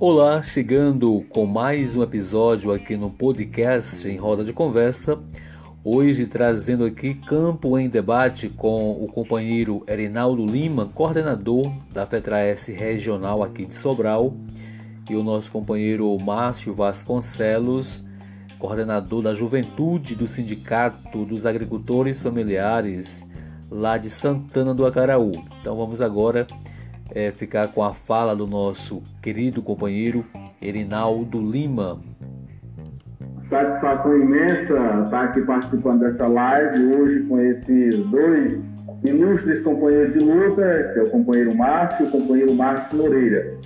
Olá, 0.00 0.40
chegando 0.40 1.24
com 1.30 1.44
mais 1.44 1.96
um 1.96 2.04
episódio 2.04 2.70
aqui 2.70 2.96
no 2.96 3.10
podcast 3.10 4.06
em 4.06 4.16
Roda 4.16 4.44
de 4.44 4.52
Conversa. 4.52 5.18
Hoje 5.84 6.24
trazendo 6.24 6.84
aqui 6.84 7.14
Campo 7.14 7.76
em 7.76 7.88
Debate 7.88 8.48
com 8.48 8.92
o 8.92 9.08
companheiro 9.08 9.82
Erinaldo 9.88 10.46
Lima, 10.46 10.86
coordenador 10.86 11.72
da 11.92 12.06
FETRAS 12.06 12.68
regional 12.68 13.42
aqui 13.42 13.66
de 13.66 13.74
Sobral, 13.74 14.32
e 15.10 15.16
o 15.16 15.24
nosso 15.24 15.50
companheiro 15.50 16.16
Márcio 16.20 16.72
Vasconcelos, 16.76 18.04
coordenador 18.56 19.20
da 19.20 19.34
Juventude 19.34 20.14
do 20.14 20.28
Sindicato 20.28 21.24
dos 21.24 21.44
Agricultores 21.44 22.22
Familiares 22.22 23.26
lá 23.68 23.98
de 23.98 24.08
Santana 24.08 24.72
do 24.72 24.86
Acaraú. 24.86 25.32
Então 25.60 25.76
vamos 25.76 26.00
agora 26.00 26.46
é, 27.14 27.30
ficar 27.30 27.68
com 27.68 27.82
a 27.82 27.92
fala 27.92 28.34
do 28.34 28.46
nosso 28.46 29.02
querido 29.22 29.62
companheiro 29.62 30.24
Erinaldo 30.60 31.40
Lima. 31.40 31.98
Satisfação 33.48 34.20
imensa 34.20 35.04
estar 35.04 35.24
aqui 35.24 35.40
participando 35.42 36.00
dessa 36.00 36.26
live 36.26 36.94
hoje 36.94 37.26
com 37.26 37.40
esses 37.40 38.06
dois 38.08 38.62
ilustres 39.04 39.62
companheiros 39.62 40.12
de 40.12 40.18
luta, 40.18 40.90
que 40.92 40.98
é 40.98 41.02
o 41.02 41.10
companheiro 41.10 41.56
Márcio 41.56 42.04
e 42.04 42.08
o 42.08 42.10
companheiro 42.10 42.54
Marcos 42.54 42.98
Moreira. 42.98 43.58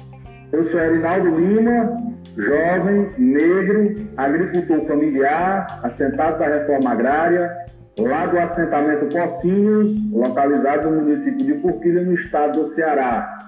Eu 0.53 0.65
sou 0.65 0.79
Erinaldo 0.79 1.39
Lima, 1.39 1.97
jovem, 2.37 3.11
negro, 3.19 4.09
agricultor 4.17 4.87
familiar, 4.87 5.81
assentado 5.83 6.39
da 6.39 6.47
reforma 6.47 6.91
agrária, 6.93 7.51
lá 7.99 8.27
do 8.27 8.39
assentamento 8.39 9.07
Pocinhos, 9.07 10.13
localizado 10.13 10.91
no 10.91 11.03
município 11.03 11.45
de 11.45 11.55
Forquilha, 11.61 12.03
no 12.03 12.15
estado 12.15 12.63
do 12.63 12.69
Ceará. 12.75 13.39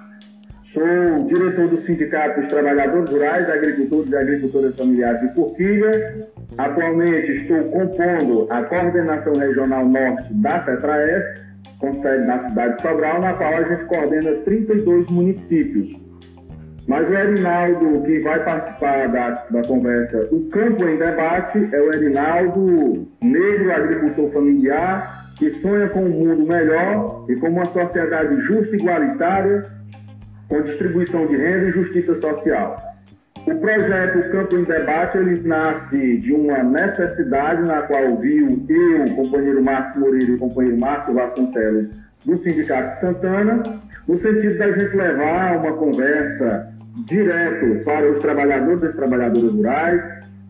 Sou 0.63 1.23
diretor 1.27 1.69
do 1.69 1.77
Sindicato 1.81 2.41
dos 2.41 2.49
Trabalhadores 2.49 3.09
Rurais, 3.09 3.49
Agricultores 3.49 4.11
e 4.11 4.15
Agricultoras 4.15 4.75
Familiares 4.75 5.21
de 5.21 5.33
Forquilha. 5.33 6.27
Atualmente 6.57 7.31
estou 7.31 7.63
compondo 7.71 8.47
a 8.51 8.61
coordenação 8.63 9.35
regional 9.35 9.87
norte 9.87 10.33
da 10.33 10.63
FETRAES, 10.63 11.23
com 11.79 11.93
sede 12.01 12.25
na 12.25 12.39
cidade 12.39 12.75
de 12.75 12.81
Sobral, 12.81 13.21
na 13.21 13.33
qual 13.33 13.53
a 13.55 13.63
gente 13.63 13.85
coordena 13.85 14.31
32 14.43 15.09
municípios. 15.09 16.04
Mas 16.87 17.09
o 17.09 17.13
Erinaldo, 17.13 18.03
que 18.03 18.19
vai 18.19 18.43
participar 18.43 19.07
da, 19.07 19.29
da 19.49 19.63
conversa, 19.63 20.27
o 20.31 20.49
campo 20.49 20.83
em 20.87 20.97
debate 20.97 21.69
é 21.73 21.81
o 21.81 21.91
Erinaldo, 21.91 23.07
negro 23.23 23.71
agricultor 23.73 24.31
familiar, 24.31 25.25
que 25.35 25.49
sonha 25.61 25.89
com 25.89 26.01
um 26.01 26.09
mundo 26.09 26.47
melhor 26.47 27.25
e 27.27 27.35
com 27.37 27.49
uma 27.49 27.65
sociedade 27.65 28.39
justa 28.41 28.75
e 28.75 28.79
igualitária, 28.79 29.65
com 30.47 30.61
distribuição 30.61 31.25
de 31.25 31.35
renda 31.35 31.69
e 31.69 31.71
justiça 31.71 32.13
social. 32.15 32.77
O 33.47 33.59
projeto 33.59 34.31
Campo 34.31 34.55
em 34.55 34.63
Debate 34.63 35.17
ele 35.17 35.47
nasce 35.47 36.17
de 36.17 36.33
uma 36.33 36.63
necessidade 36.63 37.63
na 37.63 37.81
qual 37.83 38.17
viu 38.17 38.63
eu, 38.69 39.03
o 39.05 39.15
companheiro 39.15 39.63
Marcos 39.63 39.99
Moreira 39.99 40.31
e 40.31 40.35
o 40.35 40.39
companheiro 40.39 40.77
Márcio 40.77 41.13
Vasconcelos 41.15 41.89
do 42.25 42.37
Sindicato 42.41 42.99
Santana, 42.99 43.63
no 44.07 44.19
sentido 44.19 44.57
da 44.57 44.71
gente 44.71 44.95
levar 44.95 45.57
uma 45.57 45.73
conversa 45.73 46.74
direto 47.03 47.83
para 47.83 48.09
os 48.09 48.19
trabalhadores 48.19 48.93
e 48.93 48.95
trabalhadoras 48.95 49.51
rurais, 49.51 50.01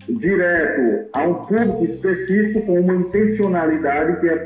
direto 0.07 1.09
a 1.13 1.23
um 1.23 1.33
público 1.35 1.83
específico 1.83 2.61
com 2.65 2.79
uma 2.79 2.95
intencionalidade 2.95 4.21
que 4.21 4.29
é, 4.29 4.37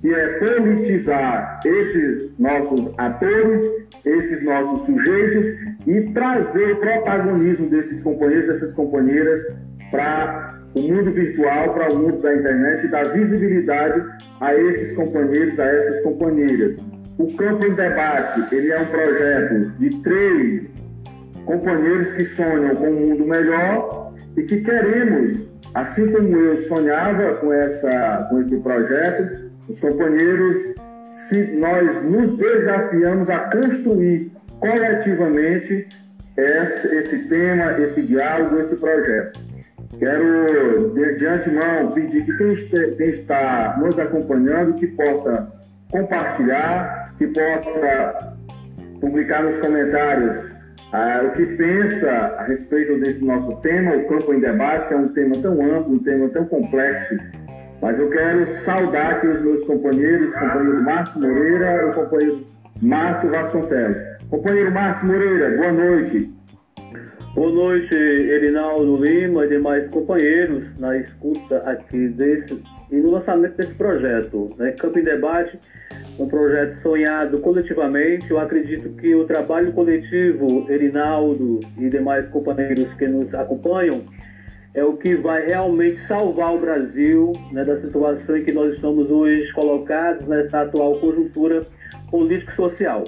que 0.00 0.12
é 0.12 0.38
politizar 0.38 1.60
esses 1.64 2.38
nossos 2.38 2.92
atores, 2.98 3.60
esses 4.04 4.44
nossos 4.44 4.86
sujeitos 4.86 5.46
e 5.86 6.12
trazer 6.12 6.72
o 6.72 6.76
protagonismo 6.76 7.70
desses 7.70 8.02
companheiros, 8.02 8.48
dessas 8.48 8.74
companheiras 8.74 9.40
para 9.92 10.58
o 10.74 10.80
mundo 10.80 11.12
virtual, 11.12 11.72
para 11.74 11.92
o 11.92 11.98
mundo 11.98 12.20
da 12.20 12.34
internet 12.34 12.86
e 12.86 12.90
dar 12.90 13.12
visibilidade 13.12 14.02
a 14.40 14.54
esses 14.54 14.96
companheiros, 14.96 15.60
a 15.60 15.66
essas 15.66 16.02
companheiras. 16.02 16.76
O 17.18 17.32
Campo 17.36 17.64
em 17.66 17.74
Debate, 17.74 18.54
ele 18.54 18.72
é 18.72 18.80
um 18.80 18.86
projeto 18.86 19.78
de 19.78 20.02
três 20.02 20.71
companheiros 21.44 22.12
que 22.12 22.24
sonham 22.24 22.74
com 22.76 22.86
um 22.86 23.08
mundo 23.08 23.26
melhor 23.26 24.14
e 24.36 24.42
que 24.42 24.62
queremos, 24.62 25.60
assim 25.74 26.10
como 26.12 26.36
eu 26.36 26.56
sonhava 26.68 27.34
com, 27.36 27.52
essa, 27.52 28.26
com 28.28 28.40
esse 28.40 28.60
projeto, 28.60 29.50
os 29.68 29.78
companheiros, 29.80 30.56
se 31.28 31.56
nós 31.56 32.02
nos 32.04 32.36
desafiamos 32.36 33.28
a 33.30 33.38
construir 33.50 34.30
coletivamente 34.60 35.88
esse, 36.36 36.94
esse 36.94 37.18
tema, 37.28 37.72
esse 37.78 38.02
diálogo, 38.02 38.58
esse 38.58 38.76
projeto. 38.76 39.40
Quero, 39.98 40.94
de, 40.94 41.18
de 41.18 41.26
antemão, 41.26 41.92
pedir 41.92 42.24
que 42.24 42.36
quem, 42.36 42.96
quem 42.96 43.08
está 43.10 43.76
nos 43.78 43.98
acompanhando 43.98 44.74
que 44.74 44.86
possa 44.88 45.52
compartilhar, 45.90 47.14
que 47.18 47.26
possa 47.28 48.36
publicar 49.00 49.42
nos 49.42 49.58
comentários 49.58 50.61
ah, 50.92 51.22
o 51.24 51.30
que 51.32 51.46
pensa 51.56 52.10
a 52.10 52.44
respeito 52.44 53.00
desse 53.00 53.24
nosso 53.24 53.60
tema, 53.62 53.96
o 53.96 54.08
campo 54.08 54.34
em 54.34 54.40
debate, 54.40 54.88
que 54.88 54.94
é 54.94 54.96
um 54.96 55.08
tema 55.08 55.36
tão 55.38 55.52
amplo, 55.52 55.94
um 55.94 55.98
tema 55.98 56.28
tão 56.28 56.44
complexo. 56.44 57.16
Mas 57.80 57.98
eu 57.98 58.10
quero 58.10 58.46
saudar 58.64 59.12
aqui 59.12 59.26
os 59.26 59.40
meus 59.40 59.64
companheiros, 59.66 60.28
o 60.28 60.38
companheiro 60.38 60.82
Marcos 60.82 61.20
Moreira 61.20 61.82
e 61.82 61.84
o 61.86 61.92
companheiro 61.94 62.46
Márcio 62.80 63.30
Vasconcelos. 63.30 63.96
Companheiro 64.28 64.70
Marcos 64.70 65.02
Moreira, 65.04 65.56
boa 65.56 65.72
noite. 65.72 66.32
Boa 67.34 67.50
noite, 67.50 67.94
Erinaldo 67.94 69.02
Lima 69.02 69.46
e 69.46 69.48
demais 69.48 69.88
companheiros 69.88 70.78
na 70.78 70.98
escuta 70.98 71.56
aqui 71.70 72.08
desse 72.08 72.62
e 72.92 72.96
no 72.96 73.10
lançamento 73.10 73.56
desse 73.56 73.74
projeto. 73.74 74.54
Né? 74.58 74.72
Campo 74.72 74.98
em 74.98 75.04
Debate 75.04 75.58
um 76.18 76.28
projeto 76.28 76.80
sonhado 76.82 77.38
coletivamente. 77.38 78.30
Eu 78.30 78.38
acredito 78.38 78.90
que 78.90 79.14
o 79.14 79.24
trabalho 79.24 79.72
coletivo, 79.72 80.70
Erinaldo 80.70 81.60
e 81.78 81.88
demais 81.88 82.28
companheiros 82.28 82.92
que 82.94 83.06
nos 83.06 83.34
acompanham, 83.34 84.02
é 84.74 84.84
o 84.84 84.96
que 84.96 85.14
vai 85.14 85.46
realmente 85.46 86.06
salvar 86.06 86.54
o 86.54 86.58
Brasil 86.58 87.32
né, 87.50 87.64
da 87.64 87.78
situação 87.80 88.36
em 88.36 88.44
que 88.44 88.52
nós 88.52 88.74
estamos 88.74 89.10
hoje 89.10 89.52
colocados 89.52 90.26
nessa 90.26 90.62
atual 90.62 90.98
conjuntura 90.98 91.62
político-social. 92.10 93.04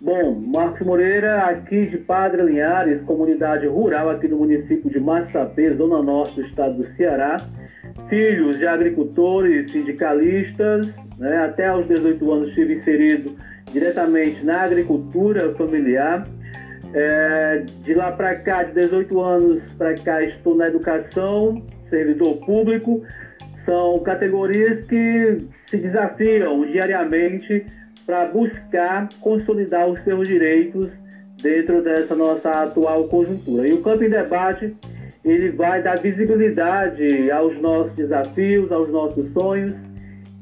Bom, 0.00 0.34
Marcos 0.34 0.86
Moreira, 0.86 1.44
aqui 1.44 1.86
de 1.86 1.96
Padre 1.96 2.42
Linhares, 2.42 3.00
comunidade 3.02 3.66
rural 3.66 4.10
aqui 4.10 4.28
no 4.28 4.38
município 4.38 4.90
de 4.90 5.00
Massapê, 5.00 5.72
zona 5.74 6.02
norte 6.02 6.34
do 6.34 6.42
estado 6.42 6.74
do 6.74 6.84
Ceará, 6.84 7.38
filhos 8.08 8.58
de 8.58 8.66
agricultores, 8.66 9.70
sindicalistas, 9.70 10.86
né? 11.18 11.38
Até 11.38 11.66
aos 11.66 11.86
18 11.86 12.32
anos 12.32 12.48
estive 12.50 12.74
inserido 12.74 13.36
diretamente 13.72 14.44
na 14.44 14.62
agricultura 14.62 15.54
familiar. 15.54 16.26
É, 16.94 17.64
de 17.84 17.94
lá 17.94 18.12
para 18.12 18.36
cá, 18.36 18.62
de 18.62 18.72
18 18.72 19.20
anos 19.20 19.62
para 19.76 19.94
cá, 19.94 20.22
estou 20.22 20.54
na 20.54 20.68
educação, 20.68 21.62
servidor 21.90 22.36
público. 22.44 23.02
São 23.64 23.98
categorias 24.00 24.82
que 24.82 25.40
se 25.68 25.76
desafiam 25.76 26.64
diariamente 26.64 27.66
para 28.06 28.26
buscar 28.26 29.08
consolidar 29.20 29.88
os 29.88 30.00
seus 30.00 30.28
direitos 30.28 30.90
dentro 31.42 31.82
dessa 31.82 32.14
nossa 32.14 32.50
atual 32.62 33.08
conjuntura. 33.08 33.66
E 33.66 33.72
o 33.72 33.82
Campo 33.82 34.04
em 34.04 34.08
Debate 34.08 34.74
ele 35.26 35.50
vai 35.50 35.82
dar 35.82 35.98
visibilidade 35.98 37.30
aos 37.32 37.60
nossos 37.60 37.92
desafios, 37.94 38.70
aos 38.70 38.88
nossos 38.88 39.28
sonhos. 39.32 39.74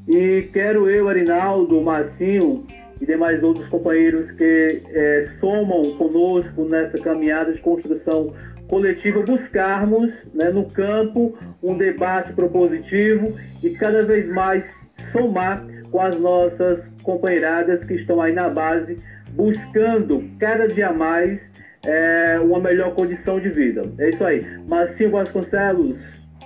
E 0.07 0.43
quero 0.53 0.91
eu, 0.91 1.09
Arinaldo, 1.09 1.81
Marcinho 1.81 2.65
e 3.01 3.07
demais 3.07 3.43
outros 3.43 3.67
companheiros 3.69 4.31
que 4.33 4.83
é, 4.87 5.29
somam 5.41 5.97
conosco 5.97 6.65
nessa 6.67 6.99
caminhada 6.99 7.53
de 7.53 7.61
construção 7.61 8.35
coletiva, 8.69 9.23
buscarmos 9.23 10.13
né, 10.35 10.51
no 10.51 10.67
campo 10.67 11.35
um 11.63 11.77
debate 11.77 12.35
propositivo 12.35 13.35
e 13.63 13.71
cada 13.71 14.03
vez 14.03 14.29
mais 14.29 14.65
somar 15.11 15.65
com 15.91 16.01
as 16.01 16.19
nossas 16.21 16.85
companheiradas 17.03 17.85
que 17.85 17.95
estão 17.95 18.21
aí 18.21 18.35
na 18.35 18.51
base, 18.51 18.99
buscando 19.33 20.23
cada 20.39 20.69
dia 20.69 20.93
mais 20.93 21.41
é, 21.87 22.39
uma 22.41 22.61
melhor 22.61 22.95
condição 22.95 23.39
de 23.41 23.49
vida. 23.49 23.83
É 23.99 24.11
isso 24.11 24.25
aí. 24.25 24.47
Marcinho 24.67 25.11
Vasconcelos, 25.11 25.99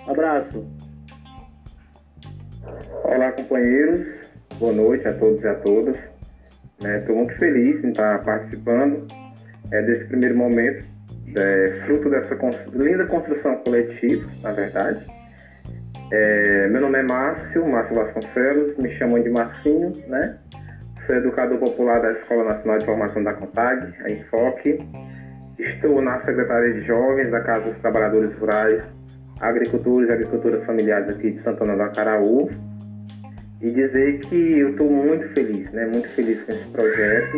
abraço. 0.06 0.66
Olá, 3.04 3.32
companheiros. 3.32 4.06
Boa 4.58 4.72
noite 4.72 5.06
a 5.06 5.12
todos 5.14 5.42
e 5.42 5.48
a 5.48 5.54
todas. 5.54 5.96
Estou 5.96 7.14
né, 7.14 7.22
muito 7.22 7.34
feliz 7.38 7.82
em 7.84 7.90
estar 7.90 8.22
participando 8.24 9.06
é, 9.70 9.82
desse 9.82 10.04
primeiro 10.06 10.36
momento, 10.36 10.84
é, 11.36 11.82
fruto 11.86 12.10
dessa 12.10 12.36
linda 12.72 13.06
construção 13.06 13.56
coletiva, 13.56 14.28
na 14.42 14.52
verdade. 14.52 15.04
É, 16.10 16.68
meu 16.68 16.80
nome 16.80 16.98
é 16.98 17.02
Márcio, 17.02 17.66
Márcio 17.68 17.94
Vasconcelos, 17.94 18.76
me 18.78 18.96
chamam 18.96 19.20
de 19.20 19.28
Marcinho, 19.28 19.92
né? 20.06 20.38
Sou 21.06 21.16
educador 21.16 21.58
popular 21.58 22.00
da 22.00 22.12
Escola 22.12 22.44
Nacional 22.44 22.78
de 22.78 22.84
Formação 22.84 23.22
da 23.22 23.34
CONTAG, 23.34 23.94
a 24.04 24.10
Enfoque. 24.10 24.78
Estou 25.58 26.00
na 26.00 26.20
Secretaria 26.20 26.72
de 26.72 26.82
Jovens 26.82 27.30
da 27.30 27.40
Casa 27.40 27.70
dos 27.70 27.78
Trabalhadores 27.78 28.32
Rurais, 28.38 28.82
Agricultores 29.40 30.08
e 30.08 30.12
Agricultoras 30.12 30.64
Familiares 30.64 31.08
aqui 31.08 31.32
de 31.32 31.42
Santana 31.42 31.76
do 31.76 31.82
Acaraú. 31.82 32.50
E 33.60 33.70
dizer 33.70 34.20
que 34.20 34.58
eu 34.58 34.70
estou 34.70 34.88
muito 34.88 35.28
feliz, 35.30 35.70
né? 35.72 35.84
Muito 35.86 36.08
feliz 36.10 36.40
com 36.44 36.52
esse 36.52 36.64
projeto. 36.66 37.36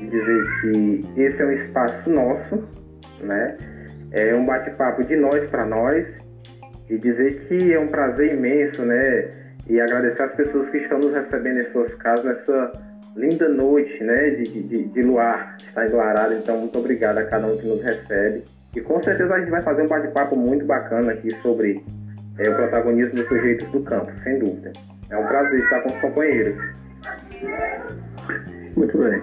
E 0.00 0.06
dizer 0.06 0.60
que 0.60 1.04
esse 1.16 1.42
é 1.42 1.44
um 1.44 1.52
espaço 1.52 2.10
nosso, 2.10 2.68
né? 3.20 3.56
É 4.10 4.34
um 4.34 4.46
bate-papo 4.46 5.04
de 5.04 5.14
nós 5.16 5.46
para 5.50 5.66
nós. 5.66 6.06
E 6.88 6.96
dizer 6.96 7.46
que 7.46 7.72
é 7.72 7.78
um 7.78 7.88
prazer 7.88 8.34
imenso, 8.34 8.82
né? 8.82 9.30
E 9.68 9.78
agradecer 9.78 10.22
as 10.22 10.34
pessoas 10.34 10.70
que 10.70 10.78
estão 10.78 10.98
nos 10.98 11.14
recebendo 11.14 11.60
em 11.60 11.70
suas 11.70 11.94
casas 11.96 12.24
nessa 12.24 12.72
linda 13.16 13.48
noite, 13.48 14.02
né? 14.02 14.30
De, 14.30 14.44
de, 14.44 14.84
de 14.84 15.02
luar, 15.02 15.56
está 15.66 15.86
enluarado. 15.86 16.34
Então, 16.34 16.58
muito 16.58 16.78
obrigado 16.78 17.18
a 17.18 17.24
cada 17.24 17.46
um 17.46 17.56
que 17.56 17.66
nos 17.66 17.82
recebe. 17.82 18.44
E 18.74 18.80
com 18.80 19.02
certeza 19.02 19.34
a 19.34 19.38
gente 19.38 19.50
vai 19.50 19.62
fazer 19.62 19.82
um 19.82 19.88
bate-papo 19.88 20.34
muito 20.34 20.64
bacana 20.64 21.12
aqui 21.12 21.30
sobre 21.42 21.82
é, 22.38 22.48
o 22.48 22.54
protagonismo 22.54 23.16
dos 23.16 23.28
sujeitos 23.28 23.68
do 23.70 23.82
campo, 23.82 24.10
sem 24.22 24.38
dúvida. 24.38 24.72
É 25.10 25.16
um 25.16 25.26
prazer 25.26 25.60
estar 25.60 25.80
com 25.80 25.90
os 25.90 26.00
companheiros. 26.00 26.56
Muito 28.76 28.98
bem. 28.98 29.22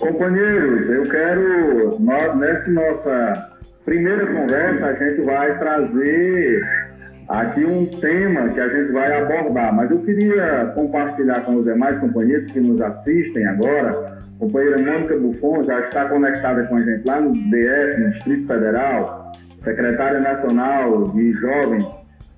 Companheiros, 0.00 0.88
eu 0.88 1.02
quero, 1.08 1.98
nessa 2.36 2.70
nossa 2.70 3.52
primeira 3.84 4.26
conversa, 4.26 4.86
a 4.86 4.92
gente 4.94 5.20
vai 5.22 5.58
trazer 5.58 6.87
aqui 7.28 7.64
um 7.64 7.86
tema 7.86 8.48
que 8.48 8.60
a 8.60 8.68
gente 8.68 8.92
vai 8.92 9.20
abordar, 9.20 9.74
mas 9.74 9.90
eu 9.90 9.98
queria 9.98 10.72
compartilhar 10.74 11.40
com 11.40 11.56
os 11.56 11.66
demais 11.66 11.98
companheiros 11.98 12.50
que 12.50 12.60
nos 12.60 12.80
assistem 12.80 13.46
agora 13.46 14.18
a 14.38 14.38
companheira 14.38 14.78
Mônica 14.78 15.18
Buffon 15.18 15.64
já 15.64 15.80
está 15.80 16.08
conectada 16.08 16.62
com 16.64 16.76
a 16.76 16.82
gente 16.82 17.04
lá 17.04 17.20
no 17.20 17.32
DF, 17.32 18.00
no 18.00 18.10
Distrito 18.10 18.46
Federal, 18.46 19.32
secretária 19.64 20.20
nacional 20.20 21.08
de 21.08 21.32
jovens, 21.32 21.86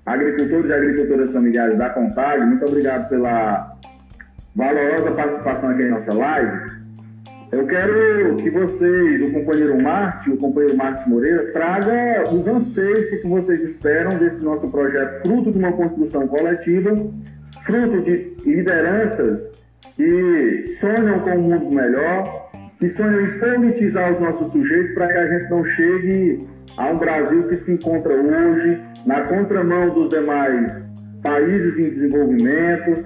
agricultores 0.07 0.71
e 0.71 0.73
agricultoras 0.73 1.31
familiares 1.31 1.77
da 1.77 1.91
Contag. 1.91 2.43
Muito 2.43 2.65
obrigado 2.65 3.09
pela 3.11 3.77
valorosa 4.57 5.11
participação 5.11 5.71
aqui 5.71 5.83
em 5.83 5.91
nossa 5.91 6.15
live. 6.15 6.80
Eu 7.53 7.67
quero 7.67 8.37
que 8.37 8.49
vocês, 8.49 9.21
o 9.23 9.33
companheiro 9.33 9.83
Márcio, 9.83 10.35
o 10.35 10.37
companheiro 10.37 10.77
Márcio 10.77 11.11
Moreira, 11.11 11.51
traga 11.53 12.33
os 12.33 12.47
anseios 12.47 13.11
que 13.11 13.27
vocês 13.27 13.61
esperam 13.63 14.17
desse 14.19 14.41
nosso 14.45 14.69
projeto, 14.69 15.23
fruto 15.23 15.51
de 15.51 15.59
uma 15.59 15.73
construção 15.73 16.29
coletiva, 16.29 16.91
fruto 17.67 18.03
de 18.03 18.37
lideranças 18.47 19.51
que 19.97 20.77
sonham 20.79 21.19
com 21.21 21.31
um 21.31 21.43
mundo 21.43 21.71
melhor, 21.73 22.53
que 22.79 22.89
sonham 22.89 23.21
em 23.21 23.39
politizar 23.41 24.13
os 24.13 24.21
nossos 24.21 24.53
sujeitos 24.53 24.95
para 24.95 25.09
que 25.09 25.19
a 25.19 25.27
gente 25.27 25.51
não 25.51 25.65
chegue 25.65 26.47
a 26.77 26.87
um 26.87 26.99
Brasil 26.99 27.49
que 27.49 27.57
se 27.57 27.73
encontra 27.73 28.15
hoje 28.15 28.81
na 29.05 29.23
contramão 29.23 29.91
dos 29.93 30.09
demais 30.09 30.81
países 31.21 31.77
em 31.81 31.91
desenvolvimento, 31.91 33.05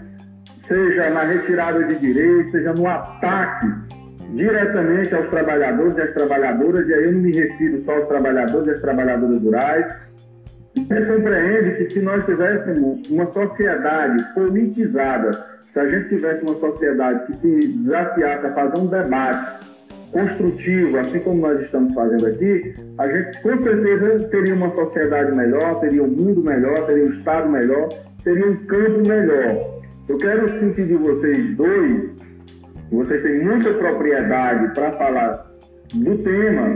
seja 0.68 1.08
na 1.08 1.22
retirada 1.22 1.82
de 1.84 1.96
direitos, 1.96 2.52
seja 2.52 2.74
no 2.74 2.86
ataque 2.86 3.93
diretamente 4.34 5.14
aos 5.14 5.28
trabalhadores 5.28 5.96
e 5.96 6.02
às 6.02 6.12
trabalhadoras, 6.12 6.88
e 6.88 6.94
aí 6.94 7.04
eu 7.04 7.12
não 7.12 7.20
me 7.20 7.32
refiro 7.32 7.82
só 7.84 7.96
aos 7.96 8.06
trabalhadores 8.06 8.66
e 8.66 8.70
às 8.70 8.80
trabalhadoras 8.80 9.42
rurais. 9.42 9.94
Gente 10.76 11.06
compreende 11.06 11.76
que 11.76 11.84
se 11.84 12.00
nós 12.00 12.24
tivéssemos 12.24 13.08
uma 13.08 13.26
sociedade 13.26 14.34
politizada, 14.34 15.46
se 15.72 15.78
a 15.78 15.88
gente 15.88 16.08
tivesse 16.08 16.42
uma 16.42 16.56
sociedade 16.56 17.26
que 17.26 17.32
se 17.34 17.68
desafiasse 17.68 18.46
a 18.46 18.52
fazer 18.52 18.78
um 18.78 18.86
debate 18.86 19.64
construtivo, 20.12 20.98
assim 20.98 21.18
como 21.20 21.40
nós 21.40 21.60
estamos 21.60 21.92
fazendo 21.94 22.26
aqui, 22.26 22.74
a 22.98 23.08
gente 23.08 23.42
com 23.42 23.56
certeza 23.58 24.28
teria 24.28 24.54
uma 24.54 24.70
sociedade 24.70 25.34
melhor, 25.34 25.80
teria 25.80 26.02
um 26.02 26.08
mundo 26.08 26.42
melhor, 26.42 26.86
teria 26.86 27.04
um 27.04 27.08
Estado 27.08 27.48
melhor, 27.48 27.88
teria 28.22 28.46
um 28.46 28.56
campo 28.66 29.08
melhor. 29.08 29.82
Eu 30.08 30.18
quero 30.18 30.48
sentir 30.60 30.86
de 30.86 30.94
vocês 30.94 31.56
dois, 31.56 32.16
vocês 32.94 33.22
têm 33.22 33.44
muita 33.44 33.72
propriedade 33.74 34.72
para 34.74 34.92
falar 34.92 35.50
do 35.92 36.18
tema, 36.18 36.74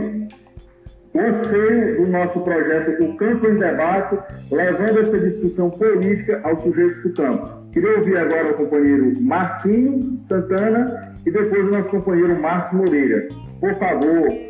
o 1.13 1.19
anseio 1.19 1.97
do 1.97 2.07
nosso 2.07 2.41
projeto 2.41 3.03
O 3.03 3.17
Campo 3.17 3.47
em 3.47 3.57
Debate, 3.57 4.17
levando 4.51 4.99
essa 4.99 5.19
discussão 5.19 5.69
política 5.69 6.39
aos 6.43 6.61
sujeitos 6.61 7.01
do 7.03 7.13
campo. 7.13 7.59
Queria 7.71 7.97
ouvir 7.97 8.17
agora 8.17 8.51
o 8.51 8.53
companheiro 8.53 9.19
Marcinho 9.21 10.19
Santana 10.21 11.15
e 11.25 11.31
depois 11.31 11.63
o 11.65 11.71
nosso 11.71 11.89
companheiro 11.89 12.39
Marcos 12.39 12.77
Moreira. 12.77 13.27
Por 13.59 13.73
favor. 13.75 14.49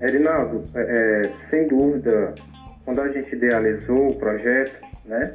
Erinaldo, 0.00 0.62
é, 0.74 0.80
é, 0.80 1.32
sem 1.50 1.66
dúvida, 1.68 2.34
quando 2.84 3.00
a 3.00 3.08
gente 3.08 3.34
idealizou 3.34 4.10
o 4.10 4.14
projeto, 4.14 4.80
né, 5.04 5.34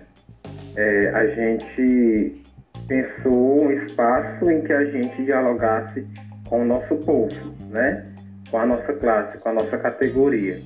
é, 0.76 1.10
a 1.10 1.28
gente 1.28 2.43
pensou 2.88 3.66
um 3.66 3.72
espaço 3.72 4.50
em 4.50 4.62
que 4.62 4.74
a 4.74 4.86
gente 4.86 5.24
dialogasse 5.24 6.06
com 6.48 6.62
o 6.62 6.66
nosso 6.66 6.96
povo, 6.98 7.36
né, 7.70 8.06
com 8.50 8.58
a 8.58 8.66
nossa 8.66 8.94
classe, 8.94 9.38
com 9.38 9.50
a 9.50 9.54
nossa 9.54 9.78
categoria. 9.78 10.60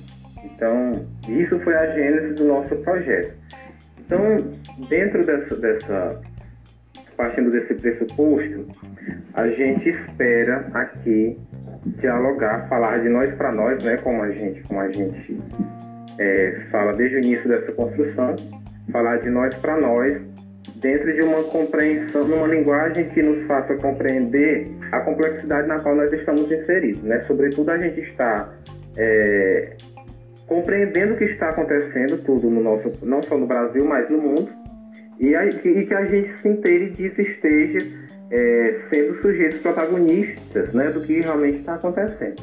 Então, 0.44 1.06
isso 1.28 1.58
foi 1.60 1.74
a 1.74 1.94
gênese 1.94 2.34
do 2.34 2.44
nosso 2.44 2.74
projeto. 2.76 3.34
Então, 3.98 4.20
dentro 4.88 5.24
dessa, 5.24 5.56
dessa 5.56 6.20
partindo 7.16 7.50
desse 7.50 7.74
pressuposto, 7.74 8.68
a 9.34 9.48
gente 9.48 9.88
espera 9.88 10.68
aqui 10.72 11.36
dialogar, 11.98 12.68
falar 12.68 12.98
de 12.98 13.08
nós 13.08 13.34
para 13.34 13.52
nós, 13.52 13.82
né, 13.82 13.96
como 13.98 14.22
a 14.22 14.30
gente, 14.30 14.62
como 14.62 14.80
a 14.80 14.88
gente 14.88 15.40
é, 16.18 16.60
fala 16.70 16.92
desde 16.92 17.16
o 17.16 17.18
início 17.20 17.48
dessa 17.48 17.72
construção, 17.72 18.36
falar 18.92 19.18
de 19.18 19.30
nós 19.30 19.54
para 19.56 19.76
nós 19.76 20.22
dentro 20.80 21.12
de 21.12 21.22
uma 21.22 21.42
compreensão, 21.44 22.26
numa 22.26 22.46
linguagem 22.46 23.08
que 23.08 23.22
nos 23.22 23.46
faça 23.46 23.74
compreender 23.76 24.68
a 24.92 25.00
complexidade 25.00 25.66
na 25.66 25.80
qual 25.80 25.96
nós 25.96 26.12
estamos 26.12 26.50
inseridos, 26.50 27.02
né? 27.02 27.22
Sobretudo 27.22 27.70
a 27.70 27.78
gente 27.78 28.00
está 28.00 28.48
é, 28.96 29.76
compreendendo 30.46 31.14
o 31.14 31.16
que 31.16 31.24
está 31.24 31.50
acontecendo 31.50 32.18
tudo 32.24 32.48
no 32.48 32.60
nosso, 32.60 32.92
não 33.02 33.22
só 33.22 33.36
no 33.36 33.46
Brasil, 33.46 33.84
mas 33.84 34.08
no 34.08 34.18
mundo, 34.18 34.50
e, 35.18 35.34
a, 35.34 35.46
e 35.46 35.86
que 35.86 35.94
a 35.94 36.04
gente 36.06 36.32
se 36.38 36.48
inteire 36.48 36.90
disso 36.90 37.20
esteja 37.20 37.84
é, 38.30 38.80
sendo 38.88 39.14
sujeitos 39.16 39.58
protagonistas 39.60 40.72
né, 40.72 40.90
do 40.90 41.00
que 41.00 41.20
realmente 41.20 41.58
está 41.58 41.74
acontecendo. 41.74 42.36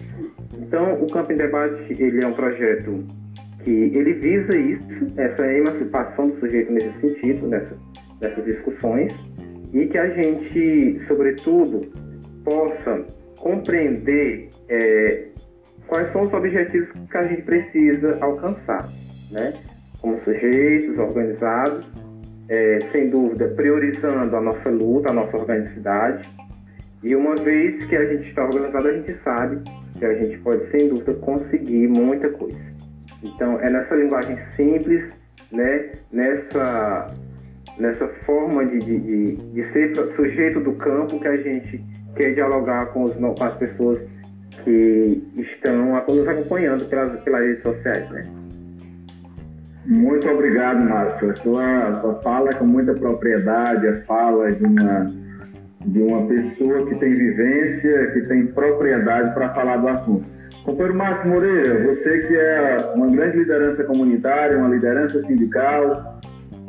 Então, 0.57 1.01
o 1.01 1.09
Campo 1.09 1.31
em 1.31 1.37
Debate 1.37 1.95
ele 1.97 2.23
é 2.23 2.27
um 2.27 2.33
projeto 2.33 3.03
que 3.63 3.71
ele 3.71 4.13
visa 4.13 4.55
isso, 4.55 5.11
essa 5.17 5.47
emancipação 5.51 6.29
do 6.29 6.39
sujeito 6.39 6.71
nesse 6.71 6.99
sentido, 6.99 7.47
nessa, 7.47 7.75
nessas 8.27 8.45
discussões, 8.45 9.13
e 9.73 9.87
que 9.87 9.97
a 9.97 10.09
gente, 10.09 11.01
sobretudo, 11.07 11.81
possa 12.43 13.05
compreender 13.37 14.49
é, 14.69 15.27
quais 15.87 16.11
são 16.11 16.21
os 16.21 16.33
objetivos 16.33 16.91
que 16.91 17.17
a 17.17 17.27
gente 17.27 17.43
precisa 17.43 18.17
alcançar, 18.21 18.89
né? 19.31 19.53
Como 19.99 20.15
sujeitos 20.23 20.97
organizados, 20.97 21.85
é, 22.49 22.79
sem 22.91 23.09
dúvida, 23.09 23.47
priorizando 23.55 24.35
a 24.35 24.41
nossa 24.41 24.69
luta, 24.69 25.09
a 25.09 25.13
nossa 25.13 25.35
organicidade. 25.37 26.27
E 27.03 27.15
uma 27.15 27.35
vez 27.35 27.85
que 27.85 27.95
a 27.95 28.05
gente 28.05 28.29
está 28.29 28.43
organizado, 28.43 28.87
a 28.87 28.93
gente 28.93 29.13
sabe 29.19 29.63
que 29.97 30.05
a 30.05 30.13
gente 30.17 30.37
pode, 30.39 30.69
sem 30.71 30.89
dúvida, 30.89 31.13
conseguir 31.15 31.87
muita 31.87 32.29
coisa. 32.29 32.63
Então, 33.23 33.59
é 33.59 33.69
nessa 33.69 33.95
linguagem 33.95 34.37
simples, 34.55 35.11
né? 35.51 35.93
nessa, 36.11 37.15
nessa 37.77 38.07
forma 38.07 38.65
de, 38.65 38.79
de, 38.79 38.99
de, 38.99 39.35
de 39.51 39.65
ser 39.71 39.95
sujeito 40.15 40.59
do 40.61 40.75
campo 40.75 41.19
que 41.19 41.27
a 41.27 41.37
gente 41.37 41.83
quer 42.15 42.33
dialogar 42.33 42.87
com, 42.87 43.03
os, 43.03 43.13
com 43.13 43.43
as 43.43 43.57
pessoas 43.57 43.99
que 44.63 45.23
estão 45.37 46.01
nos 46.07 46.27
acompanhando 46.27 46.85
pelas, 46.85 47.21
pelas 47.21 47.41
redes 47.41 47.61
sociais, 47.61 48.09
né? 48.09 48.25
Muito 49.85 50.27
obrigado, 50.27 50.79
Márcio. 50.89 51.29
A 51.29 51.33
sua, 51.35 52.01
sua 52.01 52.15
fala 52.23 52.49
é 52.49 52.53
com 52.55 52.65
muita 52.65 52.95
propriedade, 52.95 53.87
a 53.87 54.01
fala 54.01 54.51
de 54.51 54.65
uma, 54.65 55.13
de 55.85 56.01
uma 56.01 56.27
pessoa 56.27 56.87
que 56.87 56.95
tem 56.95 57.13
vivência, 57.13 58.11
que 58.11 58.21
tem 58.21 58.47
propriedade 58.47 59.33
para 59.35 59.53
falar 59.53 59.77
do 59.77 59.87
assunto. 59.87 60.27
Companheiro 60.63 60.97
Márcio 60.97 61.29
Moreira, 61.29 61.83
você 61.83 62.21
que 62.23 62.35
é 62.35 62.91
uma 62.95 63.07
grande 63.11 63.37
liderança 63.37 63.83
comunitária, 63.83 64.57
uma 64.57 64.69
liderança 64.69 65.21
sindical, 65.21 66.14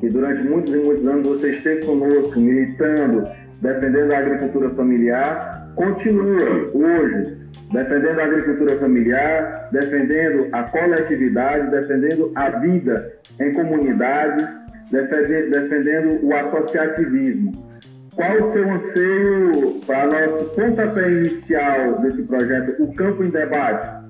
que 0.07 0.13
durante 0.13 0.43
muitos 0.45 0.73
e 0.73 0.79
muitos 0.79 1.07
anos 1.07 1.27
você 1.27 1.53
esteve 1.57 1.85
conosco, 1.85 2.39
militando, 2.39 3.27
defendendo 3.61 4.13
a 4.13 4.19
agricultura 4.19 4.71
familiar, 4.71 5.73
continua 5.75 6.71
hoje 6.73 7.47
defendendo 7.73 8.21
a 8.21 8.25
agricultura 8.25 8.77
familiar, 8.79 9.69
defendendo 9.73 10.49
a 10.53 10.63
coletividade, 10.63 11.71
defendendo 11.71 12.31
a 12.37 12.51
vida 12.51 13.13
em 13.41 13.53
comunidade, 13.53 14.47
defendendo 14.93 16.25
o 16.25 16.33
associativismo. 16.33 17.67
qual 18.15 18.49
o 18.49 18.53
seu 18.53 18.71
anseio 18.71 19.81
para 19.85 20.07
nosso 20.07 20.45
pontapé 20.55 21.11
inicial 21.11 22.01
desse 22.01 22.23
projeto, 22.23 22.83
o 22.83 22.95
Campo 22.95 23.25
em 23.25 23.31
Debate? 23.31 24.06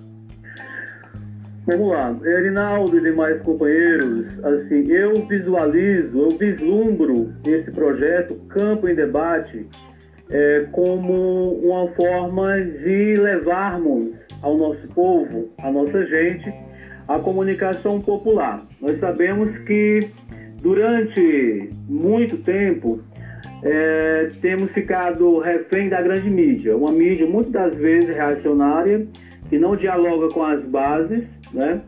Vamos 1.67 1.91
lá, 1.91 2.17
Erinaldo 2.25 2.97
e 2.97 3.01
demais 3.01 3.43
companheiros, 3.43 4.39
assim, 4.45 4.89
eu 4.89 5.27
visualizo, 5.27 6.17
eu 6.17 6.39
vislumbro 6.39 7.27
esse 7.45 7.73
projeto 7.73 8.37
Campo 8.47 8.89
em 8.89 8.95
Debate 8.95 9.69
é, 10.31 10.67
como 10.71 11.55
uma 11.55 11.89
forma 11.89 12.61
de 12.61 13.17
levarmos 13.17 14.13
ao 14.43 14.57
nosso 14.57 14.87
povo, 14.95 15.49
à 15.59 15.69
nossa 15.73 16.07
gente, 16.07 16.53
a 17.09 17.19
comunicação 17.19 18.01
popular. 18.01 18.63
Nós 18.81 19.01
sabemos 19.01 19.59
que 19.59 20.09
durante 20.63 21.69
muito 21.89 22.37
tempo 22.45 23.03
é, 23.65 24.31
temos 24.41 24.71
ficado 24.71 25.41
refém 25.41 25.89
da 25.89 26.01
grande 26.01 26.31
mídia, 26.31 26.77
uma 26.77 26.93
mídia 26.93 27.27
muitas 27.27 27.53
das 27.53 27.77
vezes 27.77 28.15
reacionária, 28.15 29.05
que 29.49 29.59
não 29.59 29.75
dialoga 29.75 30.33
com 30.33 30.45
as 30.45 30.63
bases, 30.71 31.36
né? 31.53 31.81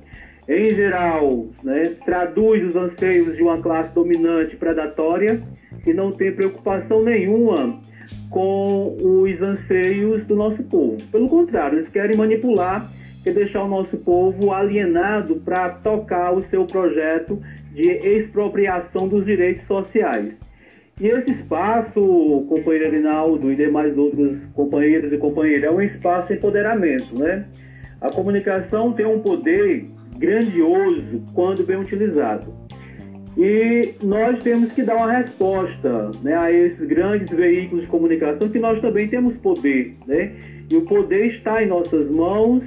em 0.49 0.75
geral, 0.75 1.45
né, 1.63 1.95
traduz 2.07 2.67
os 2.67 2.75
anseios 2.75 3.37
de 3.37 3.43
uma 3.43 3.61
classe 3.61 3.95
dominante 3.95 4.57
predatória 4.57 5.43
que 5.85 5.93
não 5.93 6.11
tem 6.11 6.35
preocupação 6.35 7.05
nenhuma 7.05 7.79
com 8.31 8.97
os 8.99 9.43
anseios 9.43 10.25
do 10.25 10.35
nosso 10.35 10.65
povo. 10.65 10.97
Pelo 11.13 11.29
contrário, 11.29 11.79
eles 11.79 11.91
querem 11.91 12.17
manipular, 12.17 12.91
quer 13.23 13.35
deixar 13.35 13.63
o 13.63 13.69
nosso 13.69 13.99
povo 13.99 14.51
alienado 14.51 15.41
para 15.41 15.69
tocar 15.81 16.33
o 16.33 16.41
seu 16.41 16.65
projeto 16.65 17.39
de 17.73 17.91
expropriação 18.17 19.07
dos 19.07 19.27
direitos 19.27 19.67
sociais. 19.67 20.39
E 20.99 21.07
esse 21.09 21.31
espaço, 21.31 22.01
companheiro 22.49 22.87
Arinaldo 22.87 23.53
e 23.53 23.57
demais 23.57 23.97
outros 23.97 24.51
companheiros 24.55 25.13
e 25.13 25.19
companheiras, 25.19 25.65
é 25.65 25.71
um 25.71 25.83
espaço 25.83 26.29
de 26.29 26.35
empoderamento, 26.35 27.17
né? 27.17 27.47
A 28.01 28.11
comunicação 28.11 28.93
tem 28.93 29.07
um 29.07 29.21
poder 29.21 29.87
grandioso 30.19 31.25
quando 31.35 31.65
bem 31.65 31.77
utilizado. 31.77 32.53
E 33.37 33.95
nós 34.03 34.43
temos 34.43 34.73
que 34.73 34.83
dar 34.83 34.97
uma 34.97 35.13
resposta 35.13 36.11
né, 36.23 36.37
a 36.37 36.51
esses 36.51 36.87
grandes 36.89 37.29
veículos 37.29 37.83
de 37.83 37.87
comunicação 37.89 38.49
que 38.49 38.59
nós 38.59 38.81
também 38.81 39.09
temos 39.09 39.39
poder. 39.39 39.95
Né? 40.07 40.35
E 40.69 40.77
o 40.77 40.85
poder 40.85 41.27
está 41.27 41.63
em 41.63 41.69
nossas 41.69 42.11
mãos, 42.11 42.65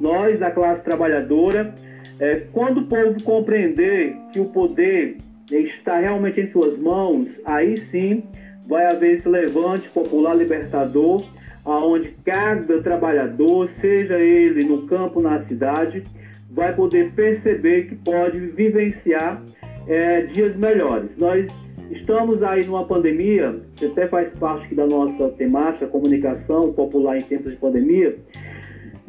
nós 0.00 0.38
da 0.38 0.50
classe 0.50 0.82
trabalhadora. 0.82 1.74
É, 2.18 2.46
quando 2.50 2.80
o 2.80 2.88
povo 2.88 3.22
compreender 3.22 4.16
que 4.32 4.40
o 4.40 4.46
poder 4.46 5.18
está 5.50 5.98
realmente 5.98 6.40
em 6.40 6.50
suas 6.50 6.78
mãos, 6.78 7.38
aí 7.44 7.76
sim 7.76 8.22
vai 8.66 8.86
haver 8.86 9.16
esse 9.16 9.28
levante 9.28 9.88
popular 9.90 10.34
libertador 10.34 11.22
aonde 11.66 12.14
cada 12.24 12.80
trabalhador, 12.80 13.68
seja 13.80 14.18
ele 14.18 14.64
no 14.64 14.86
campo, 14.86 15.20
na 15.20 15.38
cidade, 15.44 16.04
vai 16.52 16.74
poder 16.74 17.12
perceber 17.12 17.88
que 17.88 17.96
pode 17.96 18.38
vivenciar 18.38 19.42
é, 19.88 20.22
dias 20.22 20.56
melhores. 20.56 21.16
Nós 21.16 21.46
estamos 21.90 22.42
aí 22.42 22.64
numa 22.64 22.86
pandemia, 22.86 23.54
que 23.76 23.86
até 23.86 24.06
faz 24.06 24.36
parte 24.38 24.74
da 24.74 24.86
nossa 24.86 25.28
temática, 25.30 25.86
comunicação 25.88 26.72
popular 26.72 27.18
em 27.18 27.22
tempos 27.22 27.52
de 27.52 27.58
pandemia, 27.58 28.14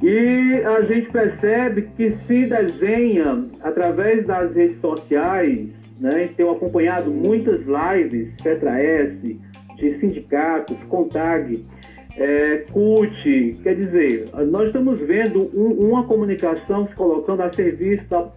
e 0.01 0.61
a 0.63 0.81
gente 0.83 1.11
percebe 1.11 1.83
que 1.95 2.11
se 2.11 2.45
desenha 2.45 3.49
através 3.61 4.27
das 4.27 4.53
redes 4.53 4.77
sociais, 4.77 5.95
né, 5.99 6.29
tenho 6.37 6.51
acompanhado 6.51 7.11
muitas 7.11 7.61
lives, 7.61 8.39
Petra 8.41 8.79
S, 8.79 9.39
de 9.75 9.91
sindicatos, 9.99 10.83
Contag, 10.83 11.63
é, 12.17 12.57
CUT, 12.71 13.59
quer 13.61 13.75
dizer, 13.75 14.29
nós 14.49 14.67
estamos 14.67 14.99
vendo 15.01 15.49
um, 15.53 15.89
uma 15.89 16.05
comunicação 16.05 16.87
se 16.87 16.95
colocando 16.95 17.41
a 17.41 17.51
serviço 17.51 18.09
da, 18.09 18.27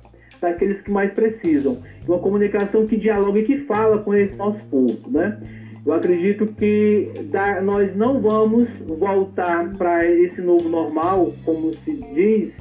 daqueles 0.41 0.83
que 0.83 0.91
mais 0.91 1.13
precisam. 1.13 1.79
Uma 2.07 2.19
comunicação 2.19 2.87
que 2.87 2.97
dialoga 2.97 3.39
e 3.39 3.45
que 3.45 3.61
fala 3.61 3.99
com 3.99 4.15
esse 4.15 4.37
nosso 4.37 4.65
povo, 4.69 5.11
né? 5.11 5.41
Eu 5.87 5.95
acredito 5.95 6.47
que 6.47 7.11
da, 7.31 7.63
nós 7.63 7.97
não 7.97 8.21
vamos 8.21 8.69
voltar 8.81 9.77
para 9.79 10.07
esse 10.07 10.43
novo 10.43 10.69
normal, 10.69 11.33
como 11.45 11.73
se 11.73 11.97
diz, 12.15 12.55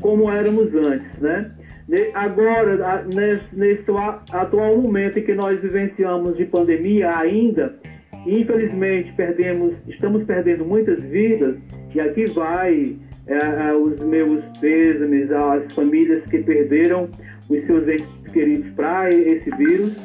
como 0.00 0.30
éramos 0.30 0.72
antes, 0.74 1.18
né? 1.18 1.52
Agora, 2.14 3.02
nesse, 3.02 3.58
nesse 3.58 3.84
atual 4.30 4.80
momento 4.80 5.18
em 5.18 5.24
que 5.24 5.34
nós 5.34 5.60
vivenciamos 5.60 6.36
de 6.36 6.44
pandemia 6.46 7.18
ainda, 7.18 7.74
Infelizmente, 8.26 9.12
perdemos, 9.16 9.86
estamos 9.88 10.24
perdendo 10.24 10.64
muitas 10.64 11.00
vidas, 11.10 11.56
e 11.94 12.00
aqui 12.00 12.26
vai 12.26 12.96
é, 13.26 13.36
é, 13.36 13.74
os 13.74 13.98
meus 14.00 14.44
pêsames 14.58 15.30
às 15.30 15.72
famílias 15.72 16.26
que 16.26 16.42
perderam 16.42 17.06
os 17.48 17.62
seus 17.64 17.86
entes 17.88 18.32
queridos 18.32 18.70
para 18.72 19.12
esse 19.12 19.50
vírus. 19.56 19.96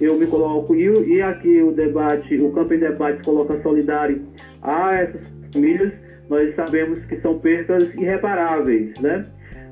Eu 0.00 0.18
me 0.18 0.26
coloco, 0.26 0.74
e, 0.74 1.22
aqui 1.22 1.62
o 1.62 1.72
debate, 1.72 2.38
o 2.38 2.52
Campo 2.52 2.74
em 2.74 2.78
Debate 2.78 3.22
coloca 3.22 3.60
solidário 3.62 4.22
a 4.62 4.94
essas 4.94 5.22
famílias. 5.52 5.94
Nós 6.28 6.54
sabemos 6.54 7.04
que 7.06 7.16
são 7.16 7.38
perdas 7.38 7.94
irreparáveis, 7.94 8.98
né? 8.98 9.26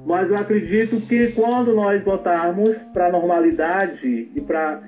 Mas 0.07 0.31
eu 0.31 0.37
acredito 0.37 1.01
que 1.07 1.33
quando 1.33 1.75
nós 1.75 2.03
voltarmos 2.05 2.77
para 2.93 3.09
a 3.09 3.13
normalidade 3.13 4.31
e 4.35 4.41
para 4.41 4.83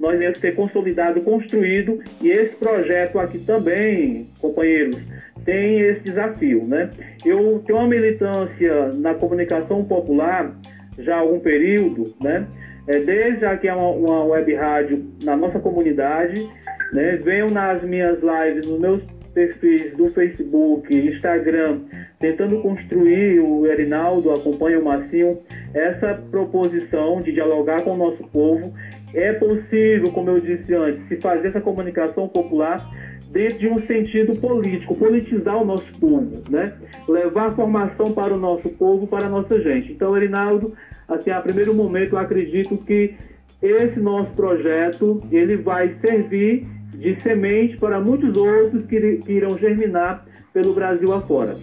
nós 0.00 0.12
devemos 0.12 0.38
ter 0.38 0.56
consolidado, 0.56 1.20
construído, 1.20 2.00
e 2.22 2.30
esse 2.30 2.56
projeto 2.56 3.18
aqui 3.18 3.38
também, 3.38 4.30
companheiros, 4.40 5.06
tem 5.44 5.80
esse 5.80 6.02
desafio, 6.04 6.66
né? 6.66 6.90
Eu 7.24 7.58
tenho 7.60 7.78
uma 7.78 7.88
militância 7.88 8.88
na 8.94 9.14
comunicação 9.14 9.84
popular 9.84 10.52
já 10.98 11.16
há 11.16 11.20
algum 11.20 11.38
período, 11.40 12.12
né? 12.20 12.46
É, 12.88 12.98
desde 13.00 13.44
aqui 13.44 13.68
é 13.68 13.74
uma, 13.74 13.90
uma 13.90 14.24
web 14.24 14.54
rádio 14.54 15.02
na 15.22 15.36
nossa 15.36 15.60
comunidade, 15.60 16.48
né? 16.92 17.16
Venho 17.16 17.50
nas 17.50 17.82
minhas 17.82 18.20
lives, 18.20 18.66
nos 18.66 18.80
meus 18.80 19.20
perfis 19.34 19.96
do 19.96 20.08
Facebook, 20.08 20.92
Instagram, 20.92 21.84
tentando 22.18 22.60
construir 22.62 23.40
o 23.40 23.66
Erinaldo, 23.66 24.32
acompanha 24.32 24.80
o 24.80 24.84
Marcinho, 24.84 25.40
essa 25.74 26.14
proposição 26.30 27.20
de 27.20 27.32
dialogar 27.32 27.82
com 27.82 27.92
o 27.92 27.96
nosso 27.96 28.26
povo 28.28 28.72
é 29.14 29.32
possível, 29.34 30.10
como 30.10 30.30
eu 30.30 30.40
disse 30.40 30.74
antes, 30.74 31.08
se 31.08 31.16
fazer 31.16 31.48
essa 31.48 31.60
comunicação 31.60 32.28
popular 32.28 32.88
dentro 33.30 33.58
de 33.58 33.68
um 33.68 33.80
sentido 33.80 34.34
político, 34.36 34.96
politizar 34.96 35.56
o 35.56 35.64
nosso 35.64 35.92
povo, 35.98 36.42
né? 36.50 36.74
Levar 37.08 37.54
formação 37.54 38.12
para 38.12 38.34
o 38.34 38.38
nosso 38.38 38.68
povo, 38.70 39.06
para 39.06 39.26
a 39.26 39.28
nossa 39.28 39.60
gente. 39.60 39.92
Então, 39.92 40.16
Erinaldo, 40.16 40.72
assim, 41.08 41.30
a 41.30 41.40
primeiro 41.40 41.74
momento, 41.74 42.14
eu 42.14 42.18
acredito 42.18 42.76
que 42.78 43.16
esse 43.62 44.00
nosso 44.00 44.30
projeto 44.30 45.22
ele 45.30 45.56
vai 45.56 45.94
servir 45.96 46.66
de 46.92 47.14
semente 47.20 47.76
para 47.76 48.00
muitos 48.00 48.36
outros 48.36 48.84
que, 48.86 49.18
que 49.18 49.32
irão 49.32 49.56
germinar 49.56 50.24
pelo 50.52 50.74
Brasil 50.74 51.12
afora. 51.12 51.56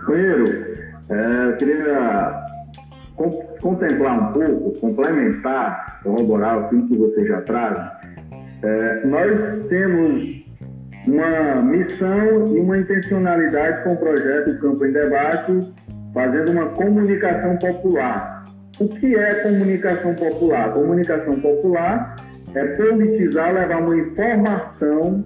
Companheiro, 0.00 0.46
é, 1.10 1.44
eu 1.46 1.56
queria 1.56 2.40
contemplar 3.60 4.30
um 4.30 4.32
pouco, 4.32 4.80
complementar, 4.80 6.00
corroborar 6.02 6.64
aquilo 6.64 6.88
que 6.88 6.96
você 6.96 7.24
já 7.24 7.42
traz, 7.42 7.92
é, 8.62 9.06
nós 9.06 9.66
temos 9.68 10.40
uma 11.06 11.62
missão 11.62 12.54
e 12.54 12.60
uma 12.60 12.78
intencionalidade 12.78 13.82
com 13.84 13.94
o 13.94 13.96
projeto 13.96 14.60
Campo 14.60 14.86
em 14.86 14.92
Debate, 14.92 15.72
fazendo 16.12 16.52
uma 16.52 16.66
comunicação 16.66 17.56
popular. 17.56 18.44
O 18.78 18.88
que 18.88 19.14
é 19.14 19.34
comunicação 19.42 20.14
popular? 20.14 20.72
Comunicação 20.72 21.40
popular 21.40 22.16
é 22.54 22.66
politizar, 22.76 23.52
levar 23.52 23.82
uma 23.82 23.96
informação 23.96 25.24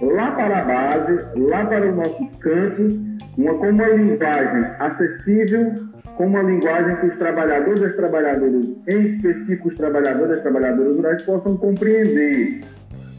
lá 0.00 0.32
para 0.32 0.58
a 0.58 0.62
base, 0.62 1.40
lá 1.40 1.66
para 1.66 1.90
o 1.90 1.94
nosso 1.94 2.38
campo, 2.38 2.82
uma, 3.38 3.54
com 3.54 3.70
uma 3.70 3.88
linguagem 3.88 4.64
acessível, 4.78 5.74
com 6.16 6.26
uma 6.26 6.42
linguagem 6.42 6.96
que 6.96 7.06
os 7.06 7.16
trabalhadores 7.16 7.82
e 7.82 7.86
as 7.86 7.96
trabalhadoras, 7.96 8.66
em 8.88 9.02
específico 9.02 9.68
os 9.68 9.76
trabalhadores 9.76 10.30
e 10.30 10.36
as 10.36 10.42
trabalhadoras 10.42 10.96
rurais, 10.96 11.22
possam 11.22 11.56
compreender. 11.56 12.64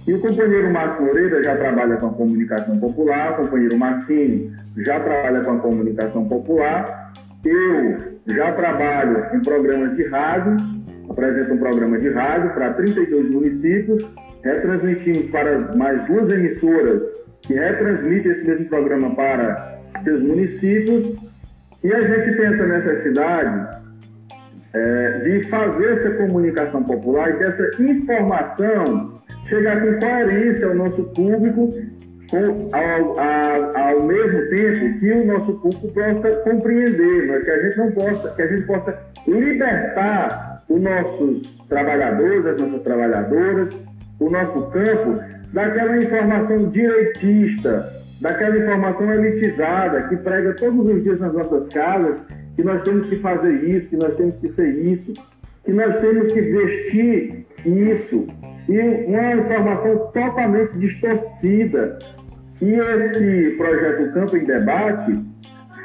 E 0.08 0.14
o 0.14 0.20
companheiro 0.20 0.72
Márcio 0.72 1.06
Moreira 1.06 1.44
já 1.44 1.58
trabalha 1.58 1.98
com 1.98 2.08
a 2.08 2.14
comunicação 2.14 2.80
popular, 2.80 3.34
o 3.34 3.44
companheiro 3.44 3.78
Marcini 3.78 4.50
já 4.78 5.00
trabalha 5.00 5.42
com 5.42 5.52
a 5.52 5.60
comunicação 5.60 6.28
popular, 6.28 7.14
eu 7.46 8.34
já 8.34 8.54
trabalho 8.54 9.36
em 9.36 9.42
programas 9.42 9.96
de 9.96 10.08
rádio, 10.08 10.58
apresento 11.10 11.54
um 11.54 11.58
programa 11.58 12.00
de 12.00 12.10
rádio 12.10 12.54
para 12.54 12.74
32 12.74 13.30
municípios, 13.30 14.10
retransmitimos 14.44 15.30
para 15.30 15.76
mais 15.76 16.06
duas 16.06 16.30
emissoras 16.30 17.04
que 17.42 17.54
retransmitem 17.54 18.32
esse 18.32 18.46
mesmo 18.46 18.70
programa 18.70 19.14
para 19.16 19.82
seus 20.04 20.22
municípios 20.22 21.27
e 21.84 21.94
a 21.94 22.02
gente 22.02 22.36
tem 22.36 22.46
essa 22.48 22.66
necessidade 22.66 23.78
é, 24.74 25.20
de 25.20 25.44
fazer 25.50 25.94
essa 25.94 26.12
comunicação 26.12 26.84
popular 26.84 27.30
e 27.30 27.38
que 27.38 27.44
essa 27.44 27.82
informação 27.82 29.14
chegar 29.48 29.80
com 29.80 30.00
coerência 30.00 30.68
ao 30.68 30.76
nosso 30.76 31.04
público, 31.14 31.74
com, 32.30 32.76
ao, 32.76 33.20
a, 33.20 33.90
ao 33.90 34.04
mesmo 34.04 34.50
tempo 34.50 35.00
que 35.00 35.12
o 35.12 35.26
nosso 35.26 35.60
público 35.62 35.88
possa 35.94 36.30
compreender, 36.44 37.28
mas 37.28 37.46
que 37.46 37.52
a 37.52 37.64
gente 37.64 37.78
não 37.78 37.92
possa, 37.92 38.36
que 38.36 38.42
a 38.42 38.48
gente 38.48 38.68
possa 38.68 39.08
libertar 39.26 40.64
os 40.70 40.82
nossos 40.82 41.58
trabalhadores, 41.70 42.46
as 42.46 42.58
nossas 42.58 42.84
trabalhadoras, 42.84 43.70
o 44.20 44.30
nosso 44.30 44.68
campo 44.72 45.22
daquela 45.54 45.98
informação 45.98 46.70
direitista, 46.70 47.88
daquela 48.22 48.58
informação 48.58 49.12
elitizada 49.14 50.08
que 50.10 50.18
prega 50.18 50.54
todos 50.56 50.80
os 50.80 51.04
dias 51.04 51.20
nas 51.20 51.34
nossas 51.34 51.68
casas 51.70 52.18
que 52.56 52.64
nós 52.64 52.82
temos 52.84 53.06
que 53.08 53.18
fazer 53.18 53.54
isso, 53.54 53.92
que 53.92 53.98
nós 53.98 54.18
temos 54.18 54.38
que 54.38 54.50
ser 54.50 54.68
isso, 54.68 55.14
que 55.64 55.74
nós 55.74 56.00
temos 56.00 56.32
que 56.32 56.42
vestir 56.42 57.46
isso. 57.66 58.28
E 58.68 58.80
uma 59.06 59.34
informação 59.34 60.12
totalmente 60.12 60.78
distorcida. 60.78 62.00
E 62.60 62.74
esse 62.74 63.56
projeto 63.58 64.12
Campo 64.12 64.36
em 64.36 64.46
Debate, 64.46 65.24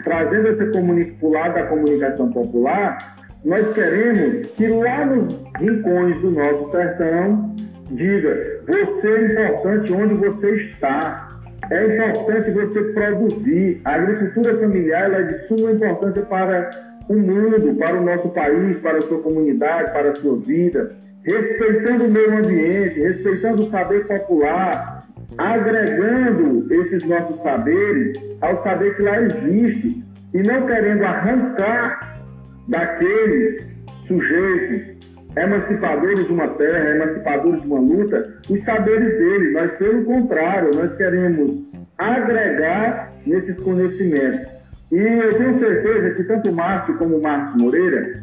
trazendo 0.05 0.49
esse 0.49 0.71
comunicado 0.73 1.55
da 1.55 1.67
comunicação 1.67 2.33
popular, 2.33 3.17
nós 3.45 3.73
queremos 3.75 4.47
que 4.53 4.69
lá 4.69 5.05
nos 5.05 5.43
rincões 5.59 6.21
do 6.23 6.31
nosso 6.31 6.71
sertão 6.71 7.55
diga: 7.91 8.61
você 8.67 9.09
é 9.09 9.33
importante 9.33 9.93
onde 9.93 10.15
você 10.15 10.55
está. 10.57 11.32
É 11.71 11.97
importante 11.97 12.51
você 12.51 12.83
produzir. 12.93 13.81
A 13.85 13.95
agricultura 13.95 14.57
familiar 14.57 15.13
é 15.13 15.23
de 15.23 15.47
suma 15.47 15.73
importância 15.73 16.23
para 16.23 16.71
o 17.09 17.15
mundo, 17.15 17.77
para 17.79 18.01
o 18.01 18.05
nosso 18.05 18.29
país, 18.31 18.79
para 18.79 18.99
a 18.99 19.03
sua 19.03 19.23
comunidade, 19.23 19.93
para 19.93 20.11
a 20.11 20.15
sua 20.15 20.39
vida, 20.39 20.93
respeitando 21.25 22.05
o 22.05 22.11
meio 22.11 22.39
ambiente, 22.39 23.01
respeitando 23.01 23.65
o 23.65 23.71
saber 23.71 24.07
popular, 24.07 25.07
agregando 25.39 26.73
esses 26.75 27.03
nossos 27.05 27.41
saberes 27.43 28.19
ao 28.41 28.63
saber 28.63 28.97
que 28.97 29.03
lá 29.03 29.21
existe 29.23 30.03
e 30.35 30.43
não 30.43 30.67
querendo 30.67 31.05
arrancar 31.05 32.21
daqueles 32.69 33.77
sujeitos 34.07 34.92
emancipadores 35.37 36.27
de 36.27 36.33
uma 36.33 36.49
terra, 36.49 36.95
emancipadores 36.95 37.63
de 37.63 37.67
uma 37.67 37.81
luta, 37.81 38.39
os 38.49 38.63
saberes 38.63 39.19
deles. 39.19 39.53
Mas, 39.53 39.77
pelo 39.77 40.05
contrário, 40.05 40.75
nós 40.75 40.95
queremos 40.97 41.73
agregar 41.99 43.13
nesses 43.27 43.59
conhecimentos. 43.61 44.47
E 44.91 44.99
eu 44.99 45.35
tenho 45.39 45.59
certeza 45.59 46.15
que 46.15 46.25
tanto 46.25 46.51
o 46.51 46.55
Márcio 46.55 46.99
como 46.99 47.17
o 47.17 47.23
Marcos 47.23 47.57
Moreira, 47.57 48.15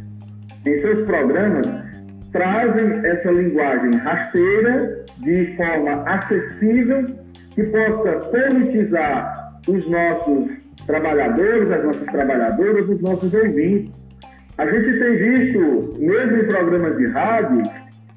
em 0.65 0.81
seus 0.81 1.05
programas, 1.05 1.65
trazem 2.31 3.05
essa 3.05 3.31
linguagem 3.31 3.95
rasteira 3.97 5.05
de 5.17 5.55
forma 5.57 6.07
acessível 6.07 7.07
que 7.55 7.63
possa 7.63 8.11
politizar 8.29 9.49
os 9.67 9.89
nossos 9.89 10.51
trabalhadores, 10.85 11.71
as 11.71 11.83
nossas 11.83 12.07
trabalhadoras, 12.07 12.87
os 12.87 13.01
nossos 13.01 13.33
ouvintes. 13.33 13.98
A 14.59 14.65
gente 14.65 14.99
tem 14.99 15.15
visto, 15.15 15.95
mesmo 15.99 16.35
em 16.35 16.45
programas 16.45 16.97
de 16.97 17.07
rádio, 17.07 17.63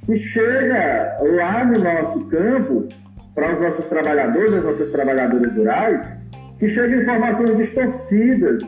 que 0.04 0.16
chega 0.16 1.16
lá 1.36 1.64
no 1.64 1.78
nosso 1.78 2.28
campo, 2.30 2.88
para 3.32 3.54
os 3.54 3.60
nossos 3.60 3.84
trabalhadores, 3.86 4.54
as 4.54 4.64
nossas 4.64 4.90
trabalhadoras 4.90 5.54
rurais, 5.54 6.00
que 6.58 6.68
chega 6.68 7.00
informações 7.00 7.56
distorcidas, 7.58 8.58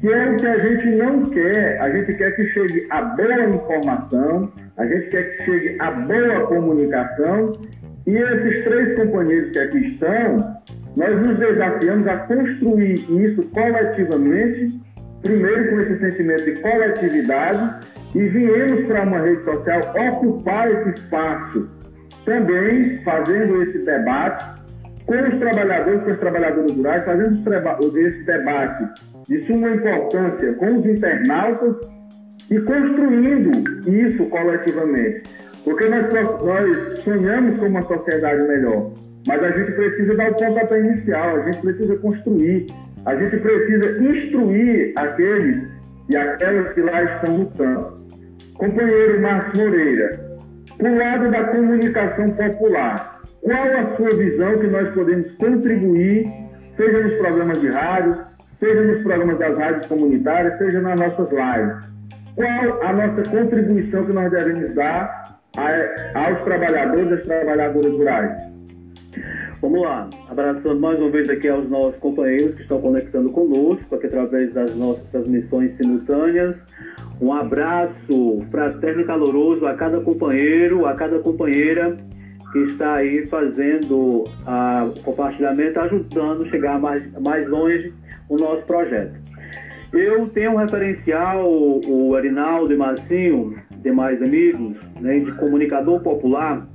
que 0.00 0.08
é 0.12 0.30
o 0.32 0.36
que 0.36 0.46
a 0.48 0.58
gente 0.58 0.96
não 0.96 1.30
quer. 1.30 1.80
A 1.80 1.90
gente 1.90 2.12
quer 2.14 2.34
que 2.34 2.44
chegue 2.46 2.88
a 2.90 3.02
boa 3.02 3.50
informação, 3.50 4.52
a 4.76 4.86
gente 4.88 5.08
quer 5.08 5.28
que 5.28 5.44
chegue 5.44 5.76
a 5.78 5.92
boa 5.92 6.46
comunicação, 6.48 7.56
e 8.04 8.16
esses 8.16 8.64
três 8.64 8.96
companheiros 8.96 9.50
que 9.50 9.60
aqui 9.60 9.78
estão, 9.78 10.38
nós 10.96 11.22
nos 11.22 11.36
desafiamos 11.36 12.08
a 12.08 12.16
construir 12.16 13.06
isso 13.22 13.44
coletivamente 13.50 14.85
primeiro 15.26 15.70
com 15.70 15.80
esse 15.80 15.96
sentimento 15.96 16.44
de 16.44 16.62
coletividade 16.62 17.86
e 18.14 18.26
viemos 18.28 18.86
para 18.86 19.02
uma 19.02 19.20
rede 19.20 19.42
social 19.42 19.92
ocupar 20.08 20.70
esse 20.70 20.90
espaço, 20.90 21.68
também 22.24 22.98
fazendo 22.98 23.62
esse 23.62 23.84
debate 23.84 24.56
com 25.04 25.14
os 25.14 25.38
trabalhadores, 25.38 26.00
com 26.00 26.10
os 26.10 26.18
trabalhadores 26.18 26.70
rurais, 26.72 27.04
fazendo 27.04 27.98
esse 27.98 28.24
debate 28.24 28.84
de 29.28 29.38
suma 29.40 29.70
importância 29.70 30.54
com 30.54 30.74
os 30.74 30.86
internautas 30.86 31.76
e 32.50 32.60
construindo 32.60 33.90
isso 33.90 34.26
coletivamente. 34.26 35.24
Porque 35.64 35.88
nós, 35.88 36.06
nós 36.42 36.98
sonhamos 37.02 37.58
com 37.58 37.66
uma 37.66 37.82
sociedade 37.82 38.42
melhor, 38.46 38.92
mas 39.26 39.42
a 39.42 39.50
gente 39.50 39.72
precisa 39.72 40.16
dar 40.16 40.30
o 40.30 40.34
pontapé 40.36 40.80
inicial, 40.80 41.36
a 41.36 41.50
gente 41.50 41.60
precisa 41.60 41.98
construir, 41.98 42.66
a 43.06 43.14
gente 43.14 43.36
precisa 43.36 43.98
instruir 44.02 44.92
aqueles 44.96 45.68
e 46.08 46.16
aquelas 46.16 46.72
que 46.74 46.82
lá 46.82 47.04
estão 47.04 47.36
lutando. 47.36 47.92
Companheiro 48.54 49.22
Marcos 49.22 49.54
Moreira, 49.54 50.20
o 50.80 50.98
lado 50.98 51.30
da 51.30 51.44
comunicação 51.44 52.30
popular, 52.32 53.20
qual 53.42 53.64
a 53.64 53.96
sua 53.96 54.16
visão 54.16 54.58
que 54.58 54.66
nós 54.66 54.90
podemos 54.90 55.30
contribuir, 55.36 56.26
seja 56.68 57.00
nos 57.00 57.14
programas 57.14 57.60
de 57.60 57.68
rádio, 57.68 58.22
seja 58.58 58.82
nos 58.82 59.02
programas 59.02 59.38
das 59.38 59.56
rádios 59.56 59.86
comunitárias, 59.86 60.58
seja 60.58 60.80
nas 60.80 60.98
nossas 60.98 61.30
lives? 61.30 61.96
Qual 62.34 62.82
a 62.82 62.92
nossa 62.92 63.22
contribuição 63.22 64.04
que 64.04 64.12
nós 64.12 64.32
devemos 64.32 64.74
dar 64.74 65.38
aos 66.14 66.40
trabalhadores 66.40 67.10
e 67.10 67.14
às 67.14 67.22
trabalhadoras 67.22 67.92
rurais? 67.92 68.55
Vamos 69.60 69.80
lá, 69.80 70.06
abraçando 70.28 70.78
mais 70.78 70.98
uma 70.98 71.08
vez 71.08 71.30
aqui 71.30 71.48
aos 71.48 71.68
nossos 71.70 71.98
companheiros 71.98 72.54
que 72.56 72.62
estão 72.62 72.78
conectando 72.78 73.30
conosco 73.30 73.94
aqui 73.94 74.06
através 74.06 74.52
das 74.52 74.76
nossas 74.76 75.08
transmissões 75.08 75.72
simultâneas. 75.78 76.56
Um 77.22 77.32
abraço 77.32 78.46
fraterno 78.50 79.00
e 79.00 79.04
caloroso 79.04 79.66
a 79.66 79.74
cada 79.74 80.00
companheiro, 80.02 80.84
a 80.84 80.94
cada 80.94 81.20
companheira 81.20 81.96
que 82.52 82.58
está 82.64 82.96
aí 82.96 83.26
fazendo 83.28 84.24
o 84.24 85.02
compartilhamento, 85.02 85.80
ajudando 85.80 86.42
a 86.42 86.46
chegar 86.46 86.78
mais, 86.78 87.10
mais 87.20 87.48
longe 87.48 87.94
o 88.28 88.36
nosso 88.36 88.66
projeto. 88.66 89.18
Eu 89.90 90.28
tenho 90.28 90.52
um 90.52 90.56
referencial, 90.56 91.46
o 91.48 92.14
Arinaldo 92.14 92.74
e 92.74 92.76
Marcinho, 92.76 93.56
demais 93.82 94.20
amigos, 94.20 94.76
né, 95.00 95.18
de 95.18 95.32
comunicador 95.32 96.02
popular, 96.02 96.66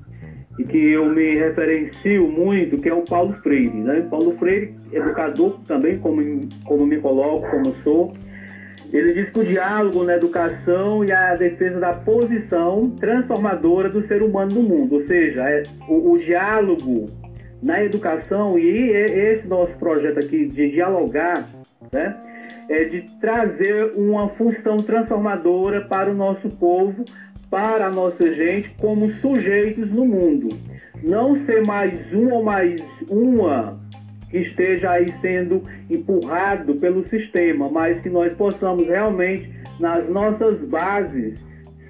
e 0.60 0.64
que 0.64 0.92
eu 0.92 1.10
me 1.10 1.36
referencio 1.36 2.28
muito, 2.28 2.78
que 2.78 2.90
é 2.90 2.94
o 2.94 3.06
Paulo 3.06 3.34
Freire. 3.36 3.82
Né? 3.82 4.06
Paulo 4.10 4.34
Freire, 4.34 4.74
educador 4.92 5.58
também, 5.66 5.98
como, 6.00 6.22
como 6.66 6.86
me 6.86 7.00
coloco, 7.00 7.50
como 7.50 7.74
sou, 7.76 8.14
ele 8.92 9.14
diz 9.14 9.30
que 9.30 9.40
o 9.40 9.46
diálogo 9.46 10.04
na 10.04 10.18
educação 10.18 11.04
e 11.06 11.12
a 11.12 11.34
defesa 11.36 11.80
da 11.80 11.94
posição 11.94 12.90
transformadora 12.98 13.90
do 13.90 14.06
ser 14.06 14.22
humano 14.22 14.56
no 14.56 14.64
mundo, 14.64 14.96
ou 14.96 15.08
seja, 15.08 15.50
é, 15.50 15.64
o, 15.88 16.12
o 16.12 16.18
diálogo 16.18 17.10
na 17.64 17.84
educação 17.84 18.60
e 18.60 18.90
esse 18.90 19.48
nosso 19.48 19.74
projeto 19.78 20.20
aqui 20.20 20.50
de 20.50 20.72
dialogar, 20.72 21.48
né, 21.92 22.18
é 22.70 22.84
de 22.86 23.02
trazer 23.20 23.94
uma 23.96 24.30
função 24.30 24.82
transformadora 24.82 25.88
para 25.88 26.12
o 26.12 26.14
nosso 26.14 26.50
povo, 26.58 27.06
para 27.52 27.88
a 27.88 27.92
nossa 27.92 28.34
gente 28.34 28.70
como 28.78 29.12
sujeitos 29.12 29.92
no 29.92 30.06
mundo. 30.06 30.58
Não 31.04 31.36
ser 31.46 31.66
mais 31.66 32.14
um 32.14 32.32
ou 32.32 32.44
mais 32.44 32.82
uma 33.10 33.78
que 34.30 34.38
esteja 34.38 34.92
aí 34.92 35.12
sendo 35.20 35.62
empurrado 35.90 36.76
pelo 36.76 37.04
sistema, 37.04 37.70
mas 37.70 38.00
que 38.00 38.10
nós 38.10 38.34
possamos 38.36 38.88
realmente, 38.88 39.52
nas 39.78 40.10
nossas 40.10 40.70
bases, 40.70 41.38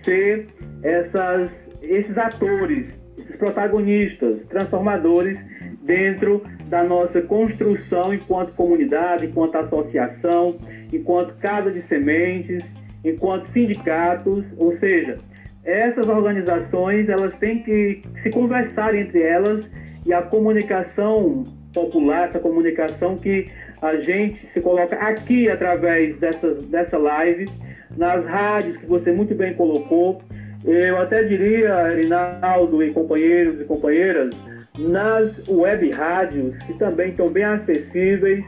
ser 0.04 0.48
essas, 0.82 1.52
esses 1.84 2.18
atores, 2.18 2.92
esses 3.16 3.38
protagonistas, 3.38 4.48
transformadores 4.50 5.38
dentro 5.84 6.44
da 6.68 6.84
nossa 6.84 7.22
construção 7.22 8.12
enquanto 8.12 8.56
comunidade, 8.56 9.28
enquanto 9.28 9.56
associação, 9.58 10.56
enquanto 10.92 11.40
casa 11.40 11.72
de 11.72 11.82
sementes, 11.82 12.64
enquanto 13.06 13.48
sindicatos, 13.48 14.56
ou 14.58 14.76
seja, 14.78 15.18
essas 15.66 16.08
organizações 16.08 17.08
elas 17.08 17.36
têm 17.36 17.62
que 17.62 18.02
se 18.22 18.32
conversar 18.32 18.96
entre 18.96 19.22
elas 19.22 19.70
e 20.06 20.14
a 20.14 20.22
comunicação 20.22 21.44
popular, 21.74 22.26
essa 22.26 22.40
comunicação 22.40 23.16
que 23.16 23.46
a 23.82 23.96
gente 23.98 24.48
se 24.52 24.60
coloca 24.60 24.96
aqui 24.96 25.50
através 25.50 26.18
dessas, 26.20 26.70
dessa 26.70 26.98
live, 26.98 27.50
nas 27.96 28.26
rádios 28.26 28.78
que 28.78 28.86
você 28.88 29.12
muito 29.12 29.36
bem 29.36 29.54
colocou. 29.54 30.22
Eu 30.66 30.98
até 30.98 31.24
diria, 31.24 31.96
Rinaldo 31.96 32.84
e 32.84 32.92
companheiros 32.94 33.62
e 33.62 33.66
companheiras, 33.66 34.30
nas 34.78 35.48
web 35.48 35.92
rádios, 35.92 36.58
que 36.60 36.78
também 36.78 37.12
estão 37.12 37.30
bem 37.30 37.44
acessíveis, 37.44 38.46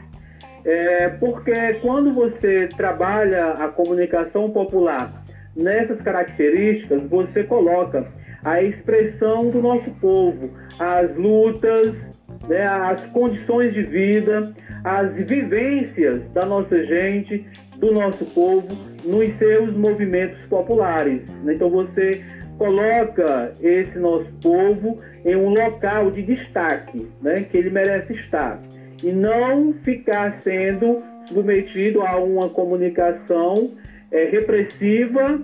é, 0.64 1.10
porque 1.20 1.74
quando 1.80 2.12
você 2.12 2.68
trabalha 2.76 3.52
a 3.52 3.68
comunicação 3.68 4.50
popular 4.50 5.23
nessas 5.56 6.02
características, 6.02 7.08
você 7.08 7.44
coloca 7.44 8.08
a 8.44 8.62
expressão 8.62 9.50
do 9.50 9.62
nosso 9.62 9.90
povo, 10.00 10.54
as 10.78 11.16
lutas, 11.16 12.14
né, 12.48 12.66
as 12.66 13.06
condições 13.10 13.72
de 13.72 13.82
vida, 13.82 14.52
as 14.84 15.16
vivências 15.16 16.32
da 16.34 16.44
nossa 16.44 16.82
gente, 16.84 17.44
do 17.78 17.92
nosso 17.92 18.24
povo, 18.26 18.74
nos 19.04 19.34
seus 19.34 19.76
movimentos 19.76 20.44
populares. 20.46 21.26
Então 21.46 21.70
você 21.70 22.22
coloca 22.58 23.52
esse 23.60 23.98
nosso 23.98 24.32
povo 24.40 25.00
em 25.24 25.34
um 25.34 25.48
local 25.48 26.10
de 26.10 26.22
destaque, 26.22 27.10
né, 27.22 27.42
que 27.42 27.56
ele 27.56 27.70
merece 27.70 28.14
estar, 28.14 28.60
e 29.02 29.10
não 29.10 29.72
ficar 29.82 30.32
sendo 30.34 31.00
submetido 31.26 32.02
a 32.02 32.18
uma 32.18 32.48
comunicação 32.50 33.70
é, 34.14 34.26
repressiva, 34.26 35.40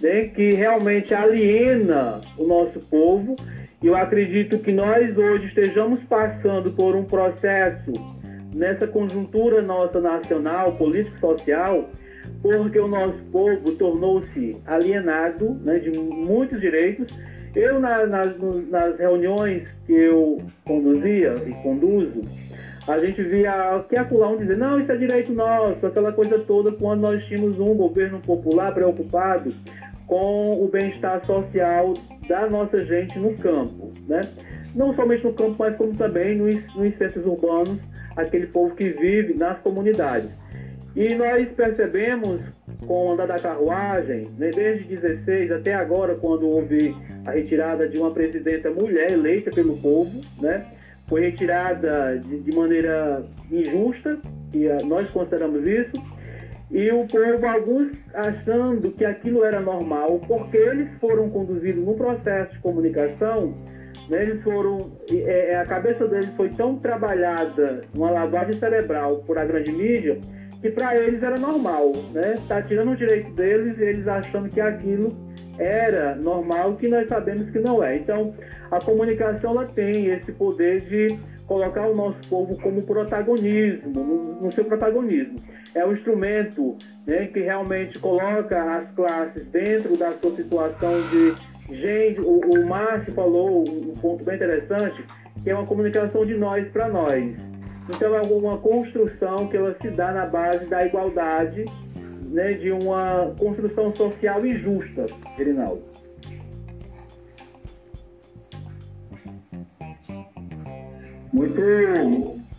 né, 0.00 0.24
que 0.28 0.54
realmente 0.54 1.14
aliena 1.14 2.22
o 2.38 2.46
nosso 2.46 2.80
povo. 2.80 3.36
E 3.82 3.86
eu 3.86 3.94
acredito 3.94 4.58
que 4.58 4.72
nós 4.72 5.18
hoje 5.18 5.48
estejamos 5.48 6.00
passando 6.04 6.72
por 6.72 6.96
um 6.96 7.04
processo 7.04 7.92
nessa 8.54 8.86
conjuntura 8.86 9.60
nossa 9.60 10.00
nacional, 10.00 10.76
político-social, 10.76 11.86
porque 12.40 12.80
o 12.80 12.88
nosso 12.88 13.30
povo 13.30 13.72
tornou-se 13.72 14.56
alienado 14.66 15.54
né, 15.62 15.78
de 15.78 15.90
muitos 15.90 16.60
direitos. 16.60 17.08
Eu, 17.54 17.78
na, 17.78 18.06
nas, 18.06 18.36
nas 18.70 18.98
reuniões 18.98 19.70
que 19.86 19.92
eu 19.92 20.38
conduzia 20.64 21.34
e 21.46 21.52
conduzo, 21.62 22.22
a 22.86 22.98
gente 22.98 23.22
via 23.22 23.82
que 23.88 23.96
acolá 23.96 24.28
um 24.28 24.36
dizer, 24.36 24.58
não, 24.58 24.78
isso 24.78 24.92
é 24.92 24.96
direito 24.96 25.32
nosso, 25.32 25.86
aquela 25.86 26.12
coisa 26.12 26.38
toda, 26.40 26.72
quando 26.72 27.00
nós 27.00 27.24
tínhamos 27.24 27.58
um 27.58 27.74
governo 27.74 28.20
popular 28.20 28.74
preocupado 28.74 29.54
com 30.06 30.62
o 30.62 30.68
bem-estar 30.68 31.24
social 31.24 31.94
da 32.28 32.48
nossa 32.48 32.84
gente 32.84 33.18
no 33.18 33.36
campo, 33.38 33.90
né? 34.06 34.28
Não 34.74 34.94
somente 34.94 35.24
no 35.24 35.34
campo, 35.34 35.56
mas 35.58 35.76
como 35.76 35.96
também 35.96 36.36
nos, 36.36 36.74
nos 36.74 36.94
centros 36.94 37.24
urbanos, 37.24 37.78
aquele 38.16 38.46
povo 38.48 38.74
que 38.74 38.90
vive 38.90 39.34
nas 39.34 39.60
comunidades. 39.60 40.36
E 40.96 41.14
nós 41.14 41.48
percebemos 41.52 42.40
com 42.86 43.08
o 43.08 43.12
andar 43.12 43.26
da 43.26 43.38
carruagem, 43.38 44.30
né, 44.38 44.50
desde 44.50 44.84
16 44.96 45.50
até 45.50 45.74
agora, 45.74 46.14
quando 46.16 46.48
houve 46.48 46.94
a 47.26 47.32
retirada 47.32 47.88
de 47.88 47.98
uma 47.98 48.12
presidenta 48.12 48.70
mulher 48.70 49.12
eleita 49.12 49.50
pelo 49.50 49.76
povo, 49.76 50.20
né, 50.40 50.64
foi 51.06 51.22
retirada 51.22 52.18
de, 52.18 52.40
de 52.40 52.54
maneira 52.54 53.24
injusta, 53.50 54.18
e 54.52 54.66
uh, 54.68 54.86
nós 54.86 55.08
consideramos 55.10 55.62
isso, 55.64 55.96
e 56.70 56.90
o 56.90 57.06
povo, 57.06 57.46
alguns 57.46 57.92
achando 58.14 58.90
que 58.92 59.04
aquilo 59.04 59.44
era 59.44 59.60
normal, 59.60 60.18
porque 60.26 60.56
eles 60.56 60.98
foram 61.00 61.30
conduzidos 61.30 61.84
no 61.84 61.96
processo 61.96 62.54
de 62.54 62.60
comunicação, 62.60 63.54
né, 64.08 64.22
eles 64.22 64.42
foram, 64.42 64.90
é, 65.10 65.56
a 65.56 65.66
cabeça 65.66 66.06
deles 66.08 66.30
foi 66.36 66.50
tão 66.50 66.78
trabalhada, 66.78 67.86
uma 67.94 68.10
lavagem 68.10 68.58
cerebral 68.58 69.22
por 69.24 69.38
a 69.38 69.44
grande 69.44 69.72
mídia, 69.72 70.20
que 70.60 70.70
para 70.70 70.96
eles 70.96 71.22
era 71.22 71.38
normal, 71.38 71.92
né? 72.12 72.38
Tá 72.48 72.62
tirando 72.62 72.92
o 72.92 72.96
direito 72.96 73.30
deles 73.36 73.76
e 73.78 73.82
eles 73.82 74.08
achando 74.08 74.48
que 74.48 74.62
aquilo 74.62 75.12
era 75.58 76.14
normal, 76.16 76.76
que 76.76 76.88
nós 76.88 77.08
sabemos 77.08 77.50
que 77.50 77.58
não 77.58 77.82
é. 77.82 77.96
Então, 77.96 78.34
a 78.70 78.80
comunicação 78.80 79.52
ela 79.52 79.66
tem 79.66 80.06
esse 80.10 80.32
poder 80.32 80.80
de 80.82 81.18
colocar 81.46 81.88
o 81.88 81.94
nosso 81.94 82.28
povo 82.28 82.56
como 82.60 82.82
protagonismo, 82.82 83.92
no, 84.40 84.52
seu 84.52 84.64
protagonismo. 84.64 85.40
É 85.74 85.86
um 85.86 85.92
instrumento 85.92 86.78
né, 87.06 87.26
que 87.26 87.40
realmente 87.40 87.98
coloca 87.98 88.76
as 88.76 88.90
classes 88.92 89.46
dentro 89.46 89.96
da 89.96 90.12
sua 90.12 90.30
situação 90.36 90.94
de 91.08 91.34
gente. 91.74 92.20
O, 92.20 92.40
o 92.40 92.68
Márcio 92.68 93.14
falou 93.14 93.68
um 93.68 93.96
ponto 93.96 94.24
bem 94.24 94.36
interessante, 94.36 95.04
que 95.42 95.50
é 95.50 95.54
uma 95.54 95.66
comunicação 95.66 96.24
de 96.24 96.34
nós 96.34 96.72
para 96.72 96.88
nós. 96.88 97.54
Então 97.88 98.14
é 98.14 98.22
uma 98.22 98.58
construção 98.58 99.46
que 99.48 99.56
ela 99.56 99.74
se 99.74 99.90
dá 99.90 100.12
na 100.12 100.26
base 100.26 100.68
da 100.70 100.86
igualdade, 100.86 101.66
né, 102.34 102.52
de 102.54 102.72
uma 102.72 103.32
construção 103.38 103.92
social 103.92 104.44
injusta, 104.44 105.06
Reinaldo. 105.36 105.84
Muito, 111.32 111.60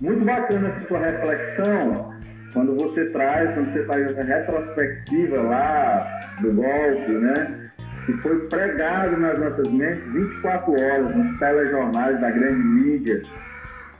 muito 0.01 0.25
bacana 0.25 0.69
essa 0.69 0.88
sua 0.88 0.99
reflexão, 0.99 2.05
quando 2.53 2.75
você 2.75 3.09
traz, 3.11 3.53
quando 3.53 3.73
você 3.73 3.85
faz 3.85 4.07
essa 4.07 4.23
retrospectiva 4.23 5.41
lá 5.41 6.19
do 6.41 6.53
golpe, 6.53 7.11
né? 7.11 7.69
Que 8.05 8.13
foi 8.21 8.47
pregado 8.47 9.17
nas 9.17 9.39
nossas 9.39 9.71
mentes 9.71 10.13
24 10.13 10.71
horas 10.71 11.15
nos 11.15 11.39
telejornais 11.39 12.21
da 12.21 12.31
grande 12.31 12.63
mídia, 12.63 13.21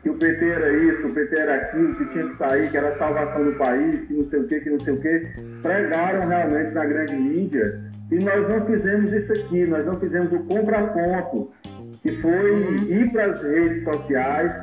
que 0.06 0.10
o 0.12 0.20
PT 0.20 0.46
era 0.46 0.72
isso, 0.72 1.02
que 1.02 1.08
o 1.08 1.14
PT 1.16 1.36
era 1.36 1.56
aquilo, 1.56 1.96
que 1.96 2.10
tinha 2.12 2.28
que 2.28 2.36
sair, 2.36 2.70
que 2.70 2.78
era 2.78 2.90
a 2.90 2.98
salvação 3.00 3.44
do 3.44 3.58
país, 3.58 4.02
que 4.02 4.14
não 4.14 4.24
sei 4.24 4.40
o 4.40 4.48
que, 4.48 4.62
que 4.62 4.70
não 4.70 4.80
sei 4.80 4.94
o 4.94 5.02
que, 5.02 5.28
pregaram 5.64 6.28
realmente 6.28 6.72
na 6.76 6.86
grande 6.86 7.16
mídia. 7.16 7.82
E 8.12 8.20
nós 8.20 8.48
não 8.48 8.64
fizemos 8.68 9.12
isso 9.12 9.34
aqui, 9.34 9.66
nós 9.66 9.84
não 9.84 10.00
fizemos 10.00 10.32
o 10.32 10.46
contraponto, 10.46 11.50
que 12.04 12.22
foi 12.22 12.84
ir 12.88 13.12
para 13.12 13.26
as 13.32 13.42
redes 13.42 13.84
sociais, 13.84 14.54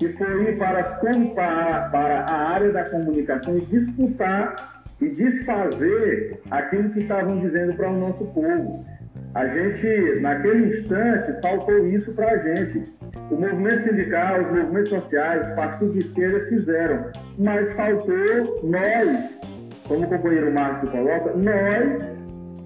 que 0.00 0.08
foi 0.14 0.50
ir 0.50 0.58
para, 0.58 0.82
para, 0.82 1.90
para 1.90 2.20
a 2.22 2.48
área 2.54 2.72
da 2.72 2.84
comunicação 2.90 3.56
e 3.56 3.60
disputar 3.66 4.82
e 5.00 5.10
desfazer 5.10 6.40
aquilo 6.50 6.90
que 6.90 7.02
estavam 7.02 7.38
dizendo 7.38 7.76
para 7.76 7.88
o 7.88 8.00
nosso 8.00 8.24
povo. 8.34 8.84
A 9.32 9.46
gente, 9.46 10.20
naquele 10.20 10.76
instante, 10.76 11.40
faltou 11.40 11.86
isso 11.86 12.12
para 12.14 12.32
a 12.32 12.38
gente. 12.38 12.97
O 13.30 13.36
movimento 13.36 13.84
sindical, 13.84 14.40
os 14.40 14.56
movimentos 14.56 14.88
sociais, 14.88 15.48
os 15.48 15.54
partidos 15.54 15.92
de 15.92 15.98
esquerda 16.00 16.40
fizeram, 16.46 17.10
mas 17.38 17.72
faltou 17.74 18.60
nós, 18.64 19.38
como 19.86 20.04
o 20.04 20.08
companheiro 20.08 20.52
Márcio 20.52 20.90
coloca, 20.90 21.34
nós, 21.34 22.16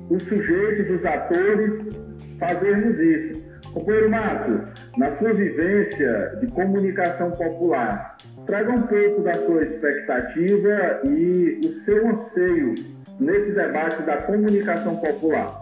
os 0.09 0.23
sujeitos, 0.23 0.99
os 0.99 1.05
atores, 1.05 2.03
fazermos 2.39 2.99
isso. 2.99 3.43
Companheiro 3.73 4.11
Márcio, 4.11 4.69
na 4.99 5.17
sua 5.17 5.33
vivência 5.33 6.31
de 6.41 6.47
comunicação 6.49 7.31
popular, 7.31 8.17
traga 8.47 8.71
um 8.71 8.83
pouco 8.83 9.23
da 9.23 9.35
sua 9.45 9.65
expectativa 9.65 11.01
e 11.05 11.61
o 11.65 11.69
seu 11.85 12.09
anseio 12.09 12.75
nesse 13.19 13.53
debate 13.53 14.03
da 14.03 14.19
comunicação 14.19 14.97
popular. 14.97 15.61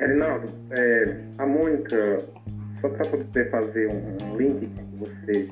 Erinaldo, 0.00 0.48
é, 0.70 1.22
a 1.38 1.46
Mônica, 1.46 2.18
só 2.80 2.88
para 2.88 3.06
poder 3.06 3.50
fazer 3.50 3.88
um, 3.88 4.36
link 4.36 4.66
que 4.66 4.96
você 4.96 5.48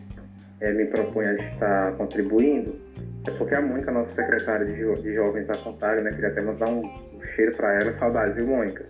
é, 0.60 0.72
me 0.72 0.86
propõe 0.86 1.26
a 1.26 1.34
estar 1.34 1.96
contribuindo, 1.96 2.74
é 3.26 3.30
porque 3.32 3.54
a 3.54 3.62
Mônica, 3.62 3.92
nossa 3.92 4.14
secretária 4.14 4.66
de, 4.66 4.74
jo 4.74 4.94
de 4.96 5.14
Jovens 5.14 5.46
da 5.46 5.56
Contagem, 5.58 6.04
né, 6.04 6.12
queria 6.12 6.28
até 6.28 6.40
mandar 6.40 6.68
um, 6.68 6.80
um 6.80 7.22
cheiro 7.34 7.56
para 7.56 7.74
ela, 7.80 7.98
saudades, 7.98 8.34
viu, 8.34 8.46
Mônica? 8.46 8.84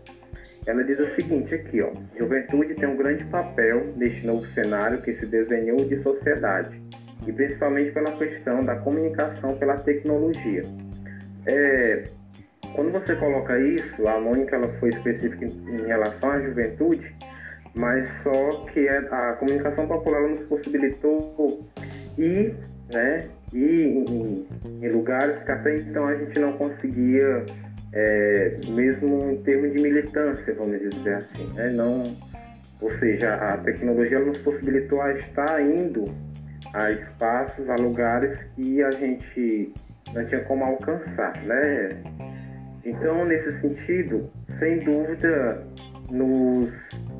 Ela 0.66 0.84
diz 0.84 0.98
o 0.98 1.14
seguinte 1.14 1.54
aqui, 1.54 1.82
ó, 1.82 1.92
juventude 2.18 2.74
tem 2.74 2.88
um 2.88 2.96
grande 2.96 3.24
papel 3.26 3.86
neste 3.96 4.26
novo 4.26 4.46
cenário 4.48 5.00
que 5.00 5.16
se 5.16 5.26
desenhou 5.26 5.84
de 5.84 6.00
sociedade, 6.02 6.80
e 7.26 7.32
principalmente 7.32 7.92
pela 7.92 8.16
questão 8.16 8.64
da 8.64 8.78
comunicação 8.80 9.56
pela 9.58 9.76
tecnologia. 9.78 10.62
É, 11.46 12.04
quando 12.74 12.92
você 12.92 13.16
coloca 13.16 13.58
isso, 13.58 14.06
a 14.06 14.20
Mônica 14.20 14.56
ela 14.56 14.68
foi 14.78 14.90
específica 14.90 15.44
em, 15.44 15.86
relação 15.86 16.30
à 16.30 16.40
juventude, 16.40 17.16
mas 17.74 18.08
só 18.22 18.66
que 18.66 18.80
é, 18.80 18.98
a 18.98 19.36
comunicação 19.36 19.86
popular 19.86 20.28
nos 20.28 20.42
possibilitou 20.44 21.62
ir, 22.16 22.54
né, 22.92 23.28
ir 23.52 23.86
em, 23.86 24.46
em, 24.82 24.88
lugares 24.88 25.42
que 25.44 25.52
até 25.52 25.78
então 25.78 26.06
a 26.06 26.16
gente 26.16 26.38
não 26.38 26.52
conseguia, 26.52 27.42
é, 27.94 28.58
mesmo 28.68 29.30
em 29.30 29.42
termos 29.42 29.72
de 29.72 29.82
militância, 29.82 30.54
vamos 30.54 30.78
dizer 30.78 31.14
assim, 31.14 31.52
né, 31.54 31.70
não, 31.70 32.16
ou 32.80 32.92
seja, 32.98 33.34
a 33.34 33.58
tecnologia 33.58 34.20
nos 34.20 34.38
possibilitou 34.38 35.00
a 35.02 35.12
estar 35.14 35.60
indo 35.62 36.12
a 36.74 36.90
espaços, 36.92 37.68
a 37.68 37.76
lugares 37.76 38.44
que 38.54 38.82
a 38.82 38.90
gente 38.92 39.72
não 40.14 40.24
tinha 40.26 40.44
como 40.44 40.64
alcançar, 40.64 41.42
né? 41.44 42.00
Então, 42.84 43.24
nesse 43.24 43.60
sentido, 43.60 44.30
sem 44.58 44.78
dúvida, 44.84 45.62
nos, 46.10 46.70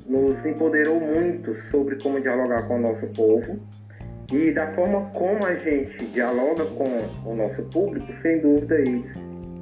nos 0.08 0.44
empoderou 0.44 1.00
muito 1.00 1.54
sobre 1.70 1.96
como 2.02 2.20
dialogar 2.20 2.66
com 2.66 2.76
o 2.76 2.80
nosso 2.80 3.06
povo 3.12 3.54
e 4.32 4.52
da 4.52 4.66
forma 4.74 5.10
como 5.10 5.46
a 5.46 5.54
gente 5.54 6.04
dialoga 6.06 6.64
com 6.66 6.88
o 7.30 7.34
nosso 7.34 7.68
público, 7.70 8.06
sem 8.20 8.40
dúvida 8.40 8.74
eles 8.76 9.06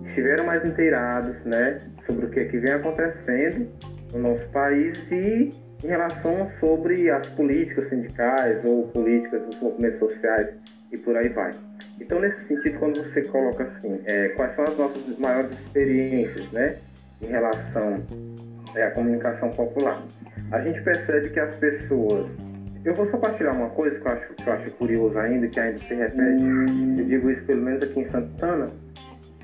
estiveram 0.07 0.47
mais 0.47 0.65
inteirados 0.65 1.37
né, 1.45 1.81
sobre 2.05 2.27
o 2.27 2.31
que, 2.31 2.41
é 2.41 2.45
que 2.45 2.59
vem 2.59 2.73
acontecendo 2.73 3.69
no 4.13 4.19
nosso 4.21 4.51
país 4.51 4.99
e 5.11 5.53
em 5.85 5.89
relação 5.89 6.51
sobre 6.59 7.11
as 7.11 7.27
políticas 7.35 7.91
sindicais 7.91 8.65
ou 8.65 8.91
políticas 8.93 9.47
dos 9.47 9.61
movimentos 9.61 10.01
sociais 10.01 10.57
e 10.91 10.99
por 10.99 11.17
aí 11.17 11.29
vai. 11.29 11.53
Então, 12.01 12.21
nesse 12.21 12.49
sentido, 12.49 12.79
quando 12.79 13.03
você 13.03 13.23
coloca 13.25 13.65
assim, 13.65 14.01
é, 14.07 14.29
quais 14.31 14.55
são 14.55 14.65
as 14.65 14.79
nossas 14.79 15.19
maiores 15.19 15.51
experiências, 15.51 16.51
né, 16.53 16.77
em 17.23 17.27
relação 17.27 17.99
é 18.77 18.85
a 18.85 18.91
comunicação 18.93 19.51
popular. 19.51 20.03
A 20.53 20.61
gente 20.63 20.83
percebe 20.83 21.31
que 21.31 21.41
as 21.41 21.57
pessoas. 21.57 22.37
Eu 22.85 22.95
vou 22.95 23.11
só 23.11 23.19
partilhar 23.19 23.55
uma 23.55 23.69
coisa 23.71 23.99
que 23.99 24.07
eu 24.07 24.13
acho, 24.13 24.35
que 24.35 24.49
eu 24.49 24.53
acho 24.53 24.71
curioso 24.73 25.19
ainda, 25.19 25.49
que 25.49 25.59
ainda 25.59 25.81
se 25.81 25.95
repete, 25.95 27.01
eu 27.01 27.05
digo 27.05 27.31
isso 27.31 27.45
pelo 27.45 27.63
menos 27.63 27.83
aqui 27.83 28.01
em 28.01 28.09
Santana, 28.09 28.71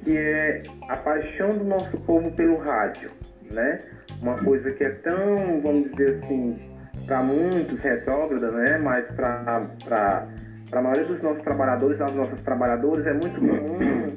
que 0.04 0.16
é 0.16 0.62
a 0.88 0.96
paixão 0.98 1.48
do 1.48 1.64
nosso 1.64 2.00
povo 2.04 2.30
pelo 2.36 2.58
rádio, 2.58 3.10
né? 3.50 3.80
Uma 4.20 4.36
coisa 4.36 4.70
que 4.70 4.84
é 4.84 4.90
tão, 4.90 5.60
vamos 5.60 5.90
dizer 5.90 6.22
assim, 6.22 6.54
para 7.04 7.20
muitos 7.24 7.80
retrógrada, 7.80 8.48
né? 8.52 8.78
Mas 8.78 9.12
para 9.12 10.28
a 10.72 10.80
maioria 10.80 11.06
dos 11.06 11.20
nossos 11.20 11.42
trabalhadores, 11.42 11.98
das 11.98 12.14
nossas 12.14 12.40
trabalhadoras, 12.42 13.04
é 13.06 13.12
muito 13.12 13.40
comum 13.40 14.12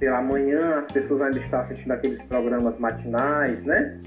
pela 0.00 0.22
manhã 0.22 0.78
as 0.78 0.86
pessoas 0.86 1.20
ainda 1.20 1.38
estão 1.38 1.60
assistindo 1.60 1.92
aqueles 1.92 2.24
programas 2.24 2.78
matinais, 2.78 3.62
né? 3.64 4.00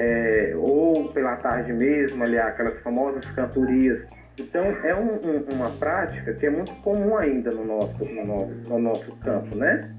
É, 0.00 0.54
ou 0.56 1.12
pela 1.12 1.36
tarde 1.36 1.72
mesmo, 1.72 2.22
ali, 2.22 2.38
aquelas 2.38 2.78
famosas 2.80 3.24
cantorias. 3.32 4.04
Então, 4.38 4.64
é 4.64 4.94
um, 4.94 5.14
um, 5.14 5.52
uma 5.54 5.70
prática 5.70 6.32
que 6.34 6.46
é 6.46 6.50
muito 6.50 6.72
comum 6.82 7.16
ainda 7.16 7.50
no 7.50 7.64
nosso, 7.64 8.04
no 8.04 8.24
nosso, 8.24 8.68
no 8.68 8.78
nosso 8.78 9.20
campo, 9.20 9.56
né? 9.56 9.90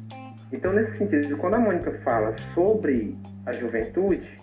Então, 0.52 0.74
nesse 0.74 0.98
sentido, 0.98 1.38
quando 1.38 1.56
a 1.56 1.60
Mônica 1.60 1.92
fala 2.04 2.34
sobre 2.54 3.14
a 3.46 3.52
juventude, 3.52 4.40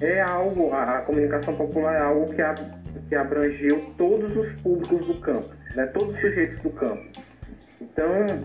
é 0.00 0.20
algo, 0.20 0.72
a, 0.72 0.98
a 0.98 1.02
comunicação 1.02 1.56
popular 1.56 1.96
é 1.96 2.00
algo 2.00 2.34
que, 2.34 2.42
a, 2.42 2.54
que 3.08 3.14
abrangeu 3.14 3.80
todos 3.96 4.36
os 4.36 4.52
públicos 4.60 5.06
do 5.06 5.20
campo, 5.20 5.50
né? 5.74 5.86
todos 5.86 6.14
os 6.14 6.20
sujeitos 6.20 6.60
do 6.60 6.70
campo. 6.70 7.02
Então, 7.80 8.44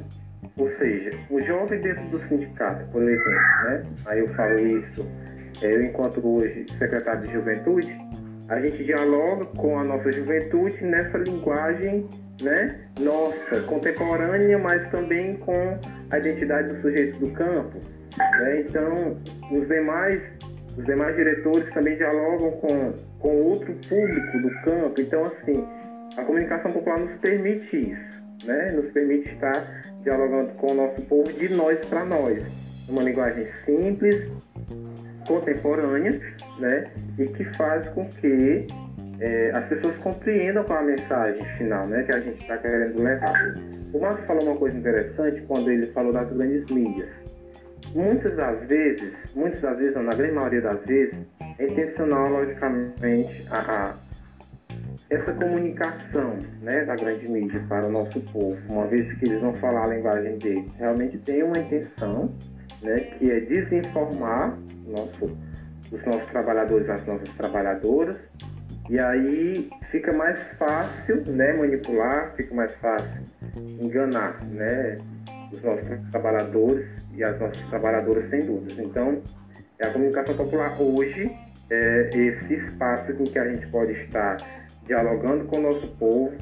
ou 0.58 0.70
seja, 0.78 1.18
o 1.30 1.42
jovem 1.42 1.82
dentro 1.82 2.10
do 2.10 2.22
sindicato, 2.24 2.86
por 2.92 3.04
exemplo, 3.04 3.32
né? 3.64 3.86
aí 4.06 4.20
eu 4.20 4.34
falo 4.36 4.60
isso, 4.60 5.08
eu 5.62 5.84
enquanto 5.84 6.26
hoje 6.26 6.66
secretário 6.78 7.22
de 7.22 7.34
juventude, 7.34 7.94
a 8.50 8.60
gente 8.60 8.84
dialoga 8.84 9.46
com 9.58 9.80
a 9.80 9.84
nossa 9.84 10.12
juventude 10.12 10.84
nessa 10.84 11.18
linguagem 11.20 12.08
né, 12.42 12.86
nossa, 13.00 13.62
contemporânea, 13.62 14.58
mas 14.58 14.90
também 14.90 15.38
com 15.38 15.76
a 16.12 16.18
identidade 16.18 16.68
dos 16.68 16.80
sujeitos 16.80 17.20
do 17.20 17.32
campo. 17.34 17.78
Né? 18.18 18.62
Então, 18.62 19.12
os 19.52 19.68
demais, 19.68 20.38
os 20.78 20.86
demais 20.86 21.16
diretores 21.16 21.70
também 21.74 21.96
dialogam 21.98 22.52
com, 22.60 22.92
com 23.20 23.42
outro 23.44 23.74
público 23.88 24.40
do 24.40 24.62
campo. 24.64 25.00
Então, 25.00 25.26
assim, 25.26 25.64
a 26.18 26.26
comunicação 26.26 26.74
popular 26.74 27.00
nos 27.00 27.14
permite 27.20 27.92
isso 27.92 28.22
né, 28.46 28.72
nos 28.72 28.92
permite 28.92 29.30
estar 29.30 29.66
dialogando 30.04 30.54
com 30.54 30.72
o 30.72 30.74
nosso 30.74 31.02
povo 31.04 31.32
de 31.34 31.50
nós 31.50 31.84
para 31.86 32.06
nós. 32.06 32.44
Uma 32.90 33.04
linguagem 33.04 33.48
simples, 33.66 34.30
contemporânea, 35.28 36.20
né, 36.60 36.92
e 37.18 37.26
que 37.28 37.44
faz 37.56 37.90
com 37.90 38.10
que 38.10 38.68
é, 39.20 39.52
as 39.52 39.66
pessoas 39.66 39.96
compreendam 39.98 40.64
qual 40.64 40.80
a 40.80 40.84
mensagem 40.84 41.46
final 41.58 41.88
né, 41.88 42.04
que 42.04 42.12
a 42.12 42.20
gente 42.20 42.42
está 42.42 42.58
querendo 42.58 43.02
levar. 43.02 43.56
O 43.94 44.00
Márcio 44.00 44.26
falou 44.26 44.44
uma 44.44 44.58
coisa 44.58 44.78
interessante 44.78 45.42
quando 45.44 45.70
ele 45.70 45.88
falou 45.88 46.12
das 46.12 46.30
grandes 46.30 46.70
mídias. 46.70 47.10
Muitas 47.94 48.38
das 48.38 48.68
vezes, 48.68 49.14
muitas 49.36 49.60
das 49.60 49.78
vezes, 49.78 49.96
na 49.96 50.14
grande 50.14 50.34
maioria 50.34 50.62
das 50.62 50.86
vezes, 50.86 51.30
é 51.60 51.68
intencional, 51.68 52.30
logicamente, 52.30 53.46
a, 53.52 53.60
a 53.60 53.98
essa 55.12 55.34
comunicação 55.34 56.40
né, 56.62 56.86
da 56.86 56.96
grande 56.96 57.28
mídia 57.28 57.62
para 57.68 57.86
o 57.86 57.92
nosso 57.92 58.22
povo, 58.32 58.58
uma 58.70 58.88
vez 58.88 59.12
que 59.14 59.26
eles 59.26 59.42
vão 59.42 59.54
falar 59.56 59.84
a 59.84 59.96
linguagem 59.96 60.38
deles, 60.40 60.74
realmente 60.78 61.20
tem 61.20 61.44
uma 61.44 61.60
intenção, 61.60 62.34
né, 62.82 63.00
que 63.02 63.32
é 63.32 63.40
desinformar 63.40 64.58
nosso, 64.88 65.38
os 65.92 66.06
nossos 66.06 66.30
trabalhadores, 66.30 66.90
as 66.90 67.06
nossas 67.06 67.30
trabalhadoras, 67.30 68.18
e 68.90 69.00
aí 69.00 69.70
fica 69.90 70.12
mais 70.14 70.38
fácil 70.58 71.24
né, 71.28 71.54
manipular, 71.54 72.36
fica 72.36 72.54
mais 72.54 72.76
fácil 72.80 73.24
enganar 73.80 74.44
né, 74.46 74.98
os 75.52 75.64
nossos 75.64 76.04
trabalhadores 76.12 76.92
e 77.14 77.24
as 77.24 77.40
nossas 77.40 77.62
trabalhadoras, 77.70 78.30
sem 78.30 78.46
dúvidas. 78.46 78.80
Então, 78.80 79.24
a 79.82 79.88
comunicação 79.88 80.36
popular 80.36 80.76
hoje 80.82 81.32
é 81.70 82.10
esse 82.14 82.54
espaço 82.54 83.12
em 83.14 83.26
que 83.26 83.40
a 83.40 83.48
gente 83.48 83.68
pode 83.68 83.94
estar 83.94 84.38
dialogando 84.86 85.46
com 85.46 85.58
o 85.58 85.62
nosso 85.62 85.88
povo, 85.98 86.38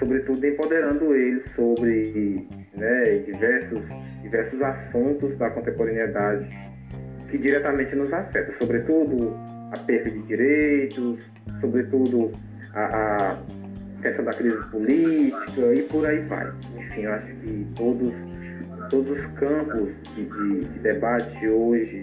sobretudo 0.00 0.44
empoderando 0.44 1.14
ele 1.14 1.42
sobre 1.54 2.40
né, 2.74 3.18
diversos, 3.18 3.88
diversos 4.22 4.62
assuntos 4.62 5.36
da 5.36 5.50
contemporaneidade 5.50 6.48
que 7.30 7.38
diretamente 7.38 7.94
nos 7.94 8.12
afetam, 8.12 8.54
sobretudo 8.58 9.36
a 9.72 9.78
perda 9.86 10.10
de 10.10 10.26
direitos, 10.26 11.30
sobretudo 11.60 12.30
a, 12.74 12.82
a 13.32 14.02
questão 14.02 14.24
da 14.24 14.32
crise 14.32 14.58
política 14.70 15.74
e 15.74 15.82
por 15.82 16.06
aí 16.06 16.20
vai. 16.22 16.50
Enfim, 16.76 17.02
eu 17.02 17.12
acho 17.12 17.34
que 17.36 17.72
todos, 17.76 18.14
todos 18.90 19.10
os 19.10 19.26
campos 19.38 20.02
de, 20.16 20.24
de, 20.24 20.64
de 20.64 20.80
debate 20.80 21.48
hoje 21.48 22.02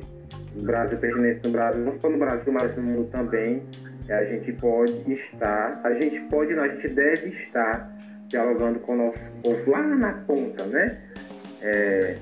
no 0.56 0.64
Brasil, 0.64 0.98
pertinentes 1.00 1.42
no 1.42 1.52
Brasil, 1.52 1.84
não 1.84 2.00
só 2.00 2.10
no 2.10 2.20
Brasil, 2.20 2.54
mas 2.54 2.78
no 2.78 2.84
mundo 2.84 3.06
também, 3.06 3.64
a 4.10 4.26
gente 4.26 4.54
pode 4.54 5.14
estar, 5.14 5.82
a 5.84 5.94
gente 5.94 6.30
pode, 6.30 6.54
não, 6.56 6.64
a 6.64 6.68
gente 6.68 6.88
deve 6.90 7.30
estar 7.30 7.94
dialogando 8.30 8.80
com 8.80 8.94
o 8.94 8.98
nosso 8.98 9.42
povo 9.42 9.72
lá 9.72 9.84
na 9.84 10.14
ponta, 10.26 10.66
né? 10.66 11.00
É, 11.62 12.18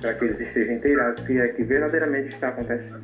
para 0.00 0.14
que 0.14 0.24
eles 0.24 0.40
estejam 0.40 0.74
inteirados 0.74 1.20
do 1.20 1.26
que 1.26 1.38
é 1.38 1.48
que 1.48 1.62
verdadeiramente 1.62 2.28
está 2.28 2.48
acontecendo. 2.48 3.02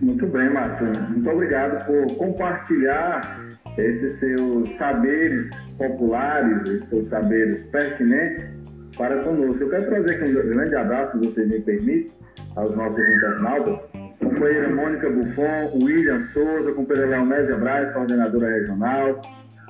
Muito 0.00 0.26
bem, 0.28 0.50
Márcio. 0.50 0.86
Muito 1.10 1.30
obrigado 1.30 1.86
por 1.86 2.16
compartilhar 2.16 3.40
esses 3.78 4.18
seus 4.18 4.72
saberes 4.76 5.48
populares, 5.78 6.62
esses 6.62 6.88
seus 6.88 7.08
saberes 7.08 7.64
pertinentes 7.70 8.62
para 8.96 9.22
conosco. 9.22 9.62
Eu 9.62 9.70
quero 9.70 9.86
trazer 9.86 10.14
aqui 10.16 10.24
um 10.24 10.48
grande 10.48 10.74
abraço, 10.74 11.18
se 11.18 11.26
vocês 11.26 11.48
me 11.48 11.60
permitem, 11.60 12.12
aos 12.56 12.74
nossos 12.76 12.98
internautas 12.98 13.91
companheira 14.32 14.68
Mônica 14.74 15.10
Buffon, 15.10 15.84
William 15.84 16.20
Souza, 16.32 16.72
companheira 16.72 17.10
Leonésia 17.10 17.56
Braz, 17.56 17.90
coordenadora 17.92 18.48
regional, 18.48 19.22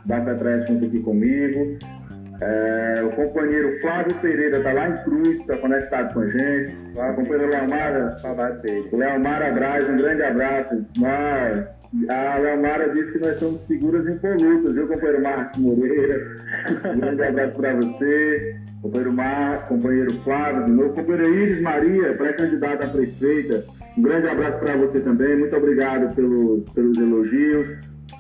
da 0.07 0.21
Petrais 0.25 0.67
junto 0.67 0.87
aqui 0.87 1.01
comigo. 1.01 1.77
É, 2.41 3.03
o 3.05 3.11
companheiro 3.11 3.79
Flávio 3.81 4.17
Pereira 4.21 4.59
está 4.59 4.73
lá 4.73 4.89
em 4.89 4.97
Cruz, 5.05 5.41
está 5.41 5.57
conectado 5.59 6.13
com 6.13 6.21
a 6.21 6.29
gente. 6.29 6.99
A 6.99 7.13
companheira 7.13 7.47
Leomara. 7.47 8.09
Leomara 8.93 9.53
Braz, 9.53 9.89
um 9.89 9.97
grande 9.97 10.23
abraço. 10.23 10.87
a 12.09 12.39
Leomara 12.39 12.89
disse 12.91 13.13
que 13.13 13.19
nós 13.21 13.39
somos 13.39 13.65
figuras 13.67 14.09
impolutas, 14.09 14.75
viu, 14.75 14.89
companheiro 14.89 15.23
Marcos 15.23 15.59
Moreira? 15.61 16.37
Um 16.93 16.99
grande 16.99 17.23
abraço 17.23 17.55
para 17.55 17.75
você. 17.77 18.57
Companheiro 18.83 19.13
Marcos, 19.13 19.69
companheiro 19.69 20.21
Flávio, 20.25 20.65
de 20.65 20.71
novo. 20.73 20.95
Companheira 20.95 21.29
Iris 21.29 21.61
Maria, 21.61 22.15
pré-candidata 22.15 22.85
a 22.85 22.89
prefeita. 22.89 23.65
Um 23.97 24.03
grande 24.03 24.29
abraço 24.29 24.59
para 24.59 24.77
você 24.77 25.01
também. 25.01 25.37
Muito 25.37 25.57
obrigado 25.57 26.15
pelo, 26.15 26.63
pelos 26.75 26.97
elogios. 26.97 27.69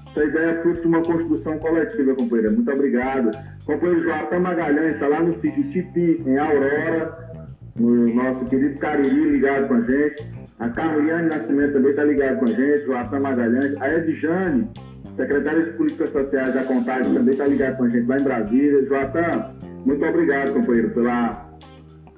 Essa 0.09 0.25
ideia 0.25 0.51
é 0.51 0.61
fruto 0.61 0.83
de 0.83 0.87
uma 0.87 1.03
construção 1.03 1.59
coletiva, 1.59 2.15
companheira. 2.15 2.53
Muito 2.53 2.71
obrigado. 2.71 3.31
Companheiro 3.65 4.03
Joatã 4.03 4.39
Magalhães 4.39 4.95
está 4.95 5.09
lá 5.09 5.21
no 5.21 5.33
sítio 5.33 5.65
Tipi, 5.69 6.23
em 6.27 6.37
Aurora. 6.37 7.33
O 7.81 8.15
nosso 8.15 8.45
querido 8.45 8.79
Cariri 8.79 9.31
ligado 9.31 9.69
com 9.69 9.75
a 9.75 9.81
gente. 9.81 10.23
A 10.59 10.69
Carliane 10.69 11.29
Nascimento 11.29 11.73
também 11.73 11.91
está 11.91 12.05
ligado 12.05 12.39
com 12.39 12.45
a 12.45 12.49
gente. 12.49 12.85
Joatã 12.85 13.19
Magalhães. 13.19 13.75
A 13.81 13.95
Edjane, 13.95 14.69
secretária 15.13 15.63
de 15.63 15.71
Políticas 15.73 16.11
Sociais 16.11 16.55
da 16.55 16.65
Contagem, 16.65 17.15
também 17.15 17.33
está 17.33 17.47
ligado 17.47 17.79
com 17.79 17.85
a 17.85 17.89
gente 17.89 18.07
lá 18.07 18.19
em 18.19 18.23
Brasília. 18.23 18.85
Joatã, 18.85 19.55
muito 19.87 20.05
obrigado, 20.05 20.53
companheiro, 20.53 20.91
pela, 20.91 21.57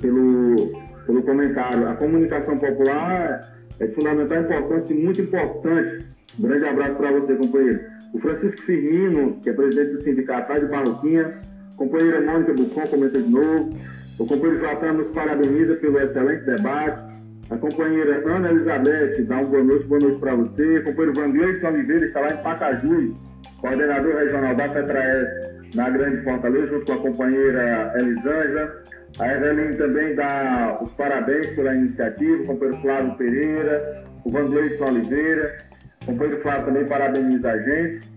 pelo 0.01 0.73
pelo 1.07 1.23
comentário. 1.23 1.89
A 1.89 1.95
comunicação 1.95 2.59
popular 2.59 3.53
é 3.79 3.87
de 3.87 3.95
fundamental 3.95 4.43
importância 4.43 4.93
e 4.93 4.97
muito 4.97 5.21
importante. 5.21 6.05
Um 6.39 6.43
grande 6.43 6.65
abraço 6.65 6.97
para 6.97 7.13
você, 7.13 7.35
companheiro. 7.35 7.81
O 8.13 8.19
Francisco 8.19 8.63
Firmino, 8.63 9.41
que 9.43 9.51
é 9.51 9.53
presidente 9.53 9.93
do 9.93 9.99
sindicato 9.99 10.59
de 10.59 10.67
Barroquinha, 10.67 11.31
companheira 11.77 12.21
Mônica 12.21 12.53
Buffon 12.55 12.87
comenta 12.87 13.21
de 13.21 13.29
novo. 13.29 13.75
O 14.19 14.27
companheiro 14.27 14.61
Joatan 14.61 14.93
nos 14.93 15.09
parabeniza 15.09 15.75
pelo 15.77 15.99
excelente 15.99 16.45
debate. 16.45 17.03
A 17.51 17.57
companheira 17.57 18.23
Ana 18.27 18.51
Elizabeth 18.51 19.23
dá 19.25 19.37
uma 19.37 19.45
boa 19.45 19.65
noite, 19.65 19.87
boa 19.87 20.01
noite 20.01 20.19
para 20.19 20.35
você. 20.37 20.79
O 20.79 20.85
companheiro 20.85 21.21
Vangueirson 21.21 21.69
Oliveira 21.69 22.07
está 22.07 22.21
lá 22.21 22.31
em 22.33 22.37
Pacajus, 22.37 23.13
coordenador 23.61 24.15
regional 24.15 24.55
da 24.55 24.69
Petraes 24.69 25.29
na 25.75 25.91
Grande 25.91 26.23
Fortaleza, 26.23 26.67
junto 26.69 26.87
com 26.87 26.93
a 26.93 26.99
companheira 26.99 27.93
Elisângela. 27.99 28.83
A 29.19 29.33
Evelyn 29.33 29.77
também 29.77 30.15
dá 30.15 30.79
os 30.83 30.93
parabéns 30.93 31.47
pela 31.55 31.75
iniciativa, 31.75 32.43
o 32.43 32.47
companheiro 32.47 32.83
Flávio 32.83 33.15
Pereira, 33.15 34.05
o 34.25 34.31
Vanderson 34.31 34.87
Oliveira, 34.87 35.59
o 36.03 36.07
companheiro 36.07 36.43
Flávio 36.43 36.65
também 36.67 36.85
parabeniza 36.85 37.53
a 37.53 37.59
gente. 37.59 38.13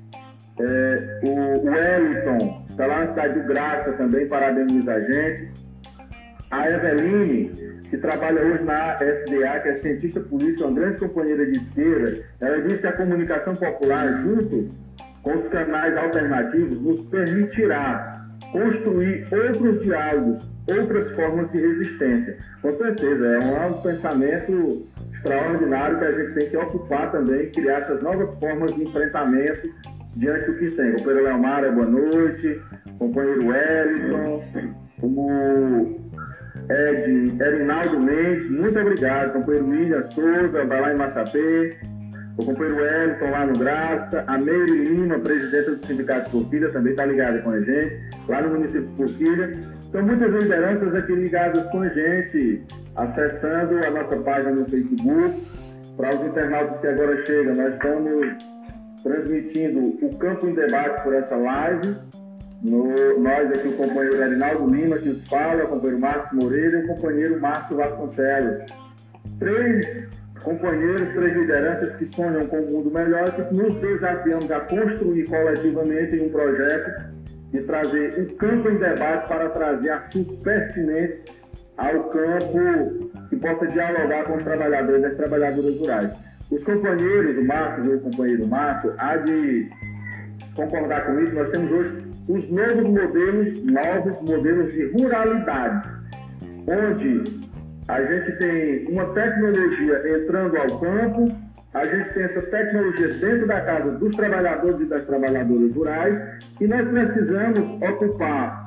É, 0.59 1.19
o, 1.23 1.29
o 1.29 1.65
Wellington, 1.69 2.65
está 2.67 2.87
lá 2.87 2.99
na 3.01 3.07
cidade 3.07 3.39
do 3.39 3.47
Graça 3.47 3.93
também, 3.93 4.27
parabeniza 4.27 4.91
a 4.91 4.99
gente. 4.99 5.51
A 6.49 6.67
Eveline, 6.71 7.51
que 7.89 7.97
trabalha 7.97 8.41
hoje 8.41 8.63
na 8.63 8.95
SDA, 8.95 9.59
que 9.59 9.69
é 9.69 9.73
cientista 9.75 10.19
política, 10.19 10.65
uma 10.65 10.79
grande 10.79 10.97
companheira 10.97 11.45
de 11.45 11.59
esquerda, 11.59 12.23
ela 12.41 12.61
diz 12.61 12.79
que 12.81 12.87
a 12.87 12.93
comunicação 12.93 13.55
popular, 13.55 14.21
junto 14.21 14.69
com 15.21 15.35
os 15.35 15.47
canais 15.47 15.95
alternativos, 15.95 16.81
nos 16.81 17.01
permitirá 17.01 18.25
construir 18.51 19.27
outros 19.31 19.83
diálogos, 19.83 20.56
outras 20.67 21.09
formas 21.11 21.51
de 21.51 21.59
resistência. 21.59 22.37
Com 22.61 22.71
certeza, 22.73 23.27
é 23.27 23.67
um 23.67 23.73
pensamento 23.81 24.87
extraordinário 25.13 25.99
que 25.99 26.05
a 26.05 26.11
gente 26.11 26.33
tem 26.33 26.49
que 26.49 26.57
ocupar 26.57 27.11
também, 27.11 27.49
criar 27.51 27.79
essas 27.79 28.01
novas 28.01 28.33
formas 28.39 28.73
de 28.73 28.83
enfrentamento 28.83 29.69
diante 30.15 30.51
do 30.51 30.57
que 30.57 30.71
tem. 30.71 30.93
Companheiro 30.93 31.25
Leomara, 31.25 31.71
boa 31.71 31.85
noite. 31.85 32.61
Companheiro 32.99 33.47
Wellington, 33.47 34.43
o 35.03 35.99
Ed, 36.69 37.41
Erinaldo 37.41 37.99
Mendes, 37.99 38.49
muito 38.49 38.79
obrigado. 38.79 39.33
Companheiro 39.33 39.69
William 39.69 40.01
Souza, 40.01 40.65
vai 40.65 40.81
lá 40.81 40.93
em 40.93 40.97
Massapê. 40.97 41.77
O 42.37 42.45
companheiro 42.45 42.81
Wellington 42.81 43.31
lá 43.31 43.45
no 43.45 43.57
Graça. 43.57 44.23
A 44.27 44.37
Meire 44.37 44.71
Lima, 44.71 45.19
presidenta 45.19 45.75
do 45.75 45.85
Sindicato 45.85 46.25
de 46.25 46.31
Porquilha, 46.31 46.69
também 46.71 46.91
está 46.91 47.05
ligada 47.05 47.39
com 47.39 47.51
a 47.51 47.59
gente, 47.59 47.99
lá 48.27 48.41
no 48.41 48.49
município 48.49 48.87
de 48.87 48.95
Porquilha. 48.95 49.76
Então, 49.89 50.03
muitas 50.03 50.33
lideranças 50.33 50.93
aqui 50.93 51.13
ligadas 51.13 51.65
com 51.67 51.81
a 51.81 51.87
gente, 51.87 52.61
acessando 52.95 53.85
a 53.85 53.89
nossa 53.89 54.17
página 54.17 54.51
no 54.51 54.65
Facebook. 54.65 55.41
Para 55.95 56.15
os 56.15 56.25
internautas 56.25 56.79
que 56.79 56.87
agora 56.87 57.17
chegam, 57.25 57.55
nós 57.55 57.73
estamos 57.73 58.35
transmitindo 59.01 59.79
o 60.05 60.15
Campo 60.17 60.47
em 60.47 60.53
Debate 60.53 61.03
por 61.03 61.13
essa 61.13 61.35
live. 61.35 61.95
No, 62.61 63.19
nós 63.19 63.49
aqui, 63.51 63.69
o 63.69 63.73
companheiro 63.73 64.21
Arinaldo 64.21 64.69
Lima, 64.69 64.97
que 64.97 65.09
os 65.09 65.25
fala, 65.27 65.63
o 65.63 65.67
companheiro 65.67 65.99
Marcos 65.99 66.31
Moreira 66.33 66.79
e 66.79 66.83
o 66.83 66.87
companheiro 66.87 67.39
Márcio 67.39 67.77
Vasconcelos. 67.77 68.65
Três 69.39 70.09
companheiros, 70.43 71.09
três 71.11 71.35
lideranças 71.35 71.95
que 71.95 72.05
sonham 72.05 72.45
com 72.47 72.57
um 72.57 72.71
mundo 72.71 72.91
melhor, 72.91 73.31
que 73.31 73.55
nos 73.55 73.73
desafiamos 73.75 74.51
a 74.51 74.59
construir 74.59 75.25
coletivamente 75.25 76.19
um 76.19 76.29
projeto 76.29 77.16
e 77.53 77.59
trazer 77.61 78.19
o 78.19 78.35
campo 78.35 78.69
em 78.69 78.77
debate 78.77 79.27
para 79.27 79.49
trazer 79.49 79.89
assuntos 79.91 80.35
pertinentes 80.37 81.23
ao 81.77 82.05
campo 82.09 83.11
que 83.29 83.35
possa 83.37 83.67
dialogar 83.67 84.25
com 84.25 84.37
os 84.37 84.43
trabalhadores 84.43 85.03
e 85.03 85.05
as 85.05 85.15
trabalhadoras 85.15 85.77
rurais. 85.77 86.11
Os 86.51 86.63
companheiros, 86.63 87.37
o 87.37 87.45
Marcos 87.45 87.85
e 87.85 87.89
o 87.89 87.99
companheiro 87.99 88.47
Márcio, 88.47 88.93
há 88.97 89.17
de 89.17 89.69
concordar 90.55 91.05
comigo, 91.05 91.35
nós 91.35 91.49
temos 91.51 91.71
hoje 91.71 92.07
os 92.27 92.49
novos 92.49 92.87
modelos, 92.89 93.63
novos 93.63 94.21
modelos 94.21 94.73
de 94.73 94.85
ruralidades, 94.91 95.85
onde 96.67 97.47
a 97.87 98.01
gente 98.01 98.31
tem 98.37 98.87
uma 98.87 99.05
tecnologia 99.13 100.17
entrando 100.17 100.57
ao 100.57 100.79
campo, 100.79 101.46
a 101.77 101.85
gente 101.85 102.13
tem 102.13 102.23
essa 102.23 102.41
tecnologia 102.41 103.09
dentro 103.15 103.47
da 103.47 103.61
casa 103.61 103.91
dos 103.91 104.15
trabalhadores 104.15 104.81
e 104.81 104.85
das 104.85 105.05
trabalhadoras 105.05 105.71
rurais, 105.73 106.21
e 106.59 106.67
nós 106.67 106.87
precisamos 106.87 107.59
ocupar 107.81 108.65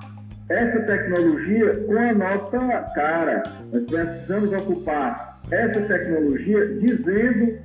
essa 0.48 0.80
tecnologia 0.80 1.76
com 1.86 1.96
a 1.96 2.12
nossa 2.12 2.58
cara. 2.94 3.42
Nós 3.72 3.84
precisamos 3.84 4.52
ocupar 4.52 5.40
essa 5.50 5.80
tecnologia 5.80 6.66
dizendo 6.78 7.58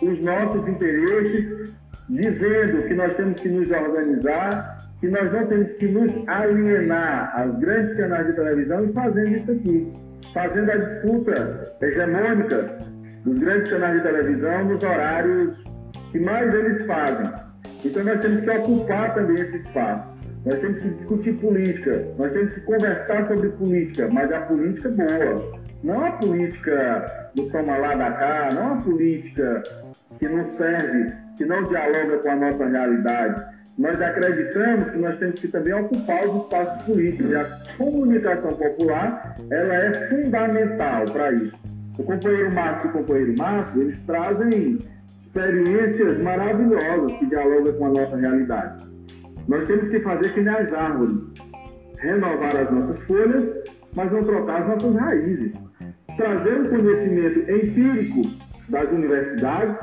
os 0.00 0.20
nossos 0.20 0.66
interesses, 0.68 1.72
dizendo 2.08 2.82
que 2.82 2.94
nós 2.94 3.14
temos 3.14 3.40
que 3.40 3.48
nos 3.48 3.70
organizar, 3.70 4.78
que 5.00 5.08
nós 5.08 5.32
não 5.32 5.46
temos 5.46 5.72
que 5.72 5.86
nos 5.86 6.28
alienar 6.28 7.32
aos 7.40 7.58
grandes 7.58 7.94
canais 7.94 8.26
de 8.26 8.32
televisão 8.34 8.84
e 8.84 8.92
fazendo 8.92 9.36
isso 9.36 9.52
aqui, 9.52 9.92
fazendo 10.34 10.70
a 10.70 10.76
disputa 10.76 11.76
hegemônica 11.80 12.91
dos 13.24 13.38
grandes 13.38 13.68
canais 13.68 13.98
de 13.98 14.02
televisão 14.02 14.64
nos 14.64 14.82
horários 14.82 15.62
que 16.10 16.20
mais 16.20 16.52
eles 16.52 16.84
fazem. 16.86 17.30
Então 17.84 18.04
nós 18.04 18.20
temos 18.20 18.40
que 18.40 18.50
ocupar 18.50 19.14
também 19.14 19.40
esse 19.40 19.56
espaço. 19.56 20.12
Nós 20.44 20.58
temos 20.58 20.78
que 20.80 20.88
discutir 20.90 21.34
política, 21.34 22.04
nós 22.18 22.32
temos 22.32 22.52
que 22.52 22.60
conversar 22.62 23.24
sobre 23.26 23.48
política, 23.50 24.08
mas 24.10 24.32
a 24.32 24.40
política 24.40 24.88
boa. 24.88 25.62
Não 25.84 26.04
a 26.04 26.12
política 26.12 27.30
do 27.34 27.48
toma 27.50 27.76
lá 27.76 27.94
da 27.94 28.10
cá, 28.12 28.50
não 28.52 28.74
a 28.74 28.76
política 28.76 29.62
que 30.18 30.28
não 30.28 30.44
serve, 30.44 31.12
que 31.36 31.44
não 31.44 31.64
dialoga 31.64 32.18
com 32.18 32.30
a 32.30 32.36
nossa 32.36 32.66
realidade 32.66 33.52
nós 33.78 34.00
acreditamos 34.02 34.90
que 34.90 34.98
nós 34.98 35.16
temos 35.18 35.38
que 35.40 35.48
também 35.48 35.72
ocupar 35.72 36.26
os 36.28 36.42
espaços 36.42 36.82
políticos 36.84 37.30
e 37.30 37.36
a 37.36 37.44
comunicação 37.78 38.52
popular 38.52 39.34
ela 39.50 39.74
é 39.74 40.08
fundamental 40.08 41.04
para 41.06 41.32
isso. 41.32 41.61
O 41.98 42.02
companheiro 42.02 42.52
Marcos 42.54 42.84
e 42.84 42.88
o 42.88 42.92
companheiro 42.92 43.34
Márcio, 43.36 43.82
eles 43.82 44.00
trazem 44.02 44.78
experiências 45.06 46.18
maravilhosas 46.18 47.12
que 47.18 47.26
dialogam 47.26 47.72
com 47.74 47.86
a 47.86 47.90
nossa 47.90 48.16
realidade. 48.16 48.84
Nós 49.48 49.66
temos 49.66 49.88
que 49.88 50.00
fazer 50.00 50.32
que 50.32 50.40
nem 50.40 50.54
as 50.54 50.72
árvores, 50.72 51.32
renovar 51.98 52.56
as 52.56 52.70
nossas 52.70 53.02
folhas, 53.02 53.62
mas 53.94 54.10
não 54.12 54.22
trocar 54.22 54.62
as 54.62 54.68
nossas 54.68 54.94
raízes. 54.94 55.54
Trazer 56.16 56.60
o 56.60 56.68
conhecimento 56.68 57.50
empírico 57.50 58.30
das 58.68 58.90
universidades 58.90 59.76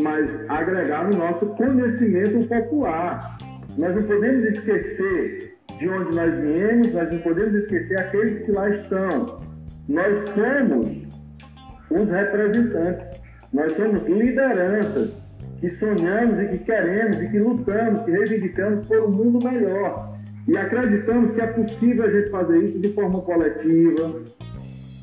mas 0.00 0.28
agregar 0.48 1.10
no 1.10 1.18
nosso 1.18 1.46
conhecimento 1.46 2.46
popular. 2.48 3.38
Nós 3.76 3.94
não 3.94 4.02
podemos 4.02 4.44
esquecer 4.44 5.56
de 5.78 5.88
onde 5.88 6.12
nós 6.12 6.34
viemos, 6.34 6.92
nós 6.92 7.12
não 7.12 7.18
podemos 7.20 7.54
esquecer 7.54 7.98
aqueles 7.98 8.44
que 8.44 8.52
lá 8.52 8.68
estão. 8.70 9.40
Nós 9.88 10.24
somos 10.34 11.07
os 11.90 12.10
representantes, 12.10 13.06
nós 13.52 13.72
somos 13.72 14.06
lideranças 14.06 15.10
que 15.60 15.68
sonhamos 15.70 16.38
e 16.40 16.48
que 16.48 16.58
queremos 16.58 17.20
e 17.20 17.28
que 17.28 17.38
lutamos, 17.38 18.02
que 18.02 18.10
reivindicamos 18.10 18.86
por 18.86 19.04
um 19.04 19.10
mundo 19.10 19.44
melhor. 19.44 20.16
E 20.46 20.56
acreditamos 20.56 21.32
que 21.32 21.40
é 21.40 21.46
possível 21.46 22.04
a 22.04 22.10
gente 22.10 22.30
fazer 22.30 22.64
isso 22.64 22.78
de 22.78 22.92
forma 22.92 23.20
coletiva, 23.20 24.22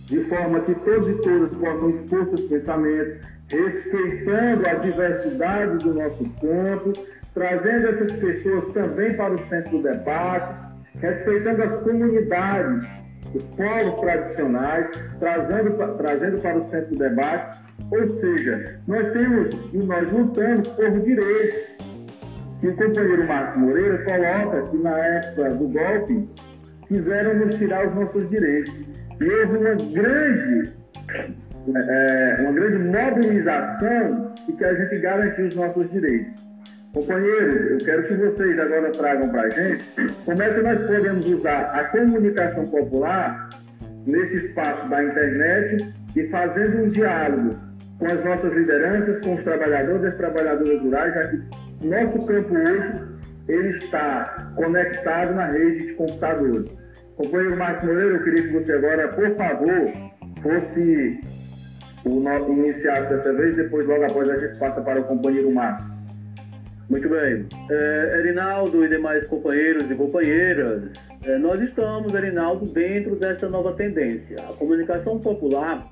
de 0.05 0.23
forma 0.25 0.59
que 0.61 0.73
todos 0.75 1.09
e 1.09 1.21
todas 1.21 1.53
possam 1.53 1.89
expor 1.89 2.25
seus 2.27 2.41
pensamentos, 2.41 3.17
respeitando 3.47 4.67
a 4.67 4.73
diversidade 4.75 5.83
do 5.83 5.93
nosso 5.93 6.23
campo, 6.41 6.93
trazendo 7.33 7.87
essas 7.87 8.11
pessoas 8.13 8.65
também 8.73 9.13
para 9.15 9.33
o 9.33 9.39
centro 9.47 9.77
do 9.77 9.83
debate, 9.83 10.55
respeitando 10.99 11.63
as 11.63 11.75
comunidades, 11.81 12.87
os 13.35 13.43
povos 13.43 13.99
tradicionais, 13.99 14.89
trazendo, 15.19 15.97
trazendo 15.97 16.41
para 16.41 16.57
o 16.57 16.63
centro 16.63 16.91
do 16.91 16.97
debate. 16.97 17.59
Ou 17.91 18.07
seja, 18.07 18.79
nós 18.87 19.11
temos 19.11 19.53
e 19.73 19.77
nós 19.77 20.11
lutamos 20.11 20.67
por 20.69 20.91
direitos. 21.01 21.75
Que 22.61 22.69
o 22.69 22.75
companheiro 22.75 23.27
Márcio 23.27 23.59
Moreira 23.59 23.97
coloca 23.99 24.69
que 24.69 24.77
na 24.77 24.97
época 24.97 25.49
do 25.49 25.67
golpe 25.67 26.29
quiseram 26.87 27.35
nos 27.35 27.55
tirar 27.55 27.87
os 27.87 27.95
nossos 27.95 28.29
direitos. 28.29 28.73
E 29.19 29.29
houve 29.29 29.57
uma 29.57 29.75
grande 29.75 30.73
é, 31.75 32.37
uma 32.41 32.51
grande 32.51 32.77
mobilização 32.77 34.33
e 34.47 34.53
que 34.53 34.63
a 34.63 34.73
gente 34.73 34.99
garantiu 34.99 35.47
os 35.47 35.55
nossos 35.55 35.89
direitos. 35.91 36.44
Companheiros, 36.95 37.71
eu 37.71 37.77
quero 37.79 38.07
que 38.07 38.13
vocês 38.13 38.57
agora 38.57 38.89
tragam 38.89 39.27
para 39.27 39.41
a 39.41 39.49
gente 39.49 39.83
como 40.23 40.41
é 40.41 40.53
que 40.53 40.61
nós 40.61 40.79
podemos 40.87 41.25
usar 41.25 41.71
a 41.73 41.83
comunicação 41.89 42.65
popular 42.67 43.49
nesse 44.07 44.37
espaço 44.37 44.87
da 44.87 45.03
internet 45.03 45.93
e 46.15 46.27
fazendo 46.29 46.83
um 46.83 46.87
diálogo 46.87 47.59
com 47.99 48.05
as 48.05 48.23
nossas 48.23 48.53
lideranças, 48.53 49.19
com 49.19 49.33
os 49.33 49.43
trabalhadores 49.43 50.03
e 50.03 50.07
as 50.07 50.15
trabalhadoras 50.15 50.81
rurais, 50.81 51.13
já 51.13 51.27
que 51.27 51.41
nosso 51.81 52.25
campo 52.25 52.55
hoje 52.55 53.01
ele 53.49 53.69
está 53.77 54.53
conectado 54.55 55.35
na 55.35 55.47
rede 55.47 55.87
de 55.87 55.93
computadores. 55.95 56.71
Companheiro 57.17 57.57
Marcos 57.57 57.89
Moreira, 57.89 58.11
eu 58.11 58.23
queria 58.23 58.43
que 58.43 58.53
você 58.53 58.71
agora, 58.71 59.09
por 59.09 59.35
favor, 59.35 59.91
fosse 60.41 61.19
o 62.05 62.53
iniciasse 62.53 63.09
dessa 63.09 63.33
vez, 63.33 63.57
depois 63.57 63.85
logo 63.85 64.05
após 64.05 64.29
a 64.29 64.37
gente 64.37 64.57
passa 64.59 64.79
para 64.79 65.01
o 65.01 65.03
companheiro 65.03 65.51
Márcio. 65.51 65.94
Muito 66.89 67.09
bem. 67.09 67.47
É, 67.69 68.19
Erinaldo 68.19 68.85
e 68.85 68.89
demais 68.89 69.25
companheiros 69.27 69.89
e 69.89 69.95
companheiras, 69.95 70.83
é, 71.23 71.37
nós 71.37 71.59
estamos, 71.61 72.13
Erinaldo, 72.13 72.65
dentro 72.67 73.15
dessa 73.15 73.49
nova 73.49 73.73
tendência. 73.73 74.37
A 74.39 74.53
comunicação 74.53 75.19
popular 75.19 75.91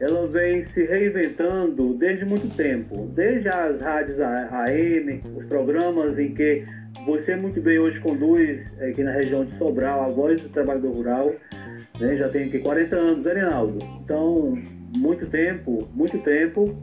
ela 0.00 0.28
vem 0.28 0.62
se 0.64 0.84
reinventando 0.84 1.94
desde 1.94 2.24
muito 2.24 2.54
tempo, 2.56 3.06
desde 3.14 3.48
as 3.48 3.82
rádios 3.82 4.20
AM, 4.20 5.20
os 5.34 5.44
programas 5.46 6.16
em 6.18 6.32
que 6.32 6.64
você 7.04 7.34
muito 7.34 7.60
bem 7.60 7.78
hoje 7.78 7.98
conduz 8.00 8.60
aqui 8.80 9.02
na 9.02 9.10
região 9.10 9.44
de 9.44 9.56
Sobral, 9.56 10.04
a 10.04 10.08
voz 10.08 10.40
do 10.40 10.48
trabalhador 10.50 10.94
rural, 10.94 11.32
né? 11.98 12.16
já 12.16 12.28
tem 12.28 12.44
aqui 12.44 12.60
40 12.60 12.96
anos, 12.96 13.26
Erinaldo. 13.26 13.78
Então, 14.04 14.56
muito 14.96 15.26
tempo, 15.26 15.88
muito 15.94 16.18
tempo. 16.18 16.76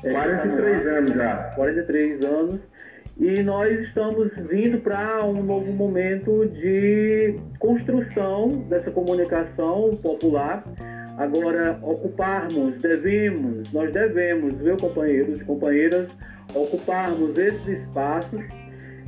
43 0.00 0.86
é, 0.86 0.98
anos 0.98 1.10
já. 1.12 1.36
43 1.54 2.24
anos. 2.24 2.70
E 3.18 3.42
nós 3.42 3.80
estamos 3.80 4.32
vindo 4.48 4.78
para 4.78 5.24
um 5.24 5.42
novo 5.42 5.72
momento 5.72 6.46
de 6.46 7.36
construção 7.58 8.48
dessa 8.68 8.90
comunicação 8.90 9.90
popular, 10.00 10.64
Agora, 11.18 11.76
ocuparmos, 11.82 12.80
devemos, 12.80 13.72
nós 13.72 13.92
devemos, 13.92 14.60
viu, 14.60 14.76
companheiros 14.76 15.40
e 15.40 15.44
companheiras, 15.44 16.08
ocuparmos 16.54 17.36
esses 17.36 17.66
espaços. 17.66 18.40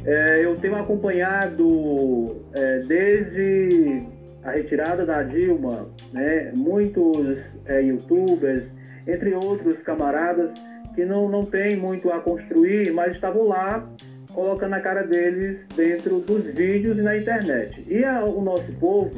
É, 0.05 0.45
eu 0.45 0.57
tenho 0.57 0.75
acompanhado 0.75 2.43
é, 2.53 2.81
desde 2.81 4.09
a 4.43 4.51
retirada 4.51 5.07
da 5.07 5.23
Dilma, 5.23 5.89
né, 6.13 6.51
muitos 6.57 7.39
é, 7.67 7.81
youtubers, 7.81 8.73
entre 9.07 9.33
outros 9.33 9.79
camaradas, 9.79 10.53
que 10.95 11.05
não, 11.05 11.29
não 11.29 11.45
tem 11.45 11.77
muito 11.77 12.11
a 12.11 12.21
construir, 12.21 12.93
mas 12.93 13.15
estavam 13.15 13.47
lá 13.49 13.89
colocando 14.33 14.75
a 14.75 14.81
cara 14.81 15.03
deles 15.03 15.67
dentro 15.75 16.21
dos 16.21 16.45
vídeos 16.47 16.99
e 16.99 17.03
na 17.03 17.17
internet. 17.17 17.85
E 17.89 18.05
a, 18.05 18.25
o 18.25 18.41
nosso 18.41 18.73
povo, 18.75 19.11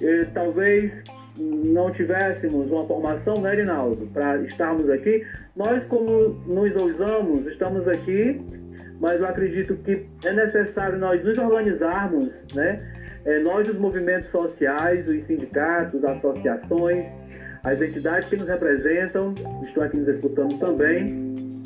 eh, 0.00 0.26
talvez 0.34 0.92
não 1.38 1.90
tivéssemos 1.90 2.70
uma 2.70 2.86
formação, 2.86 3.40
né, 3.40 3.54
Rinaldo, 3.54 4.06
para 4.12 4.36
estarmos 4.42 4.88
aqui, 4.90 5.24
nós, 5.56 5.82
como 5.84 6.28
nos 6.46 6.74
usamos, 6.76 7.46
estamos 7.46 7.88
aqui, 7.88 8.40
mas 9.00 9.20
eu 9.20 9.26
acredito 9.26 9.74
que 9.76 10.06
é 10.24 10.32
necessário 10.32 10.98
nós 10.98 11.24
nos 11.24 11.36
organizarmos, 11.38 12.32
né? 12.54 12.78
É, 13.24 13.38
nós, 13.40 13.68
os 13.68 13.78
movimentos 13.78 14.28
sociais, 14.30 15.08
os 15.08 15.22
sindicatos, 15.24 16.04
as 16.04 16.18
associações, 16.18 17.06
as 17.64 17.80
entidades 17.80 18.28
que 18.28 18.36
nos 18.36 18.48
representam, 18.48 19.34
estão 19.62 19.82
aqui 19.82 19.96
nos 19.96 20.08
escutando 20.08 20.58
também, 20.58 21.62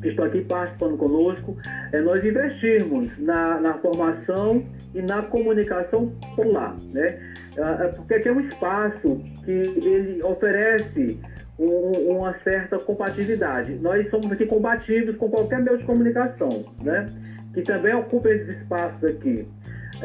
que 0.00 0.08
estão 0.08 0.24
aqui 0.26 0.42
participando 0.42 0.96
conosco, 0.96 1.56
é 1.92 2.00
nós 2.00 2.24
investirmos 2.24 3.18
na, 3.18 3.58
na 3.60 3.74
formação 3.74 4.64
e 4.94 5.00
na 5.00 5.22
comunicação 5.22 6.08
popular, 6.08 6.76
né? 6.92 7.18
Ah, 7.58 7.84
é 7.84 7.88
porque 7.88 8.14
aqui 8.14 8.28
é 8.28 8.32
um 8.32 8.40
espaço 8.40 9.20
que 9.44 9.50
ele 9.50 10.22
oferece 10.22 11.18
um, 11.58 12.16
uma 12.16 12.34
certa 12.34 12.78
compatibilidade. 12.78 13.74
Nós 13.76 14.10
somos 14.10 14.30
aqui 14.30 14.46
combativos 14.46 15.16
com 15.16 15.30
qualquer 15.30 15.62
meio 15.62 15.78
de 15.78 15.84
comunicação, 15.84 16.64
né? 16.82 17.06
Que 17.52 17.62
também 17.62 17.94
ocupa 17.94 18.28
esses 18.28 18.58
espaços 18.58 19.02
aqui. 19.04 19.48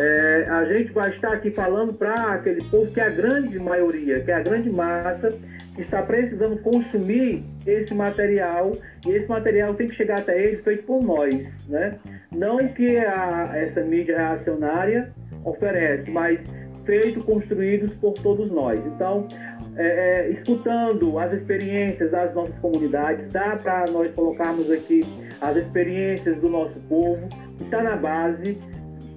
É, 0.01 0.45
a 0.49 0.63
gente 0.63 0.93
vai 0.93 1.09
estar 1.09 1.33
aqui 1.33 1.51
falando 1.51 1.93
para 1.93 2.35
aquele 2.35 2.63
povo 2.69 2.89
que 2.89 3.01
é 3.01 3.03
a 3.03 3.09
grande 3.09 3.59
maioria, 3.59 4.21
que 4.21 4.31
é 4.31 4.35
a 4.35 4.41
grande 4.41 4.69
massa, 4.69 5.29
que 5.75 5.81
está 5.81 6.01
precisando 6.01 6.57
consumir 6.61 7.43
esse 7.67 7.93
material 7.93 8.71
e 9.05 9.11
esse 9.11 9.27
material 9.27 9.73
tem 9.73 9.87
que 9.87 9.95
chegar 9.95 10.19
até 10.19 10.41
ele 10.41 10.57
feito 10.57 10.83
por 10.83 11.03
nós, 11.03 11.67
né? 11.67 11.99
Não 12.31 12.59
que 12.69 12.97
a, 12.97 13.51
essa 13.55 13.81
mídia 13.81 14.17
reacionária 14.17 15.11
oferece, 15.43 16.09
mas 16.09 16.41
feito, 16.85 17.21
construídos 17.23 17.93
por 17.95 18.13
todos 18.13 18.49
nós. 18.49 18.79
Então, 18.85 19.27
é, 19.75 19.87
é, 19.87 20.29
escutando 20.29 21.19
as 21.19 21.33
experiências 21.33 22.11
das 22.11 22.33
nossas 22.33 22.57
comunidades, 22.59 23.27
dá 23.27 23.55
para 23.55 23.85
nós 23.91 24.13
colocarmos 24.13 24.71
aqui 24.71 25.05
as 25.39 25.55
experiências 25.57 26.37
do 26.37 26.49
nosso 26.49 26.79
povo, 26.81 27.27
que 27.57 27.65
está 27.65 27.83
na 27.83 27.95
base. 27.95 28.57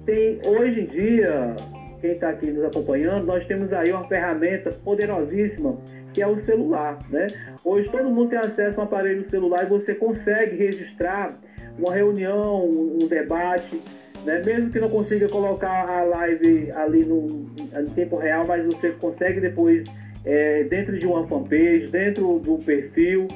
Tem, 0.05 0.39
hoje 0.45 0.81
em 0.81 0.85
dia, 0.85 1.55
quem 2.01 2.11
está 2.11 2.29
aqui 2.29 2.51
nos 2.51 2.65
acompanhando, 2.65 3.25
nós 3.25 3.45
temos 3.45 3.71
aí 3.71 3.91
uma 3.91 4.07
ferramenta 4.07 4.69
poderosíssima 4.71 5.77
que 6.13 6.21
é 6.21 6.27
o 6.27 6.39
celular, 6.41 6.99
né? 7.09 7.27
Hoje 7.65 7.89
todo 7.89 8.09
mundo 8.09 8.29
tem 8.29 8.37
acesso 8.37 8.79
a 8.79 8.83
um 8.83 8.85
aparelho 8.85 9.27
celular 9.29 9.63
e 9.63 9.65
você 9.65 9.95
consegue 9.95 10.55
registrar 10.55 11.39
uma 11.77 11.93
reunião, 11.93 12.69
um 12.69 13.07
debate, 13.07 13.81
né? 14.23 14.41
Mesmo 14.45 14.69
que 14.69 14.79
não 14.79 14.89
consiga 14.89 15.27
colocar 15.27 15.89
a 15.89 16.03
live 16.03 16.71
ali 16.73 17.03
no, 17.03 17.51
em 17.75 17.85
tempo 17.95 18.17
real, 18.17 18.45
mas 18.47 18.63
você 18.65 18.91
consegue 18.91 19.41
depois, 19.41 19.83
é, 20.25 20.63
dentro 20.63 20.97
de 20.97 21.05
uma 21.05 21.27
fanpage, 21.27 21.87
dentro 21.87 22.39
do 22.39 22.57
perfil, 22.59 23.27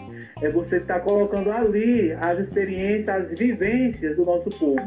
é, 0.41 0.49
você 0.49 0.77
está 0.77 0.99
colocando 0.99 1.51
ali 1.51 2.11
as 2.13 2.39
experiências, 2.39 3.09
as 3.09 3.37
vivências 3.37 4.15
do 4.15 4.25
nosso 4.25 4.49
povo. 4.49 4.81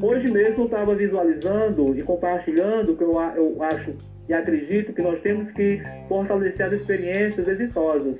Hoje 0.00 0.30
mesmo 0.30 0.62
eu 0.62 0.64
estava 0.66 0.94
visualizando 0.94 1.98
e 1.98 2.02
compartilhando 2.02 2.96
que 2.96 3.02
eu, 3.02 3.12
eu 3.36 3.62
acho 3.62 3.94
e 4.30 4.32
acredito 4.32 4.92
que 4.92 5.02
nós 5.02 5.20
temos 5.20 5.50
que 5.50 5.82
fortalecer 6.08 6.64
as 6.64 6.72
experiências 6.72 7.48
exitosas. 7.48 8.14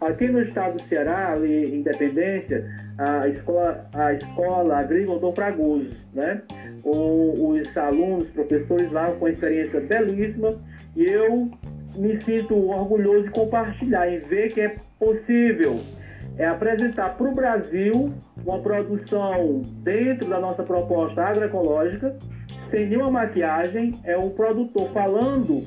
Aqui 0.00 0.28
no 0.28 0.40
estado 0.40 0.76
do 0.76 0.82
Ceará, 0.84 1.32
ali 1.32 1.64
em 1.64 1.80
Independência, 1.80 2.70
a 2.96 3.26
escola, 3.26 3.88
a 3.92 4.12
escola 4.12 4.78
agrícola 4.78 5.18
do 5.18 5.32
Fragoso, 5.32 5.90
né? 6.14 6.40
Os 6.84 7.76
alunos, 7.76 8.28
professores 8.28 8.92
lá 8.92 9.10
com 9.10 9.26
experiência 9.26 9.80
belíssima 9.80 10.54
e 10.94 11.04
eu 11.04 11.50
me 11.96 12.20
sinto 12.22 12.54
orgulhoso 12.68 13.24
de 13.24 13.30
compartilhar 13.30 14.08
e 14.08 14.18
ver 14.18 14.52
que 14.52 14.60
é 14.60 14.76
possível 14.98 15.80
é 16.38 16.46
apresentar 16.46 17.16
para 17.16 17.28
o 17.28 17.34
Brasil 17.34 18.12
uma 18.44 18.58
produção 18.60 19.62
dentro 19.82 20.28
da 20.28 20.38
nossa 20.38 20.62
proposta 20.62 21.22
agroecológica, 21.22 22.16
sem 22.70 22.86
nenhuma 22.86 23.10
maquiagem, 23.10 23.98
é 24.04 24.16
o 24.16 24.30
produtor 24.30 24.90
falando 24.92 25.64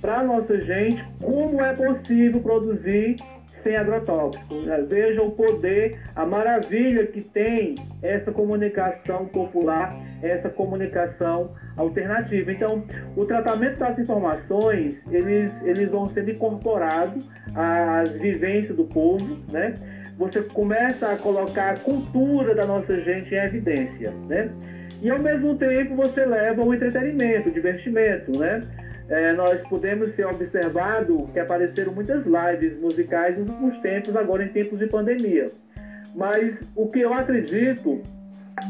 para 0.00 0.20
a 0.20 0.22
nossa 0.22 0.60
gente 0.60 1.04
como 1.22 1.62
é 1.62 1.72
possível 1.74 2.40
produzir 2.40 3.16
sem 3.62 3.76
agrotóxicos. 3.76 4.64
Né? 4.64 4.86
O 5.20 5.30
poder, 5.30 5.98
a 6.14 6.24
maravilha 6.24 7.06
que 7.06 7.20
tem 7.20 7.74
essa 8.02 8.32
comunicação 8.32 9.26
popular, 9.26 9.96
essa 10.22 10.48
comunicação 10.48 11.52
alternativa. 11.76 12.52
Então, 12.52 12.84
o 13.16 13.24
tratamento 13.24 13.78
das 13.78 13.98
informações, 13.98 15.00
eles, 15.10 15.52
eles 15.62 15.90
vão 15.90 16.08
sendo 16.08 16.30
incorporados 16.30 17.28
às 17.54 18.10
vivências 18.12 18.76
do 18.76 18.84
povo, 18.84 19.38
né? 19.52 19.74
Você 20.18 20.42
começa 20.42 21.12
a 21.12 21.16
colocar 21.16 21.70
a 21.70 21.76
cultura 21.78 22.54
da 22.54 22.66
nossa 22.66 23.00
gente 23.00 23.34
em 23.34 23.38
evidência, 23.38 24.10
né? 24.28 24.50
E 25.02 25.10
ao 25.10 25.18
mesmo 25.18 25.54
tempo 25.54 25.96
você 25.96 26.26
leva 26.26 26.62
o 26.62 26.74
entretenimento, 26.74 27.48
o 27.48 27.52
divertimento, 27.52 28.38
né? 28.38 28.60
É, 29.10 29.32
nós 29.32 29.60
podemos 29.68 30.14
ser 30.14 30.24
observado 30.24 31.28
que 31.32 31.40
apareceram 31.40 31.92
muitas 31.92 32.24
lives 32.24 32.80
musicais 32.80 33.36
nos 33.36 33.48
últimos 33.50 33.76
tempos, 33.78 34.14
agora 34.14 34.44
em 34.44 34.48
tempos 34.48 34.78
de 34.78 34.86
pandemia. 34.86 35.48
Mas 36.14 36.54
o 36.76 36.86
que 36.88 37.00
eu 37.00 37.12
acredito 37.12 38.00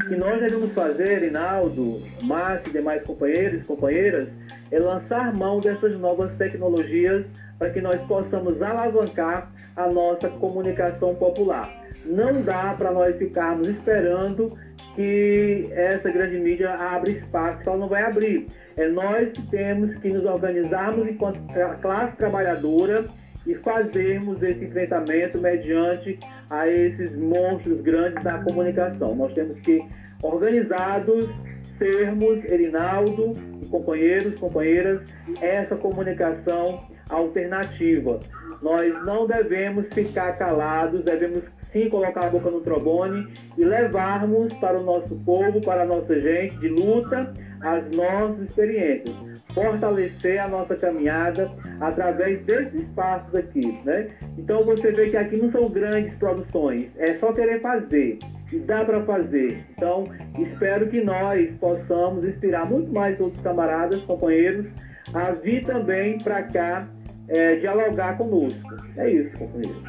que 0.08 0.16
nós 0.16 0.40
devemos 0.40 0.72
fazer, 0.72 1.22
Inaldo, 1.22 2.00
Márcio 2.22 2.70
e 2.70 2.72
demais 2.72 3.02
companheiros 3.02 3.62
e 3.62 3.64
companheiras, 3.66 4.28
é 4.70 4.78
lançar 4.78 5.34
mão 5.34 5.60
dessas 5.60 5.98
novas 5.98 6.34
tecnologias 6.36 7.26
para 7.58 7.68
que 7.68 7.80
nós 7.82 8.00
possamos 8.06 8.62
alavancar 8.62 9.52
a 9.76 9.88
nossa 9.88 10.28
comunicação 10.28 11.14
popular. 11.14 11.70
Não 12.04 12.40
dá 12.40 12.74
para 12.78 12.90
nós 12.92 13.14
ficarmos 13.16 13.68
esperando 13.68 14.56
que 14.94 15.68
essa 15.72 16.10
grande 16.10 16.38
mídia 16.38 16.74
abra 16.74 17.10
espaço, 17.10 17.68
ela 17.68 17.78
não 17.78 17.88
vai 17.88 18.02
abrir. 18.02 18.46
É 18.76 18.88
nós 18.88 19.30
que 19.32 19.42
temos 19.48 19.94
que 19.96 20.08
nos 20.08 20.24
organizarmos 20.24 21.08
enquanto 21.08 21.40
classe 21.80 22.16
trabalhadora 22.16 23.06
e 23.46 23.54
fazermos 23.54 24.42
esse 24.42 24.64
enfrentamento 24.64 25.38
mediante 25.38 26.18
a 26.50 26.68
esses 26.68 27.16
monstros 27.16 27.80
grandes 27.80 28.22
da 28.22 28.38
comunicação. 28.38 29.14
Nós 29.14 29.32
temos 29.32 29.60
que, 29.60 29.82
organizados, 30.22 31.30
sermos, 31.78 32.44
Erinaldo 32.44 33.32
e 33.62 33.66
companheiros, 33.66 34.34
companheiras, 34.36 35.02
essa 35.40 35.74
comunicação 35.76 36.84
alternativa. 37.08 38.20
Nós 38.62 38.92
não 39.04 39.26
devemos 39.26 39.88
ficar 39.88 40.36
calados, 40.36 41.02
devemos 41.02 41.42
sim 41.72 41.88
colocar 41.88 42.26
a 42.26 42.30
boca 42.30 42.50
no 42.50 42.60
trombone 42.60 43.26
e 43.56 43.64
levarmos 43.64 44.52
para 44.54 44.78
o 44.78 44.82
nosso 44.82 45.18
povo, 45.20 45.60
para 45.60 45.82
a 45.82 45.86
nossa 45.86 46.20
gente 46.20 46.56
de 46.58 46.68
luta, 46.68 47.32
as 47.60 47.90
nossas 47.94 48.48
experiências. 48.48 49.14
Fortalecer 49.54 50.40
a 50.40 50.48
nossa 50.48 50.76
caminhada 50.76 51.50
através 51.80 52.40
desses 52.44 52.82
espaços 52.82 53.34
aqui, 53.34 53.80
né? 53.84 54.08
Então 54.38 54.64
você 54.64 54.92
vê 54.92 55.10
que 55.10 55.16
aqui 55.16 55.36
não 55.36 55.50
são 55.50 55.68
grandes 55.68 56.16
produções, 56.16 56.92
é 56.98 57.14
só 57.14 57.32
querer 57.32 57.60
fazer 57.60 58.18
e 58.52 58.58
dá 58.58 58.84
para 58.84 59.02
fazer. 59.02 59.64
Então 59.76 60.04
espero 60.38 60.88
que 60.88 61.02
nós 61.02 61.52
possamos 61.54 62.24
inspirar 62.24 62.68
muito 62.68 62.92
mais 62.92 63.20
outros 63.20 63.42
camaradas, 63.42 64.00
companheiros, 64.02 64.66
a 65.12 65.32
vir 65.32 65.64
também 65.64 66.18
para 66.18 66.42
cá 66.42 66.86
é, 67.30 67.56
dialogar 67.56 68.16
conosco. 68.18 68.76
É 68.96 69.10
isso, 69.10 69.36
companheiro. 69.38 69.82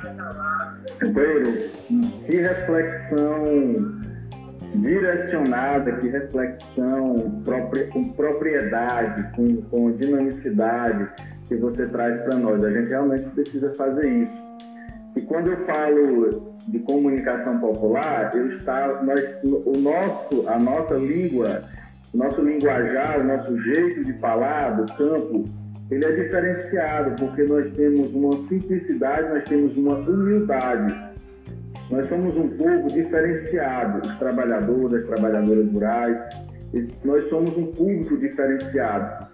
Companheiro, 0.99 1.69
que 2.25 2.35
reflexão 2.37 4.01
direcionada, 4.75 5.91
que 5.93 6.07
reflexão 6.07 7.41
com 7.91 8.09
propriedade, 8.13 9.35
com, 9.35 9.61
com 9.63 9.91
dinamicidade 9.91 11.09
que 11.47 11.55
você 11.55 11.87
traz 11.87 12.21
para 12.21 12.35
nós. 12.35 12.63
A 12.63 12.71
gente 12.71 12.89
realmente 12.89 13.25
precisa 13.29 13.73
fazer 13.73 14.07
isso. 14.07 14.51
E 15.15 15.21
quando 15.21 15.51
eu 15.51 15.65
falo 15.65 16.55
de 16.67 16.79
comunicação 16.79 17.59
popular, 17.59 18.31
eu 18.33 18.51
está, 18.51 19.03
nós, 19.03 19.37
o 19.43 19.77
nosso, 19.77 20.47
a 20.47 20.57
nossa 20.57 20.93
língua, 20.93 21.63
nosso 22.13 22.41
linguajar, 22.41 23.19
o 23.19 23.23
nosso 23.23 23.59
jeito 23.59 24.05
de 24.05 24.13
falar 24.19 24.69
do 24.69 24.93
campo, 24.93 25.49
ele 25.91 26.05
é 26.05 26.11
diferenciado 26.11 27.15
porque 27.19 27.43
nós 27.43 27.69
temos 27.73 28.15
uma 28.15 28.31
simplicidade, 28.47 29.29
nós 29.29 29.43
temos 29.43 29.75
uma 29.75 29.95
humildade. 29.95 31.11
Nós 31.89 32.07
somos 32.07 32.37
um 32.37 32.47
povo 32.47 32.87
diferenciado, 32.87 34.07
os 34.07 34.17
trabalhadores, 34.17 34.93
as 34.93 35.03
trabalhadoras 35.03 35.69
rurais, 35.69 36.17
nós 37.03 37.25
somos 37.25 37.57
um 37.57 37.67
público 37.67 38.17
diferenciado, 38.17 39.27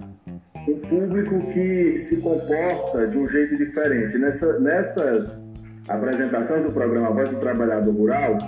um 0.68 0.80
público 0.80 1.40
que 1.54 2.00
se 2.10 2.18
comporta 2.18 3.06
de 3.06 3.16
um 3.16 3.28
jeito 3.28 3.56
diferente. 3.56 4.18
Nessa, 4.18 4.60
nessas 4.60 5.40
apresentações 5.88 6.64
do 6.64 6.72
programa 6.72 7.12
Voz 7.12 7.30
do 7.30 7.40
Trabalhador 7.40 7.94
Rural, 7.94 8.40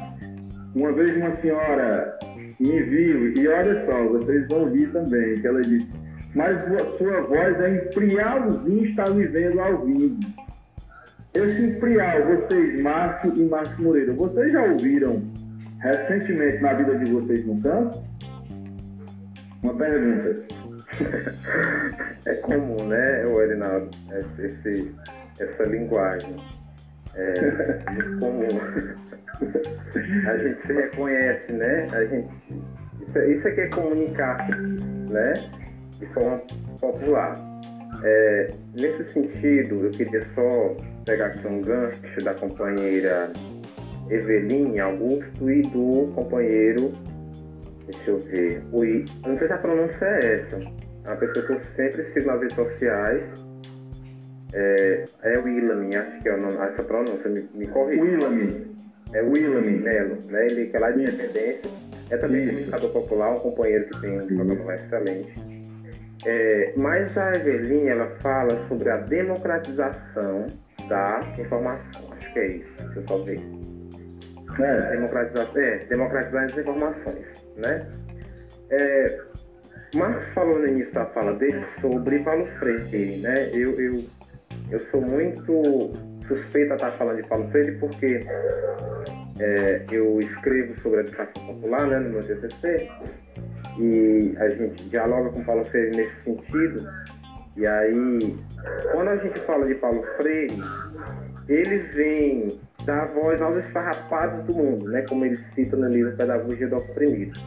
uma 0.73 0.91
vez 0.91 1.15
uma 1.15 1.31
senhora 1.33 2.17
me 2.59 2.81
viu, 2.81 3.31
e 3.37 3.47
olha 3.47 3.85
só, 3.85 4.03
vocês 4.07 4.47
vão 4.47 4.61
ouvir 4.61 4.91
também, 4.91 5.39
que 5.39 5.45
ela 5.45 5.61
disse, 5.61 5.98
mas 6.33 6.59
sua 6.97 7.21
voz 7.21 7.59
é 7.61 7.85
emprialzinho 7.85 8.85
está 8.85 9.09
me 9.09 9.25
vendo 9.27 9.59
ao 9.59 9.85
vivo. 9.85 10.19
Esse 11.33 11.61
emprial, 11.61 12.23
vocês, 12.23 12.81
Márcio 12.81 13.33
e 13.35 13.45
Márcio 13.47 13.83
Moreira, 13.83 14.13
vocês 14.13 14.51
já 14.51 14.63
ouviram 14.63 15.21
recentemente 15.79 16.61
na 16.61 16.73
vida 16.73 16.97
de 16.97 17.11
vocês 17.11 17.45
no 17.45 17.61
campo? 17.61 18.03
Uma 19.61 19.73
pergunta. 19.75 20.43
é 22.25 22.33
comum, 22.35 22.87
né, 22.87 23.23
Erinaldo, 23.23 23.89
esse, 24.39 24.91
essa 25.39 25.63
linguagem. 25.63 26.35
É, 27.15 27.33
é 27.33 28.19
comum. 28.19 28.47
A 30.27 30.37
gente 30.37 30.61
se 30.61 30.73
reconhece, 30.73 31.53
né? 31.53 31.87
A 31.91 32.05
gente, 32.05 32.29
isso, 33.01 33.17
é, 33.17 33.31
isso 33.31 33.47
é 33.47 33.51
que 33.51 33.61
é 33.61 33.69
comunicar, 33.69 34.47
né? 35.09 35.33
De 35.99 36.05
forma 36.07 36.41
popular. 36.79 37.49
É, 38.03 38.53
nesse 38.79 39.09
sentido, 39.09 39.85
eu 39.85 39.91
queria 39.91 40.23
só 40.33 40.75
pegar 41.05 41.27
aqui 41.27 41.45
um 41.47 41.61
gancho 41.61 42.23
da 42.23 42.33
companheira 42.33 43.31
Eveline 44.09 44.79
Augusto 44.79 45.49
e 45.49 45.61
do 45.63 46.11
companheiro 46.15 46.93
Deixa 47.91 48.11
eu 48.11 48.19
ver. 48.19 48.63
O 48.71 48.85
I, 48.85 49.05
não 49.25 49.35
sei 49.37 49.47
se 49.47 49.53
a 49.53 49.57
pronúncia 49.57 50.05
é 50.05 50.41
essa. 50.41 50.57
É 50.57 51.07
uma 51.07 51.15
pessoa 51.15 51.45
que 51.45 51.53
eu 51.53 51.59
sempre 51.59 52.03
sigo 52.05 52.27
nas 52.27 52.39
redes 52.39 52.55
sociais. 52.55 53.23
É, 54.53 55.05
é 55.23 55.37
Willamy, 55.39 55.95
acho 55.95 56.19
que 56.21 56.29
é 56.29 56.35
o 56.35 56.41
nome, 56.41 56.57
essa 56.57 56.83
pronúncia, 56.83 57.29
me, 57.29 57.49
me 57.53 57.67
corrija. 57.67 58.03
É 59.13 59.23
Willamy 59.23 59.79
Melo, 59.79 60.17
né? 60.27 60.45
Ele 60.45 60.67
que 60.67 60.77
é 60.77 60.79
lá 60.79 60.91
de 60.91 61.01
Independência. 61.01 61.71
É 62.11 62.17
também 62.17 62.45
um 62.45 62.49
comunicador 62.49 62.91
popular, 62.91 63.31
um 63.31 63.39
companheiro 63.39 63.85
que 63.85 64.01
tem 64.01 64.19
um 64.19 64.27
programa 64.27 64.75
excelente. 64.75 65.58
É, 66.25 66.73
mas 66.75 67.17
a 67.17 67.33
Eveline, 67.33 67.89
ela 67.89 68.07
fala 68.21 68.67
sobre 68.67 68.89
a 68.89 68.97
democratização 68.97 70.47
da 70.87 71.21
informação. 71.37 72.13
Acho 72.13 72.33
que 72.33 72.39
é 72.39 72.47
isso. 72.47 72.83
Deixa 72.83 72.99
eu 72.99 73.07
só 73.07 73.17
ver. 73.19 73.41
É. 74.59 74.91
Democratizar, 74.91 75.49
é, 75.55 75.77
democratizar 75.85 76.43
as 76.45 76.57
informações 76.57 77.39
né? 77.59 77.87
É, 78.71 79.19
falou 80.33 80.59
no 80.59 80.67
início 80.67 80.93
da 80.93 81.05
fala 81.07 81.33
dele 81.33 81.63
sobre 81.81 82.19
Paulo 82.19 82.47
Freire, 82.59 83.17
né? 83.17 83.49
Eu, 83.53 83.79
eu, 83.79 84.03
eu 84.71 84.79
sou 84.91 85.01
muito 85.01 85.91
suspeita 86.27 86.73
a 86.73 86.75
estar 86.75 86.91
falando 86.93 87.21
de 87.21 87.27
Paulo 87.27 87.49
Freire 87.49 87.77
porque 87.79 88.19
é, 89.39 89.85
eu 89.91 90.19
escrevo 90.19 90.79
sobre 90.81 90.99
a 90.99 91.03
educação 91.03 91.45
popular 91.47 91.87
né, 91.87 91.99
no 91.99 92.09
meu 92.09 92.21
TCC 92.21 92.89
e 93.77 94.35
a 94.37 94.49
gente 94.49 94.83
dialoga 94.89 95.29
com 95.29 95.43
Paulo 95.43 95.63
Freire 95.65 95.95
nesse 95.95 96.21
sentido. 96.21 96.89
E 97.55 97.67
aí, 97.67 98.37
quando 98.91 99.09
a 99.09 99.17
gente 99.17 99.39
fala 99.41 99.65
de 99.65 99.75
Paulo 99.75 100.03
Freire, 100.17 100.61
ele 101.47 101.77
vem 101.93 102.59
dar 102.85 103.05
voz 103.07 103.41
aos 103.41 103.57
esfarrapados 103.65 104.45
do 104.45 104.53
mundo, 104.53 104.85
né? 104.89 105.03
como 105.07 105.25
ele 105.25 105.37
cita 105.53 105.75
no 105.75 105.87
livro 105.89 106.15
Pedagogia 106.15 106.67
do 106.67 106.77
Oprimido. 106.77 107.39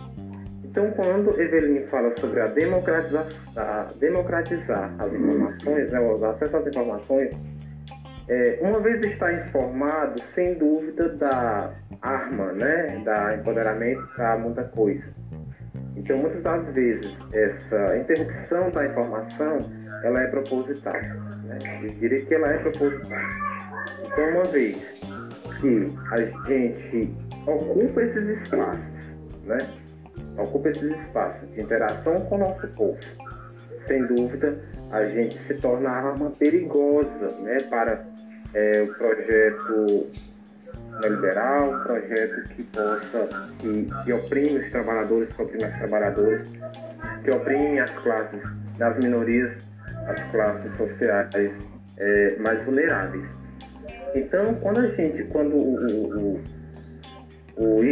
Então, 0.72 0.90
quando 0.92 1.38
Eveline 1.38 1.86
fala 1.88 2.14
sobre 2.18 2.40
a 2.40 2.46
democratizar, 2.46 3.26
a 3.56 3.88
democratizar 4.00 4.94
as 4.98 5.12
informações, 5.12 5.90
né, 5.90 6.00
o 6.00 6.24
acesso 6.24 6.56
às 6.56 6.66
informações, 6.66 7.36
é, 8.26 8.58
uma 8.62 8.80
vez 8.80 9.04
está 9.04 9.30
informado, 9.34 10.22
sem 10.34 10.54
dúvida, 10.54 11.10
da 11.10 11.74
arma, 12.00 12.52
né, 12.52 13.02
da 13.04 13.36
empoderamento 13.36 14.02
para 14.16 14.38
muita 14.38 14.64
coisa. 14.64 15.04
Então, 15.96 16.18
muitas 16.18 16.42
das 16.42 16.74
vezes, 16.74 17.16
essa 17.32 17.96
interrupção 17.98 18.70
da 18.70 18.86
informação, 18.86 19.58
ela 20.04 20.22
é 20.22 20.26
proposital. 20.28 20.94
Né? 20.94 21.58
Eu 21.82 21.88
diria 21.90 22.24
que 22.24 22.34
ela 22.34 22.48
é 22.48 22.58
proposital. 22.58 23.20
Então, 24.04 24.28
uma 24.30 24.44
vez 24.44 24.76
que 25.60 25.86
a 26.10 26.48
gente 26.48 27.14
ocupa 27.46 28.02
esses 28.02 28.42
espaços, 28.42 28.84
né? 29.44 29.58
Ocupa 30.38 30.70
esses 30.70 30.90
espaços 31.00 31.50
de 31.52 31.62
interação 31.62 32.14
com 32.26 32.36
o 32.36 32.38
nosso 32.38 32.66
povo. 32.68 32.98
Sem 33.86 34.06
dúvida, 34.06 34.60
a 34.90 35.04
gente 35.04 35.38
se 35.46 35.54
torna 35.54 35.90
arma 35.90 36.30
perigosa, 36.30 37.40
né? 37.42 37.58
Para 37.68 38.04
é, 38.54 38.82
o 38.82 38.94
projeto 38.94 40.10
liberal, 41.08 41.70
um 41.70 41.82
projeto 41.84 42.48
que 42.54 42.62
possa, 42.64 43.28
que, 43.58 43.90
que 44.04 44.12
oprime 44.12 44.58
os 44.58 44.70
trabalhadores, 44.70 45.32
que 45.32 45.42
oprime 45.42 45.64
as 45.64 45.78
trabalhadoras, 45.78 46.48
que 47.24 47.30
oprime 47.30 47.80
as 47.80 47.90
classes 47.90 48.40
das 48.78 48.98
minorias, 48.98 49.52
as 50.06 50.22
classes 50.30 50.76
sociais 50.76 51.52
é, 51.98 52.36
mais 52.38 52.64
vulneráveis. 52.64 53.24
Então, 54.14 54.54
quando 54.56 54.80
a 54.80 54.88
gente, 54.88 55.24
quando 55.28 55.56
o, 55.56 55.76
o, 55.76 56.42
o, 57.56 57.78
o 57.78 57.84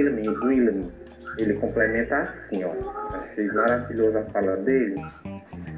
ele 1.38 1.55
complementa 1.55 2.18
assim, 2.18 2.64
ó, 2.64 2.72
achei 3.16 3.46
maravilhosa 3.46 4.20
a 4.20 4.24
fala 4.24 4.57
dele, 4.59 4.96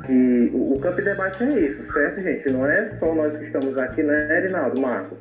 que 0.07 0.51
o, 0.53 0.75
o 0.75 0.81
campo 0.81 0.97
de 0.97 1.05
debate 1.05 1.43
é 1.45 1.61
isso, 1.61 1.93
certo, 1.93 2.21
gente? 2.21 2.51
Não 2.51 2.67
é 2.67 2.89
só 2.99 3.15
nós 3.15 3.37
que 3.37 3.45
estamos 3.45 3.77
aqui, 3.79 4.03
né, 4.03 4.39
Erinaldo, 4.39 4.81
Marcos? 4.81 5.19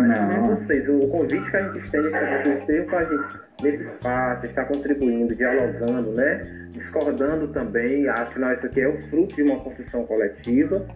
Mas 0.00 0.18
também 0.18 0.40
vocês, 0.40 0.88
o 0.88 1.08
convite 1.08 1.50
que 1.50 1.56
a 1.56 1.72
gente 1.72 1.96
é 1.96 2.10
para 2.10 2.42
vocês, 2.42 2.86
para 2.86 2.98
a 2.98 3.04
gente, 3.04 3.40
nesse 3.62 3.84
espaço, 3.84 4.46
estar 4.46 4.64
contribuindo, 4.66 5.34
dialogando, 5.34 6.12
né? 6.14 6.42
Discordando 6.70 7.48
também, 7.48 8.08
afinal, 8.08 8.52
isso 8.52 8.66
aqui 8.66 8.80
é 8.80 8.88
o 8.88 9.00
fruto 9.02 9.34
de 9.34 9.42
uma 9.42 9.58
construção 9.58 10.04
coletiva. 10.04 10.86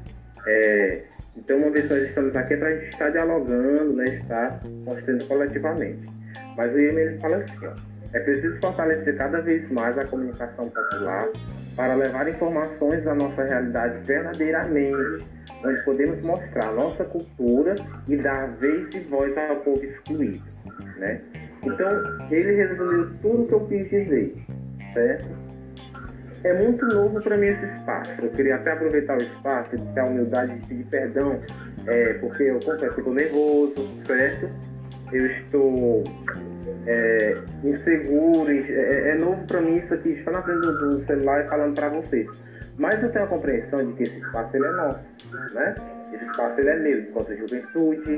É, 0.46 1.02
então, 1.36 1.58
uma 1.58 1.70
vez 1.70 1.86
que 1.86 1.94
nós 1.94 2.02
estamos 2.02 2.36
aqui 2.36 2.54
é 2.54 2.56
para 2.56 2.68
a 2.68 2.74
gente 2.74 2.88
estar 2.88 3.10
dialogando, 3.10 3.92
né, 3.94 4.04
estar 4.04 4.60
construindo 4.84 5.26
coletivamente. 5.26 6.10
Mas 6.56 6.74
o 6.74 6.78
IEM 6.78 7.18
fala 7.20 7.36
assim, 7.36 7.66
ó, 7.66 7.72
é 8.12 8.20
preciso 8.20 8.60
fortalecer 8.60 9.16
cada 9.16 9.40
vez 9.40 9.70
mais 9.70 9.96
a 9.96 10.04
comunicação 10.04 10.68
popular 10.68 11.28
para 11.74 11.94
levar 11.94 12.28
informações 12.28 13.02
da 13.04 13.14
nossa 13.14 13.42
realidade 13.42 13.98
verdadeiramente, 14.04 15.24
onde 15.64 15.84
podemos 15.84 16.20
mostrar 16.22 16.72
nossa 16.72 17.04
cultura 17.04 17.74
e 18.08 18.16
dar 18.16 18.48
vez 18.56 18.94
e 18.94 19.00
voz 19.00 19.36
ao 19.36 19.56
povo 19.56 19.84
excluído. 19.84 20.42
Né? 20.98 21.20
Então, 21.62 21.88
ele 22.30 22.52
resumiu 22.52 23.06
tudo 23.20 23.42
o 23.42 23.46
que 23.46 23.54
eu 23.54 23.66
quis 23.66 23.90
dizer, 23.90 24.34
certo? 24.94 25.42
é 26.44 26.52
muito 26.54 26.84
novo 26.86 27.20
para 27.20 27.36
mim 27.36 27.46
esse 27.46 27.64
espaço. 27.66 28.10
Eu 28.20 28.30
queria 28.30 28.56
até 28.56 28.72
aproveitar 28.72 29.16
o 29.16 29.22
espaço 29.22 29.76
e 29.76 29.78
ter 29.78 30.00
a 30.00 30.04
humildade 30.04 30.58
de 30.58 30.66
pedir 30.66 30.84
perdão, 30.84 31.38
é, 31.86 32.14
porque 32.14 32.44
eu 32.44 32.58
confesso 32.60 32.94
que 32.94 33.00
estou 33.00 33.14
nervoso, 33.14 33.74
certo? 34.06 34.50
Eu 35.12 35.26
estou 35.26 36.04
é, 36.86 37.36
inseguro, 37.64 38.50
é, 38.50 39.10
é 39.10 39.14
novo 39.16 39.46
para 39.46 39.60
mim 39.60 39.76
isso 39.76 39.94
aqui, 39.94 40.10
estar 40.10 40.32
na 40.32 40.42
frente 40.42 40.60
do 40.60 41.00
celular 41.02 41.44
e 41.44 41.48
falando 41.48 41.74
para 41.74 41.88
vocês. 41.90 42.28
Mas 42.78 43.02
eu 43.02 43.10
tenho 43.10 43.24
a 43.24 43.28
compreensão 43.28 43.84
de 43.86 43.92
que 43.94 44.02
esse 44.04 44.18
espaço 44.18 44.56
ele 44.56 44.66
é 44.66 44.72
nosso, 44.72 45.00
né? 45.54 45.74
Esse 46.12 46.24
espaço 46.24 46.60
ele 46.60 46.68
é 46.68 46.78
meu, 46.78 47.00
enquanto 47.00 47.36
juventude, 47.36 48.16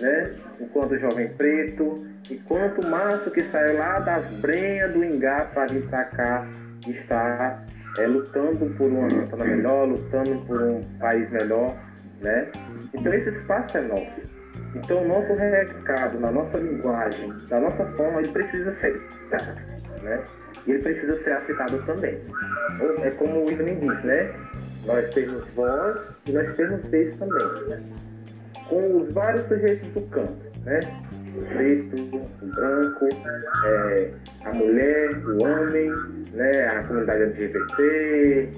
né? 0.00 0.34
enquanto 0.60 0.98
jovem 0.98 1.28
preto, 1.28 2.06
enquanto 2.30 2.86
maço 2.86 3.30
que 3.30 3.42
saiu 3.44 3.78
lá 3.78 4.00
das 4.00 4.24
brenhas 4.40 4.92
do 4.92 5.04
Ingá 5.04 5.48
para 5.52 5.66
vir 5.66 5.86
para 5.88 6.04
cá 6.04 6.46
está 6.86 7.64
é, 7.98 8.06
lutando 8.06 8.66
por 8.76 8.90
uma 8.90 9.08
Santana 9.10 9.44
melhor, 9.44 9.88
lutando 9.88 10.36
por 10.46 10.60
um 10.60 10.82
país 10.98 11.28
melhor, 11.30 11.76
né? 12.20 12.48
Então 12.92 13.12
esse 13.12 13.30
espaço 13.30 13.78
é 13.78 13.80
nosso. 13.82 14.36
Então 14.74 15.02
o 15.02 15.08
nosso 15.08 15.32
recado, 15.34 16.20
na 16.20 16.30
nossa 16.30 16.58
linguagem, 16.58 17.32
da 17.48 17.60
nossa 17.60 17.84
forma, 17.96 18.20
ele 18.20 18.30
precisa 18.30 18.74
ser 18.74 19.00
dado, 19.30 20.02
né? 20.02 20.22
Ele 20.66 20.78
precisa 20.80 21.22
ser 21.22 21.32
aceitado 21.32 21.84
também. 21.86 22.18
É 23.02 23.10
como 23.10 23.40
o 23.40 23.46
William 23.46 23.74
diz, 23.74 24.04
né? 24.04 24.34
Nós 24.84 25.12
temos 25.14 25.44
voz 25.54 26.00
e 26.26 26.32
nós 26.32 26.56
temos 26.56 26.84
vez 26.86 27.14
também, 27.16 27.68
né? 27.68 27.82
Com 28.68 29.02
os 29.02 29.12
vários 29.12 29.46
sujeitos 29.46 29.88
do 29.92 30.00
campo, 30.08 30.36
né? 30.64 30.80
o 31.36 31.44
preto, 31.54 31.96
o 32.42 32.46
branco, 32.46 33.06
é, 33.66 34.10
a 34.44 34.52
mulher, 34.54 35.10
o 35.26 35.44
homem, 35.44 35.90
né, 36.32 36.66
a 36.66 36.82
comunidade 36.84 37.22
LGBT, 37.22 38.48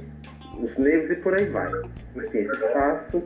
os 0.60 0.76
negros 0.78 1.10
e 1.10 1.16
por 1.16 1.34
aí 1.34 1.46
vai. 1.46 1.68
Enfim, 2.16 2.38
esse 2.38 2.64
espaço 2.64 3.24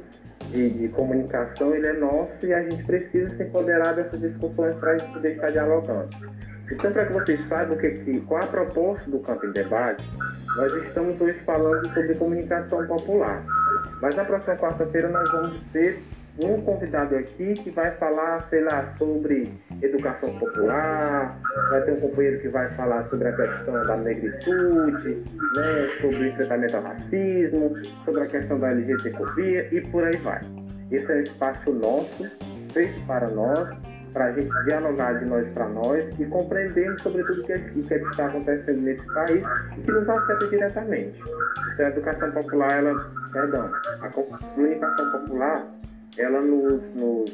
de, 0.50 0.70
de, 0.70 0.88
comunicação 0.88 1.74
ele 1.74 1.86
é 1.86 1.92
nosso 1.92 2.44
e 2.44 2.52
a 2.52 2.62
gente 2.62 2.82
precisa 2.84 3.34
se 3.36 3.42
empoderar 3.42 3.94
dessas 3.94 4.20
discussões 4.20 4.74
para 4.76 4.92
a 4.92 4.98
gente 4.98 5.12
poder 5.12 5.32
estar 5.32 5.50
dialogando. 5.50 6.08
Então, 6.72 6.90
para 6.90 7.04
que 7.04 7.12
vocês 7.12 7.48
saibam 7.48 7.76
que, 7.76 7.90
que, 7.90 8.20
qual 8.22 8.42
a 8.42 8.46
proposta 8.46 9.10
do 9.10 9.18
Campo 9.18 9.44
em 9.46 9.52
Debate, 9.52 10.02
nós 10.56 10.72
estamos 10.84 11.20
hoje 11.20 11.38
falando 11.44 11.86
sobre 11.92 12.14
comunicação 12.14 12.86
popular. 12.86 13.44
Mas 14.00 14.14
na 14.16 14.24
próxima 14.24 14.56
quarta-feira 14.56 15.08
nós 15.08 15.30
vamos 15.30 15.60
ter 15.72 15.98
um 16.40 16.62
convidado 16.62 17.14
aqui 17.14 17.52
que 17.52 17.70
vai 17.70 17.90
falar, 17.92 18.40
sei 18.48 18.62
lá, 18.62 18.94
sobre 18.96 19.52
educação 19.82 20.38
popular, 20.38 21.38
vai 21.70 21.82
ter 21.82 21.92
um 21.92 22.00
companheiro 22.00 22.40
que 22.40 22.48
vai 22.48 22.70
falar 22.70 23.06
sobre 23.10 23.28
a 23.28 23.32
questão 23.36 23.74
da 23.74 23.96
negritude, 23.98 25.24
né, 25.54 25.88
sobre 26.00 26.16
o 26.16 26.26
enfrentamento 26.26 26.76
ao 26.78 26.82
racismo, 26.84 27.74
sobre 28.06 28.22
a 28.22 28.26
questão 28.26 28.58
da 28.58 28.70
LGBTfobia 28.70 29.68
e 29.74 29.80
por 29.82 30.04
aí 30.04 30.16
vai. 30.16 30.40
Esse 30.90 31.12
é 31.12 31.16
um 31.16 31.20
espaço 31.20 31.70
nosso, 31.70 32.30
feito 32.72 33.06
para 33.06 33.28
nós, 33.28 33.68
para 34.12 34.26
a 34.26 34.32
gente 34.32 34.50
dialogar 34.64 35.18
de 35.18 35.24
nós 35.24 35.48
para 35.48 35.68
nós 35.68 36.20
e 36.20 36.24
compreendermos 36.26 37.02
sobre 37.02 37.22
tudo 37.24 37.42
o 37.42 37.44
que, 37.44 37.52
é, 37.52 37.58
que, 37.58 37.94
é 37.94 37.98
que 37.98 38.08
está 38.08 38.26
acontecendo 38.26 38.80
nesse 38.82 39.06
país 39.12 39.44
e 39.76 39.80
que 39.80 39.92
nos 39.92 40.08
afeta 40.08 40.46
diretamente. 40.48 41.20
Então, 41.74 41.86
a 41.86 41.88
educação 41.88 42.30
popular, 42.32 42.78
ela, 42.78 43.10
perdão, 43.32 43.70
a 44.00 44.08
comunicação 44.08 45.12
popular 45.12 45.66
ela 46.18 46.40
nos, 46.42 46.82
nos, 46.94 47.32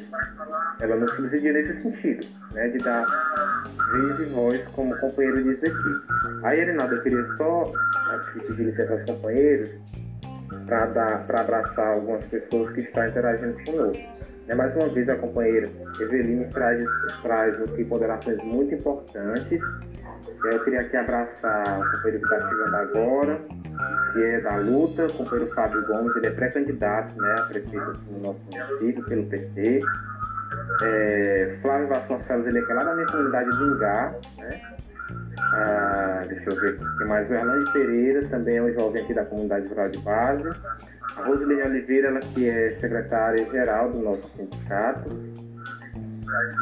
ela 0.79 0.95
nos 0.95 1.11
subsidia 1.11 1.51
nesse 1.51 1.81
sentido, 1.81 2.25
né, 2.53 2.69
de 2.69 2.77
dar 2.77 3.05
vez 3.91 4.19
e 4.19 4.25
voz, 4.25 4.67
como 4.69 4.93
o 4.93 4.99
companheiro 4.99 5.43
disse 5.43 5.65
aqui. 5.65 6.01
Aí, 6.43 6.63
Reinaldo, 6.63 6.95
eu 6.95 7.01
queria 7.01 7.35
só 7.35 7.71
pedir 8.47 8.63
licença 8.63 8.93
aos 8.93 9.03
companheiros 9.03 9.69
para 10.65 11.41
abraçar 11.41 11.95
algumas 11.95 12.23
pessoas 12.25 12.71
que 12.71 12.81
estão 12.81 13.07
interagindo 13.07 13.55
conosco. 13.65 14.03
É, 14.49 14.55
mais 14.55 14.75
uma 14.75 14.89
vez, 14.89 15.07
a 15.07 15.15
companheira 15.15 15.69
Eveline 15.99 16.47
traz, 16.47 16.83
traz 17.21 17.61
aqui 17.61 17.85
ponderações 17.85 18.43
muito 18.43 18.73
importantes. 18.73 19.61
Eu 20.43 20.63
queria 20.63 20.81
aqui 20.81 20.97
abraçar 20.97 21.79
o 21.79 21.91
companheiro 21.91 22.27
que 22.27 22.33
está 22.33 22.49
chegando 22.49 22.75
agora, 22.75 23.41
que 24.11 24.23
é 24.23 24.41
da 24.41 24.55
luta, 24.55 25.05
o 25.05 25.13
companheiro 25.13 25.53
Fábio 25.53 25.85
Gomes, 25.85 26.15
ele 26.15 26.27
é 26.27 26.31
pré-candidato 26.31 27.15
né, 27.21 27.35
a 27.37 27.43
prefeito 27.43 27.93
no 28.09 28.19
nosso 28.23 28.39
município, 28.51 29.05
pelo 29.05 29.25
PT. 29.27 29.81
É, 30.81 31.57
Flávio 31.61 31.87
Vasconcelos, 31.87 32.47
ele 32.47 32.57
é 32.57 32.73
lá 32.73 32.83
da 32.83 32.95
minha 32.95 33.05
comunidade 33.05 33.49
do 33.51 33.75
Ingá, 33.75 34.15
né? 34.39 34.78
Ah, 35.51 36.25
deixa 36.27 36.49
eu 36.49 36.55
ver 36.55 36.75
aqui 36.75 37.05
mais. 37.05 37.29
O 37.29 37.33
Erlande 37.33 37.71
Pereira 37.71 38.27
também 38.27 38.57
é 38.57 38.61
um 38.61 38.73
jovem 38.73 39.03
aqui 39.03 39.13
da 39.13 39.25
comunidade 39.25 39.67
rural 39.67 39.89
de 39.89 39.99
base. 39.99 40.49
A 41.17 41.23
Rosilene 41.23 41.63
Oliveira, 41.63 42.09
ela 42.09 42.19
que 42.19 42.47
é 42.47 42.69
secretária-geral 42.79 43.91
do 43.91 43.99
nosso 43.99 44.29
sindicato. 44.37 45.09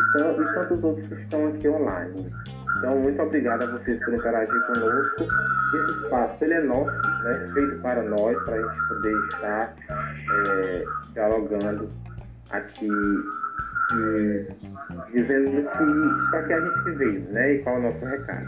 Então, 0.10 0.42
e 0.42 0.54
tantos 0.54 0.84
outros 0.84 1.08
que 1.08 1.16
estão 1.16 1.48
aqui 1.48 1.68
online. 1.68 2.32
Então, 2.78 2.98
muito 3.00 3.22
obrigado 3.22 3.64
a 3.64 3.66
vocês 3.66 4.00
por 4.06 4.14
interagir 4.14 4.68
conosco. 4.68 5.24
Esse 5.24 6.04
espaço 6.04 6.44
ele 6.44 6.54
é 6.54 6.62
nosso, 6.62 7.02
né, 7.24 7.52
feito 7.54 7.82
para 7.82 8.04
nós, 8.04 8.44
para 8.44 8.56
a 8.56 8.62
gente 8.62 8.88
poder 8.88 9.14
estar 9.28 9.76
é, 10.32 10.86
dialogando 11.14 11.90
aqui 12.52 12.90
e 13.94 14.48
dizendo 15.14 15.52
que 15.52 16.30
para 16.32 16.44
que 16.44 16.54
a 16.54 16.60
gente 16.60 16.92
veio, 16.98 17.22
né, 17.32 17.54
e 17.54 17.60
qual 17.60 17.76
é 17.76 17.80
o 17.80 17.82
nosso 17.84 18.06
recado. 18.06 18.46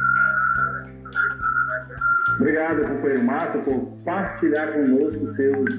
Obrigado, 2.40 2.82
companheiro 2.88 3.24
Márcio, 3.24 3.62
por 3.62 3.98
partilhar 4.06 4.74
conosco 4.74 5.28
seus 5.34 5.70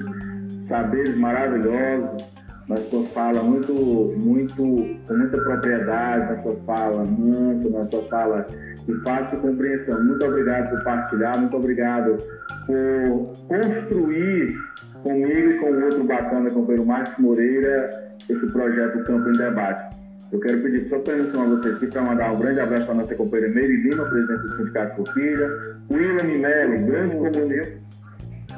saberes 0.67 1.15
maravilhosos, 1.17 2.23
na 2.67 2.77
sua 2.77 3.05
fala 3.09 3.43
muito, 3.43 3.73
muito, 3.73 4.63
com 5.07 5.13
muita 5.13 5.37
propriedade, 5.37 6.33
na 6.33 6.41
sua 6.41 6.55
fala 6.65 7.03
mansa, 7.03 7.69
na 7.69 7.83
sua 7.85 8.03
fala 8.07 8.45
de 8.85 8.93
fácil 9.01 9.39
compreensão. 9.39 10.03
Muito 10.03 10.25
obrigado 10.25 10.69
por 10.69 10.83
partilhar, 10.83 11.39
muito 11.39 11.57
obrigado 11.57 12.17
por 12.65 13.33
construir 13.47 14.55
comigo 15.03 15.51
e 15.51 15.59
com 15.59 15.71
o 15.71 15.83
outro 15.85 16.03
bacana, 16.03 16.49
companheiro 16.49 16.85
Marcos 16.85 17.17
Moreira, 17.17 17.89
esse 18.29 18.51
projeto 18.51 19.03
Campo 19.03 19.29
em 19.29 19.33
Debate. 19.33 19.95
Eu 20.31 20.39
quero 20.39 20.61
pedir 20.61 20.87
só 20.87 20.99
permissão 20.99 21.43
a 21.43 21.45
vocês 21.55 21.75
aqui 21.75 21.87
para 21.87 22.01
mandar 22.01 22.31
um 22.31 22.39
grande 22.39 22.59
abraço 22.61 22.85
para 22.85 22.95
a 22.95 22.97
nossa 22.97 23.15
companheira 23.15 23.53
Meire 23.53 23.75
Lima, 23.77 24.05
presidente 24.05 24.41
do 24.43 24.57
Sindicato 24.57 24.95
Forquilha, 24.95 25.49
William 25.91 26.39
Melo, 26.39 26.85
grande 26.85 27.17
comunista 27.17 27.81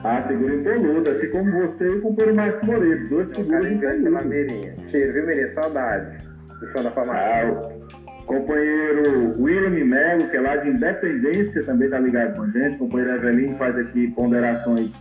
a 0.04 0.22
figura 0.24 0.56
impoluta, 0.56 1.12
assim 1.12 1.30
como 1.30 1.50
você 1.52 1.86
e 1.86 1.98
o 1.98 2.02
companheiro 2.02 2.36
Marcos 2.36 2.62
Moreira, 2.64 3.08
duas 3.08 3.32
figuras 3.32 3.72
impolutas. 3.72 4.92
Cheiro, 4.92 5.14
viu, 5.14 5.26
Meirinha? 5.26 5.54
Saudade 5.54 6.18
do 6.60 6.72
som 6.72 6.84
da 6.84 6.92
farmácia. 6.92 7.24
Ah, 7.24 8.24
companheiro 8.26 9.42
William 9.42 9.86
Melo, 9.86 10.28
que 10.30 10.36
é 10.36 10.42
lá 10.42 10.58
de 10.58 10.70
Independência, 10.70 11.64
também 11.64 11.86
está 11.86 12.00
ligado 12.00 12.36
com 12.36 12.44
a 12.44 12.50
gente. 12.50 12.78
Companheiro 12.78 13.16
Evelyn 13.16 13.56
faz 13.56 13.78
aqui 13.78 14.10
ponderações 14.12 14.92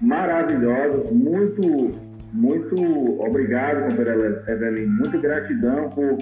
maravilhosas. 0.00 1.10
Muito, 1.10 1.90
muito 2.32 3.20
obrigado, 3.20 3.88
companheiro 3.88 4.42
Evelyn. 4.48 4.86
Muito 4.86 5.18
gratidão 5.20 5.90
por 5.90 6.18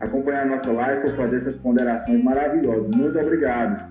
acompanhar 0.00 0.42
a 0.42 0.46
nossa 0.46 0.72
live, 0.72 1.02
por 1.02 1.16
fazer 1.16 1.36
essas 1.36 1.56
ponderações 1.56 2.22
maravilhosas. 2.22 2.94
Muito 2.94 3.18
obrigado. 3.18 3.90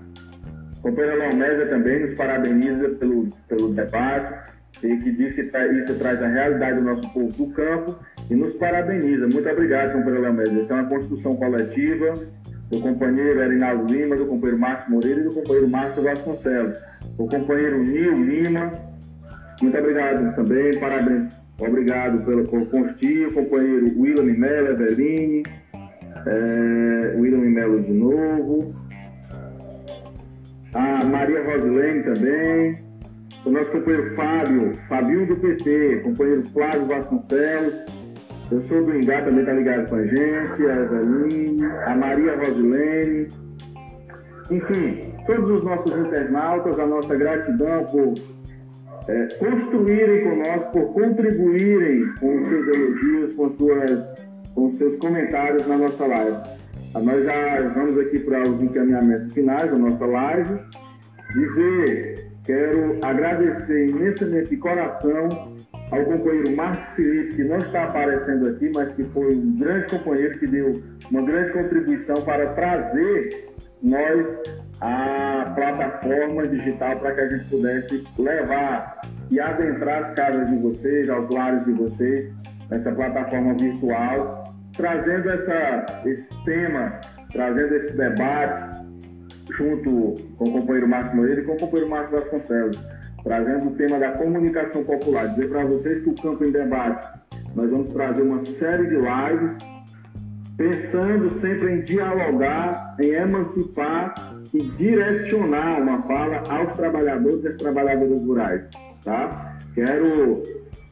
O 0.78 0.82
companheiro 0.82 1.18
Leomésia 1.18 1.66
também 1.66 2.00
nos 2.00 2.14
parabeniza 2.14 2.88
pelo, 2.90 3.28
pelo 3.48 3.72
debate 3.74 4.50
e 4.82 4.96
que 4.96 5.12
diz 5.12 5.34
que 5.34 5.42
isso 5.42 5.94
traz 5.94 6.22
a 6.22 6.26
realidade 6.26 6.78
do 6.80 6.86
nosso 6.86 7.08
povo 7.12 7.30
do 7.32 7.52
campo 7.52 7.98
e 8.30 8.34
nos 8.34 8.54
parabeniza. 8.54 9.28
Muito 9.28 9.48
obrigado, 9.48 9.92
companheiro 9.92 10.22
Leomésia. 10.22 10.60
Essa 10.60 10.74
é 10.74 10.76
uma 10.76 10.88
construção 10.88 11.36
coletiva 11.36 12.18
do 12.70 12.80
companheiro 12.80 13.40
Erinaldo 13.40 13.92
Lima, 13.92 14.16
do 14.16 14.26
companheiro 14.26 14.58
Márcio 14.58 14.90
Moreira 14.90 15.20
e 15.20 15.24
do 15.24 15.34
companheiro 15.34 15.68
Márcio 15.68 16.02
Vasconcelos. 16.02 16.78
O 17.18 17.26
companheiro 17.26 17.82
Nil 17.82 18.24
Lima, 18.24 18.70
muito 19.62 19.78
obrigado 19.78 20.34
também, 20.34 20.78
parabéns. 20.78 21.40
Obrigado 21.58 22.24
pelo, 22.24 22.44
por 22.48 22.66
construir, 22.70 23.26
o 23.26 23.32
companheiro 23.32 24.00
William 24.00 24.24
Mello, 24.24 24.68
Eveline, 24.68 25.42
é, 26.26 27.14
William 27.18 27.40
Mello 27.40 27.82
de 27.82 27.92
novo, 27.92 28.74
a 30.72 31.04
Maria 31.04 31.44
Rosilene 31.44 32.02
também, 32.02 32.78
o 33.44 33.50
nosso 33.50 33.70
companheiro 33.72 34.14
Fábio, 34.14 34.72
Fabinho 34.88 35.26
do 35.26 35.36
PT, 35.36 36.00
companheiro 36.04 36.44
Flávio 36.50 36.86
Vasconcelos, 36.86 37.74
eu 38.50 38.60
sou 38.62 38.84
do 38.84 38.96
Ingá, 38.96 39.22
também 39.22 39.40
está 39.40 39.52
ligado 39.52 39.88
com 39.88 39.96
a 39.96 40.06
gente, 40.06 40.66
a 40.66 40.76
Eveline, 40.76 41.64
a 41.86 41.94
Maria 41.94 42.36
Rosilene, 42.36 43.28
enfim, 44.50 45.14
todos 45.26 45.50
os 45.50 45.62
nossos 45.62 45.96
internautas, 45.96 46.78
a 46.80 46.86
nossa 46.86 47.14
gratidão 47.14 47.84
por 47.84 48.14
é, 49.08 49.28
construírem 49.34 50.24
conosco, 50.24 50.70
por 50.72 50.92
contribuírem 50.92 52.12
com 52.20 52.36
os 52.36 52.48
seus 52.48 52.66
elogios, 52.68 53.34
com, 53.34 53.50
suas, 53.50 54.14
com 54.54 54.70
seus 54.70 54.96
comentários 54.96 55.66
na 55.66 55.76
nossa 55.76 56.06
live. 56.06 56.38
Nós 56.94 57.24
já 57.24 57.68
vamos 57.74 57.98
aqui 57.98 58.18
para 58.18 58.48
os 58.48 58.62
encaminhamentos 58.62 59.32
finais 59.32 59.70
da 59.70 59.78
nossa 59.78 60.04
live. 60.04 60.58
Dizer, 61.34 62.32
quero 62.44 62.98
agradecer 63.02 63.88
imensamente 63.88 64.50
de 64.50 64.56
coração 64.56 65.28
ao 65.90 66.04
companheiro 66.04 66.54
Marcos 66.56 66.88
Felipe, 66.90 67.36
que 67.36 67.44
não 67.44 67.58
está 67.58 67.84
aparecendo 67.84 68.48
aqui, 68.48 68.70
mas 68.74 68.94
que 68.94 69.04
foi 69.04 69.34
um 69.34 69.56
grande 69.56 69.86
companheiro 69.88 70.38
que 70.38 70.46
deu 70.46 70.82
uma 71.10 71.22
grande 71.22 71.52
contribuição 71.52 72.22
para 72.22 72.52
trazer 72.54 73.48
nós 73.82 74.26
a 74.80 75.52
plataforma 75.54 76.48
digital 76.48 76.96
para 76.98 77.14
que 77.14 77.20
a 77.20 77.28
gente 77.28 77.44
pudesse 77.50 78.04
levar 78.18 79.00
e 79.30 79.38
adentrar 79.38 80.04
as 80.04 80.14
casas 80.14 80.48
de 80.48 80.56
vocês, 80.56 81.08
aos 81.08 81.28
lares 81.28 81.64
de 81.64 81.72
vocês, 81.72 82.32
nessa 82.68 82.90
plataforma 82.92 83.54
virtual 83.54 84.40
trazendo 84.80 85.28
essa, 85.28 86.02
esse 86.06 86.28
tema, 86.44 87.00
trazendo 87.32 87.74
esse 87.74 87.92
debate 87.92 88.80
junto 89.50 90.14
com 90.36 90.44
o 90.44 90.52
companheiro 90.52 90.88
Márcio 90.88 91.16
Moreira 91.16 91.40
e 91.40 91.44
com 91.44 91.52
o 91.52 91.58
companheiro 91.58 91.90
Márcio 91.90 92.16
Vasconcelos, 92.16 92.78
trazendo 93.22 93.68
o 93.68 93.74
tema 93.74 93.98
da 93.98 94.12
comunicação 94.12 94.84
popular. 94.84 95.28
Dizer 95.28 95.48
para 95.48 95.64
vocês 95.64 96.02
que 96.02 96.10
o 96.10 96.14
Campo 96.14 96.44
em 96.44 96.52
Debate, 96.52 97.06
nós 97.54 97.70
vamos 97.70 97.90
trazer 97.90 98.22
uma 98.22 98.40
série 98.40 98.86
de 98.86 98.96
lives 98.96 99.56
pensando 100.56 101.30
sempre 101.40 101.72
em 101.72 101.82
dialogar, 101.82 102.96
em 103.00 103.10
emancipar 103.10 104.14
e 104.52 104.62
direcionar 104.70 105.80
uma 105.80 106.02
fala 106.02 106.42
aos 106.48 106.74
trabalhadores 106.74 107.44
e 107.44 107.48
às 107.48 107.56
trabalhadoras 107.56 108.20
rurais. 108.20 108.62
Tá? 109.04 109.58
Quero 109.74 110.42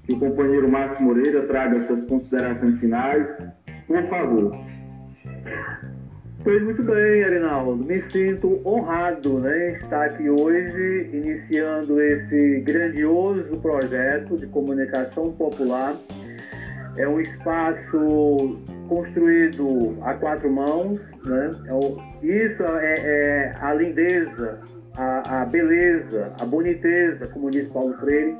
que 0.04 0.12
o 0.12 0.18
companheiro 0.18 0.70
Marcos 0.70 1.00
Moreira 1.00 1.42
traga 1.42 1.82
suas 1.86 2.04
considerações 2.04 2.78
finais 2.78 3.28
por 3.88 4.02
favor. 4.08 4.52
Pois 6.44 6.62
muito 6.62 6.82
bem, 6.82 7.24
Arinaldo. 7.24 7.84
Me 7.84 8.00
sinto 8.10 8.60
honrado 8.64 9.40
né, 9.40 9.72
estar 9.72 10.04
aqui 10.04 10.30
hoje 10.30 11.10
iniciando 11.12 12.00
esse 12.00 12.60
grandioso 12.60 13.56
projeto 13.58 14.36
de 14.36 14.46
comunicação 14.46 15.32
popular. 15.32 15.96
É 16.98 17.08
um 17.08 17.20
espaço 17.20 18.58
construído 18.88 19.96
a 20.02 20.14
quatro 20.14 20.50
mãos. 20.50 20.98
Né? 21.24 21.50
É 21.66 22.26
isso 22.26 22.62
é, 22.62 22.94
é 22.98 23.52
a 23.60 23.72
lindeza, 23.72 24.58
a, 24.96 25.42
a, 25.42 25.44
beleza, 25.44 26.32
a 26.40 26.44
boniteza, 26.44 27.26
como 27.28 27.50
diz 27.50 27.70
Paulo 27.70 27.96
Freire, 27.98 28.36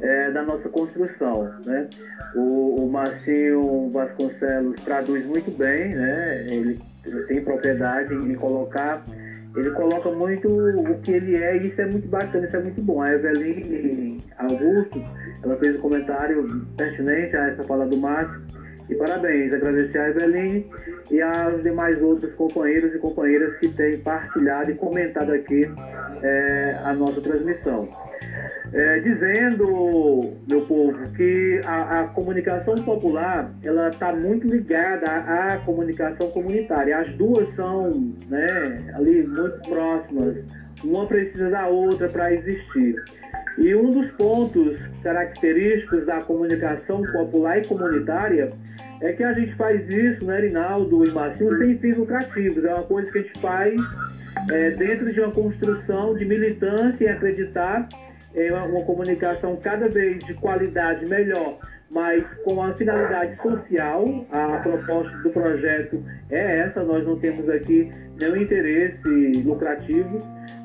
é, 0.00 0.30
da 0.32 0.42
nossa 0.42 0.68
construção. 0.68 1.50
Né? 1.64 1.88
O, 2.34 2.84
o 2.84 2.90
Marcinho 2.90 3.88
Vasconcelos 3.90 4.80
traduz 4.84 5.24
muito 5.24 5.50
bem, 5.56 5.94
né? 5.94 6.46
ele 6.48 6.80
tem 7.28 7.44
propriedade 7.44 8.14
em 8.14 8.34
colocar, 8.34 9.02
ele 9.56 9.70
coloca 9.70 10.10
muito 10.10 10.48
o 10.48 10.98
que 11.00 11.12
ele 11.12 11.36
é 11.36 11.56
e 11.56 11.68
isso 11.68 11.80
é 11.80 11.86
muito 11.86 12.08
bacana, 12.08 12.46
isso 12.46 12.56
é 12.56 12.60
muito 12.60 12.82
bom. 12.82 13.00
A 13.00 13.12
Eveline 13.12 14.22
Augusto, 14.36 15.02
ela 15.42 15.56
fez 15.56 15.76
um 15.76 15.80
comentário 15.80 16.66
pertinente 16.76 17.36
a 17.36 17.48
essa 17.48 17.62
fala 17.62 17.86
do 17.86 17.96
Márcio. 17.96 18.42
E 18.88 18.94
parabéns, 18.96 19.52
agradecer 19.52 19.98
a 19.98 20.08
Eveline 20.10 20.66
e 21.10 21.22
aos 21.22 21.62
demais 21.62 22.02
outros 22.02 22.34
companheiros 22.34 22.94
e 22.94 22.98
companheiras 22.98 23.56
que 23.56 23.68
têm 23.68 23.98
partilhado 23.98 24.70
e 24.70 24.74
comentado 24.74 25.32
aqui 25.32 25.70
é, 26.22 26.78
a 26.84 26.92
nossa 26.92 27.20
transmissão 27.20 27.88
é, 28.72 29.00
dizendo, 29.00 30.34
meu 30.48 30.62
povo, 30.62 30.98
que 31.12 31.60
a, 31.64 32.00
a 32.00 32.04
comunicação 32.08 32.74
popular 32.76 33.52
ela 33.62 33.88
está 33.88 34.12
muito 34.12 34.46
ligada 34.48 35.10
à, 35.10 35.54
à, 35.54 35.58
comunicação 35.58 36.30
comunitária. 36.30 36.98
As 36.98 37.12
duas 37.12 37.48
são 37.54 38.14
né, 38.28 38.92
ali 38.94 39.26
muito 39.26 39.68
próximas. 39.68 40.36
Uma 40.82 41.06
precisa 41.06 41.50
da 41.50 41.68
outra 41.68 42.08
para 42.08 42.32
existir. 42.34 42.96
E 43.56 43.74
um 43.74 43.90
dos 43.90 44.10
pontos 44.12 44.76
característicos 45.02 46.04
da 46.04 46.20
comunicação 46.20 47.02
popular 47.12 47.58
e 47.58 47.66
comunitária 47.66 48.48
é 49.00 49.12
que 49.12 49.22
a 49.22 49.32
gente 49.32 49.54
faz 49.54 49.88
isso, 49.88 50.24
né, 50.24 50.40
Rinaldo 50.40 51.06
e 51.06 51.10
Marcinho, 51.10 51.54
sem 51.58 51.78
fins 51.78 51.96
lucrativos. 51.96 52.64
É 52.64 52.74
uma 52.74 52.82
coisa 52.82 53.10
que 53.12 53.18
a 53.18 53.22
gente 53.22 53.40
faz 53.40 53.74
é, 54.50 54.70
dentro 54.70 55.12
de 55.12 55.20
uma 55.20 55.30
construção 55.30 56.14
de 56.14 56.24
militância 56.24 57.04
e 57.04 57.08
acreditar 57.08 57.88
é 58.34 58.52
uma 58.52 58.82
comunicação 58.82 59.56
cada 59.56 59.88
vez 59.88 60.24
de 60.24 60.34
qualidade 60.34 61.06
melhor, 61.06 61.58
mas 61.90 62.24
com 62.44 62.60
a 62.62 62.74
finalidade 62.74 63.36
social. 63.36 64.26
A 64.30 64.58
proposta 64.58 65.16
do 65.18 65.30
projeto 65.30 66.02
é 66.30 66.58
essa, 66.60 66.82
nós 66.82 67.06
não 67.06 67.16
temos 67.16 67.48
aqui 67.48 67.92
nenhum 68.20 68.36
interesse 68.36 69.32
lucrativo. 69.44 70.18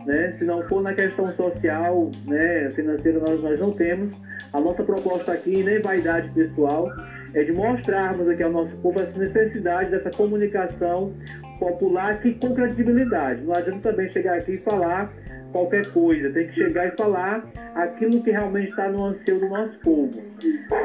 Né? 0.06 0.32
Se 0.32 0.44
não 0.46 0.64
for 0.64 0.82
na 0.82 0.94
questão 0.94 1.28
social, 1.28 2.10
né, 2.26 2.72
financeira, 2.72 3.20
nós, 3.20 3.40
nós 3.42 3.60
não 3.60 3.72
temos. 3.72 4.12
A 4.52 4.60
nossa 4.60 4.84
proposta 4.84 5.34
aqui, 5.34 5.62
nem 5.62 5.80
vaidade 5.80 6.30
pessoal, 6.32 6.92
é 7.36 7.44
de 7.44 7.52
mostrarmos 7.52 8.28
aqui 8.28 8.42
ao 8.42 8.52
nosso 8.52 8.76
povo 8.78 9.00
essa 9.00 9.16
necessidade 9.20 9.92
dessa 9.92 10.10
comunicação 10.10 11.14
popular 11.60 12.22
que 12.22 12.34
com 12.34 12.54
credibilidade. 12.54 13.44
Não 13.44 13.54
adianta 13.54 13.92
também 13.92 14.10
chegar 14.10 14.38
aqui 14.38 14.54
e 14.54 14.58
falar 14.58 15.14
qualquer 15.52 15.86
coisa, 15.92 16.30
tem 16.30 16.48
que 16.48 16.54
chegar 16.54 16.88
e 16.88 16.92
falar 16.92 17.44
aquilo 17.76 18.22
que 18.22 18.32
realmente 18.32 18.70
está 18.70 18.88
no 18.88 19.06
anseio 19.06 19.40
do 19.40 19.50
nosso 19.50 19.80
povo. 19.80 20.12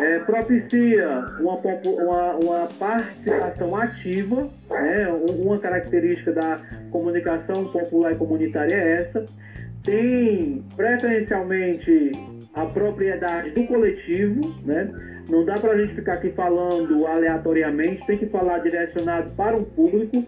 É, 0.01 0.19
propicia 0.21 1.25
uma, 1.39 1.55
uma, 1.55 2.35
uma, 2.37 2.69
participação 2.79 3.77
ativa, 3.77 4.49
né? 4.71 5.09
uma 5.09 5.59
característica 5.59 6.33
da 6.33 6.61
comunicação 6.91 7.71
popular 7.71 8.13
e 8.13 8.17
comunitária 8.17 8.75
é 8.75 9.03
essa. 9.03 9.27
Tem 9.83 10.65
preferencialmente 10.77 12.13
a 12.55 12.65
propriedade 12.67 13.51
do 13.51 13.67
coletivo, 13.67 14.55
né? 14.65 14.91
Não 15.29 15.45
dá 15.45 15.59
para 15.59 15.73
a 15.73 15.79
gente 15.79 15.95
ficar 15.95 16.15
aqui 16.15 16.31
falando 16.31 17.07
aleatoriamente, 17.07 18.07
tem 18.07 18.19
que 18.19 18.27
falar 18.27 18.59
direcionado 18.59 19.31
para 19.33 19.57
um 19.57 19.65
público. 19.65 20.25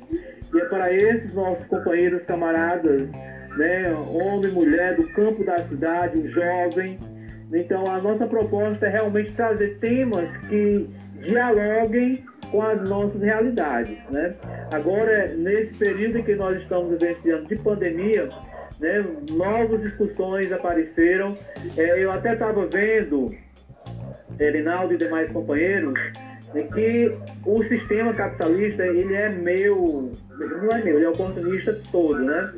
E 0.55 0.61
é 0.61 0.65
para 0.67 0.93
esses 0.93 1.35
nossos 1.35 1.67
companheiros, 1.67 2.23
camaradas, 2.23 3.11
né, 3.57 3.93
homem, 4.09 4.53
mulher, 4.53 4.97
do 4.97 5.09
campo 5.09 5.45
da 5.45 5.59
cidade, 5.59 6.19
o 6.19 6.27
jovem. 6.27 6.99
Então 7.53 7.87
a 7.91 8.01
nossa 8.01 8.27
proposta 8.27 8.87
é 8.87 8.91
realmente 8.91 9.33
trazer 9.33 9.79
temas 9.79 10.37
que 10.49 10.89
dialoguem 11.23 12.25
com 12.51 12.63
as 12.63 12.83
nossas 12.83 13.21
realidades. 13.21 13.99
Né? 14.11 14.35
Agora, 14.73 15.29
nesse 15.29 15.75
período 15.75 16.19
em 16.19 16.23
que 16.23 16.35
nós 16.35 16.61
estamos 16.61 16.91
vivenciando 16.91 17.47
de 17.47 17.57
pandemia, 17.57 18.29
né, 18.81 19.05
novas 19.31 19.81
discussões 19.83 20.53
apareceram. 20.53 21.37
É, 21.77 22.03
eu 22.03 22.11
até 22.11 22.35
estava 22.35 22.67
vendo, 22.67 23.35
Rinaldo 24.39 24.95
e 24.95 24.97
demais 24.97 25.31
companheiros, 25.31 25.99
é 26.55 26.63
que 26.63 27.13
o 27.45 27.63
sistema 27.65 28.15
capitalista 28.15 28.87
ele 28.87 29.15
é 29.15 29.29
meu, 29.29 30.13
não 30.39 30.71
é 30.71 30.83
meu, 30.83 30.97
ele 30.97 31.05
é 31.05 31.09
oportunista 31.09 31.79
todo, 31.91 32.19
né? 32.23 32.53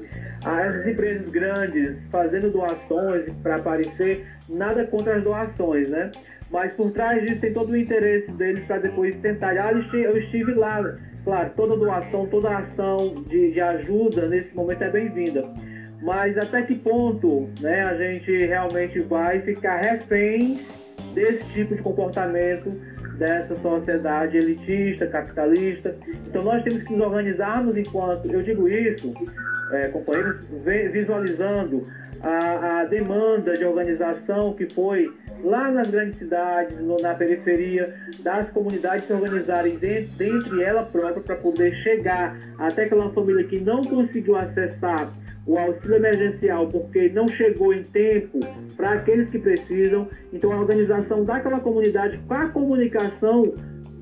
Essas 0.45 0.87
empresas 0.87 1.29
grandes 1.31 1.97
fazendo 2.11 2.51
doações 2.51 3.31
para 3.43 3.57
aparecer, 3.57 4.27
nada 4.49 4.85
contra 4.87 5.17
as 5.17 5.25
doações, 5.25 5.89
né? 5.89 6.11
Mas 6.51 6.73
por 6.75 6.91
trás 6.93 7.23
disso 7.23 7.41
tem 7.41 7.53
todo 7.53 7.71
o 7.71 7.77
interesse 7.77 8.31
deles 8.33 8.65
para 8.65 8.79
depois 8.79 9.15
tentar. 9.17 9.57
Ah, 9.59 9.73
eu 9.73 10.17
estive 10.17 10.55
lá. 10.55 10.97
Claro, 11.25 11.51
toda 11.57 11.77
doação, 11.77 12.27
toda 12.27 12.57
ação 12.57 13.23
de, 13.27 13.53
de 13.53 13.61
ajuda 13.61 14.29
nesse 14.29 14.55
momento 14.55 14.83
é 14.83 14.91
bem-vinda. 14.91 15.45
Mas 16.01 16.39
até 16.39 16.63
que 16.63 16.77
ponto 16.77 17.51
né, 17.61 17.83
a 17.83 17.95
gente 17.95 18.47
realmente 18.47 19.01
vai 19.01 19.41
ficar 19.41 19.77
refém 19.77 20.61
desse 21.13 21.45
tipo 21.53 21.75
de 21.75 21.83
comportamento 21.83 22.71
dessa 23.19 23.55
sociedade 23.57 24.39
elitista, 24.39 25.07
capitalista. 25.07 25.95
Então 26.27 26.43
nós 26.43 26.63
temos 26.63 26.83
que 26.85 26.93
nos 26.93 27.03
organizarmos 27.03 27.77
enquanto, 27.77 28.31
eu 28.31 28.43
digo 28.43 28.69
isso, 28.69 29.13
é, 29.73 29.89
companheiros, 29.89 30.47
visualizando 30.93 31.87
a, 32.23 32.81
a, 32.81 32.85
demanda 32.85 33.57
de 33.57 33.65
organização 33.65 34.53
que 34.55 34.69
foi 34.73 35.13
lá 35.43 35.71
nas 35.71 35.89
grandes 35.89 36.19
cidades, 36.19 36.79
no, 36.81 36.97
na 36.97 37.15
periferia, 37.15 37.95
das 38.21 38.49
comunidades 38.51 39.07
se 39.07 39.13
organizarem 39.13 39.77
dentro, 39.77 40.11
dentre 40.17 40.63
ela 40.63 40.85
própria 40.85 41.23
para 41.23 41.37
poder 41.37 41.75
chegar 41.75 42.37
até 42.59 42.85
aquela 42.85 43.11
família 43.11 43.45
que 43.45 43.61
não 43.61 43.83
conseguiu 43.83 44.37
acessar 44.37 45.13
o 45.49 45.59
auxílio 45.59 45.97
emergencial 45.97 46.69
porque 46.69 47.09
não 47.09 47.27
chegou 47.27 47.73
em 47.73 47.83
tempo 47.83 48.39
para 48.77 48.93
aqueles 48.93 49.31
que 49.31 49.39
precisam. 49.39 50.07
Então, 50.31 50.53
a 50.53 50.61
organização 50.61 51.25
daquela 51.25 51.59
comunidade, 51.59 52.19
com 52.29 52.35
a 52.35 52.49
comunicação 52.49 53.55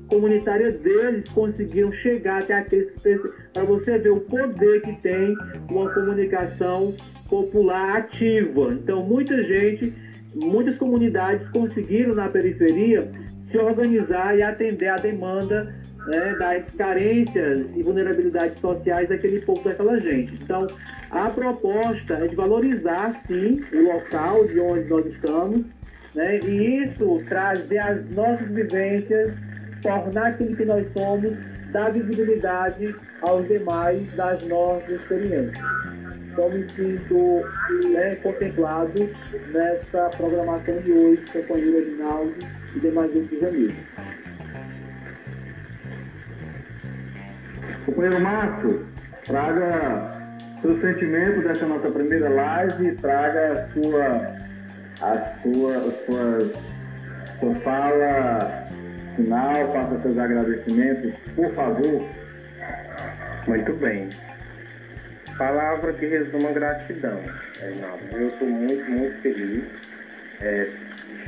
comunitária 0.09 0.71
deles, 0.71 1.27
conseguiram 1.29 1.91
chegar 1.93 2.43
até 2.43 2.53
aqueles 2.53 2.91
que 2.91 2.99
precisam. 2.99 3.31
Para 3.53 3.63
você 3.63 3.97
ver 3.97 4.09
o 4.09 4.19
poder 4.19 4.81
que 4.81 4.93
tem 5.01 5.33
uma 5.69 5.89
comunicação 5.93 6.93
popular 7.29 7.97
ativa. 7.97 8.73
Então, 8.73 9.05
muita 9.05 9.41
gente, 9.41 9.93
muitas 10.35 10.75
comunidades 10.75 11.47
conseguiram 11.49 12.13
na 12.13 12.27
periferia 12.27 13.09
se 13.49 13.57
organizar 13.57 14.37
e 14.37 14.43
atender 14.43 14.89
a 14.89 14.97
demanda 14.97 15.73
né, 16.07 16.35
das 16.37 16.69
carências 16.75 17.73
e 17.73 17.81
vulnerabilidades 17.81 18.59
sociais 18.59 19.07
daquele 19.07 19.39
povo, 19.39 19.63
daquela 19.63 19.97
gente. 19.97 20.33
Então, 20.43 20.67
a 21.11 21.29
proposta 21.29 22.15
é 22.15 22.27
de 22.27 22.35
valorizar, 22.35 23.21
sim, 23.25 23.63
o 23.73 23.93
local 23.93 24.45
de 24.47 24.59
onde 24.59 24.89
nós 24.89 25.05
estamos, 25.05 25.65
né? 26.13 26.39
e 26.39 26.83
isso 26.83 27.23
trazer 27.27 27.77
as 27.79 28.09
nossas 28.11 28.47
vivências, 28.49 29.33
tornar 29.81 30.27
aquilo 30.27 30.55
que 30.55 30.65
nós 30.65 30.85
somos, 30.91 31.37
dar 31.71 31.91
visibilidade 31.91 32.95
aos 33.21 33.47
demais 33.47 34.05
das 34.15 34.43
nossas 34.43 34.89
experiências. 34.89 35.57
Então, 36.31 36.49
me 36.49 36.69
sinto 36.69 37.41
né, 37.91 38.15
contemplado 38.17 39.09
nessa 39.51 40.09
programação 40.17 40.77
de 40.81 40.91
hoje, 40.91 41.25
companheiro 41.33 41.77
Aguinaldo 41.79 42.35
e 42.75 42.79
demais 42.79 43.15
outros 43.15 43.43
amigos. 43.43 43.75
Companheiro 47.85 48.21
Márcio, 48.21 48.85
traga 49.25 50.17
seu 50.61 50.75
sentimento 50.79 51.41
dessa 51.41 51.65
nossa 51.65 51.89
primeira 51.89 52.29
live, 52.29 52.95
traga 52.95 53.53
a 53.53 53.67
sua, 53.67 54.35
a 55.01 55.17
sua, 55.41 55.77
a 55.77 55.91
sua, 57.39 57.55
fala 57.63 58.67
final, 59.15 59.73
faça 59.73 60.01
seus 60.01 60.17
agradecimentos, 60.17 61.13
por 61.35 61.53
favor. 61.53 62.07
Muito 63.47 63.73
bem. 63.73 64.09
Palavra 65.37 65.93
que 65.93 66.05
resuma 66.07 66.51
gratidão, 66.51 67.21
Reinaldo. 67.59 68.03
Eu 68.11 68.27
estou 68.29 68.47
muito, 68.47 68.89
muito 68.89 69.21
feliz 69.21 69.63
é, 70.41 70.67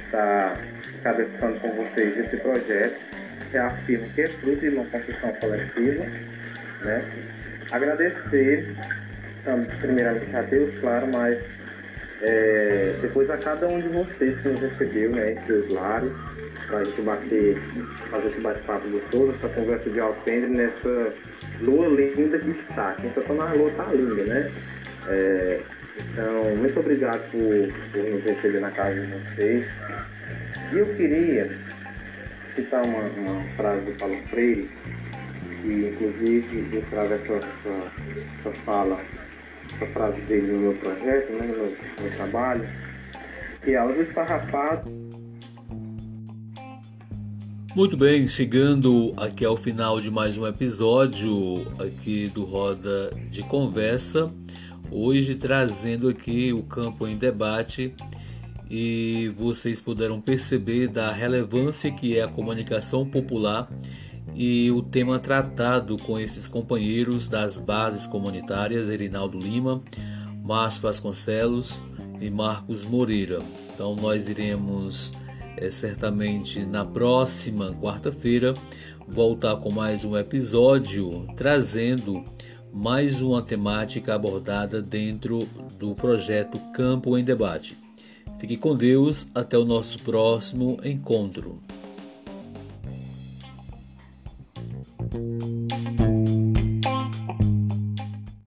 estar 0.06 0.58
cabeçando 1.04 1.60
com 1.60 1.70
vocês 1.72 2.18
esse 2.18 2.38
projeto. 2.38 3.00
que 3.52 3.58
afirmo 3.58 4.08
que 4.10 4.22
é 4.22 4.28
fruto 4.28 4.60
de 4.60 4.70
uma 4.70 4.86
construção 4.86 5.32
coletiva, 5.34 6.06
né? 6.82 7.04
agradecer, 7.72 8.76
primeiramente 9.80 10.36
a 10.36 10.41
Deus, 10.41 10.74
claro, 10.80 11.08
mas 11.08 11.39
é, 12.22 12.95
depois 13.02 13.30
a 13.30 13.38
cada 13.38 13.68
um 13.68 13.80
de 13.80 13.88
vocês 13.88 14.39
que 14.41 14.50
nos 14.50 14.62
recebeu, 14.62 15.12
né, 15.12 15.34
em 15.34 15.45
seus 15.45 15.70
lares, 15.70 16.12
para 16.68 16.80
a 16.80 16.84
gente 16.84 17.02
bater, 17.02 17.58
fazer 18.12 18.28
esse 18.28 18.39
bate-papo 18.41 18.88
gostoso, 18.89 19.36
essa 19.38 19.50
conversa 19.50 19.89
de 19.89 20.00
alpendre 20.00 20.50
nessa 20.50 21.14
lua 21.62 21.88
linda 21.88 22.38
que 22.38 22.52
está. 22.52 22.93
Quem 22.93 23.10
está 23.10 23.34
na 23.34 23.54
lua 23.54 23.70
está 23.70 23.86
linda, 23.86 24.24
né? 24.24 24.52
É, 25.08 25.62
então, 25.97 26.56
muito 26.56 26.80
obrigado 26.80 27.22
por, 27.32 27.91
por 27.91 28.10
nos 28.10 28.24
receber 28.24 28.60
na 28.60 28.72
casa 28.72 29.00
de 29.00 29.08
vocês. 29.08 29.66
E 30.72 30.78
eu 30.78 30.86
queria 30.95 31.50
citar 32.56 32.84
uma, 32.84 33.02
uma 33.02 33.43
frase 33.56 33.82
do 33.82 33.97
Paulo 33.97 34.18
Freire, 34.30 34.70
que 35.62 35.93
inclusive 35.93 36.84
trago 36.89 37.14
essa, 37.14 37.34
essa, 37.34 37.91
essa 38.39 38.52
fala, 38.64 39.00
essa 39.80 39.88
frase 39.94 40.22
dele 40.22 40.52
no 40.52 40.60
meu 40.60 40.74
projeto, 40.74 41.32
né, 41.32 41.48
no 41.48 42.04
meu, 42.04 42.12
trabalho, 42.18 42.68
que 43.64 43.72
é 43.72 43.86
os 43.86 43.96
esfarrapados. 43.98 44.92
Muito 47.74 47.96
bem, 47.96 48.28
chegando 48.28 49.14
aqui 49.16 49.46
ao 49.46 49.56
final 49.56 50.02
de 50.02 50.12
mais 50.12 50.38
um 50.38 50.46
episódio 50.46 51.66
aqui 51.80 52.28
do 52.28 52.44
Roda 52.44 53.12
de 53.30 53.42
Conversa, 53.44 54.30
hoje 54.92 55.36
trazendo 55.36 56.10
aqui 56.10 56.52
o 56.52 56.64
campo 56.64 57.08
em 57.08 57.16
debate 57.16 57.94
e 58.70 59.32
vocês 59.38 59.82
puderam 59.82 60.20
perceber 60.20 60.88
da 60.88 61.12
relevância 61.12 61.90
que 61.92 62.18
é 62.18 62.24
a 62.24 62.28
comunicação 62.28 63.06
popular 63.06 63.70
e 64.36 64.72
o 64.72 64.82
tema 64.82 65.20
tratado 65.20 65.98
com 65.98 66.20
esses 66.20 66.48
companheiros 66.48 67.28
das 67.28 67.60
bases 67.60 68.08
comunitárias, 68.08 68.90
Erinaldo 68.90 69.38
Lima, 69.38 69.82
Márcio 70.44 70.82
Vasconcelos 70.82 71.82
e 72.20 72.30
Marcos 72.30 72.86
Moreira. 72.86 73.42
Então 73.74 73.96
nós 73.96 74.30
iremos 74.30 75.14
é, 75.58 75.70
certamente 75.70 76.66
na 76.66 76.86
próxima 76.86 77.74
quarta-feira 77.74 78.54
voltar 79.08 79.58
com 79.58 79.72
mais 79.72 80.06
um 80.06 80.18
episódio 80.18 81.28
trazendo 81.36 82.24
mais 82.72 83.22
uma 83.22 83.42
temática 83.42 84.14
abordada 84.14 84.82
dentro 84.82 85.48
do 85.78 85.96
projeto 85.96 86.60
Campo 86.72 87.18
em 87.18 87.24
Debate. 87.24 87.78
Fique 88.40 88.56
com 88.56 88.76
Deus, 88.76 89.28
até 89.36 89.58
o 89.58 89.66
nosso 89.66 90.00
próximo 90.00 90.80
encontro. 90.84 91.60
Thank 95.12 95.99
you. 95.99 95.99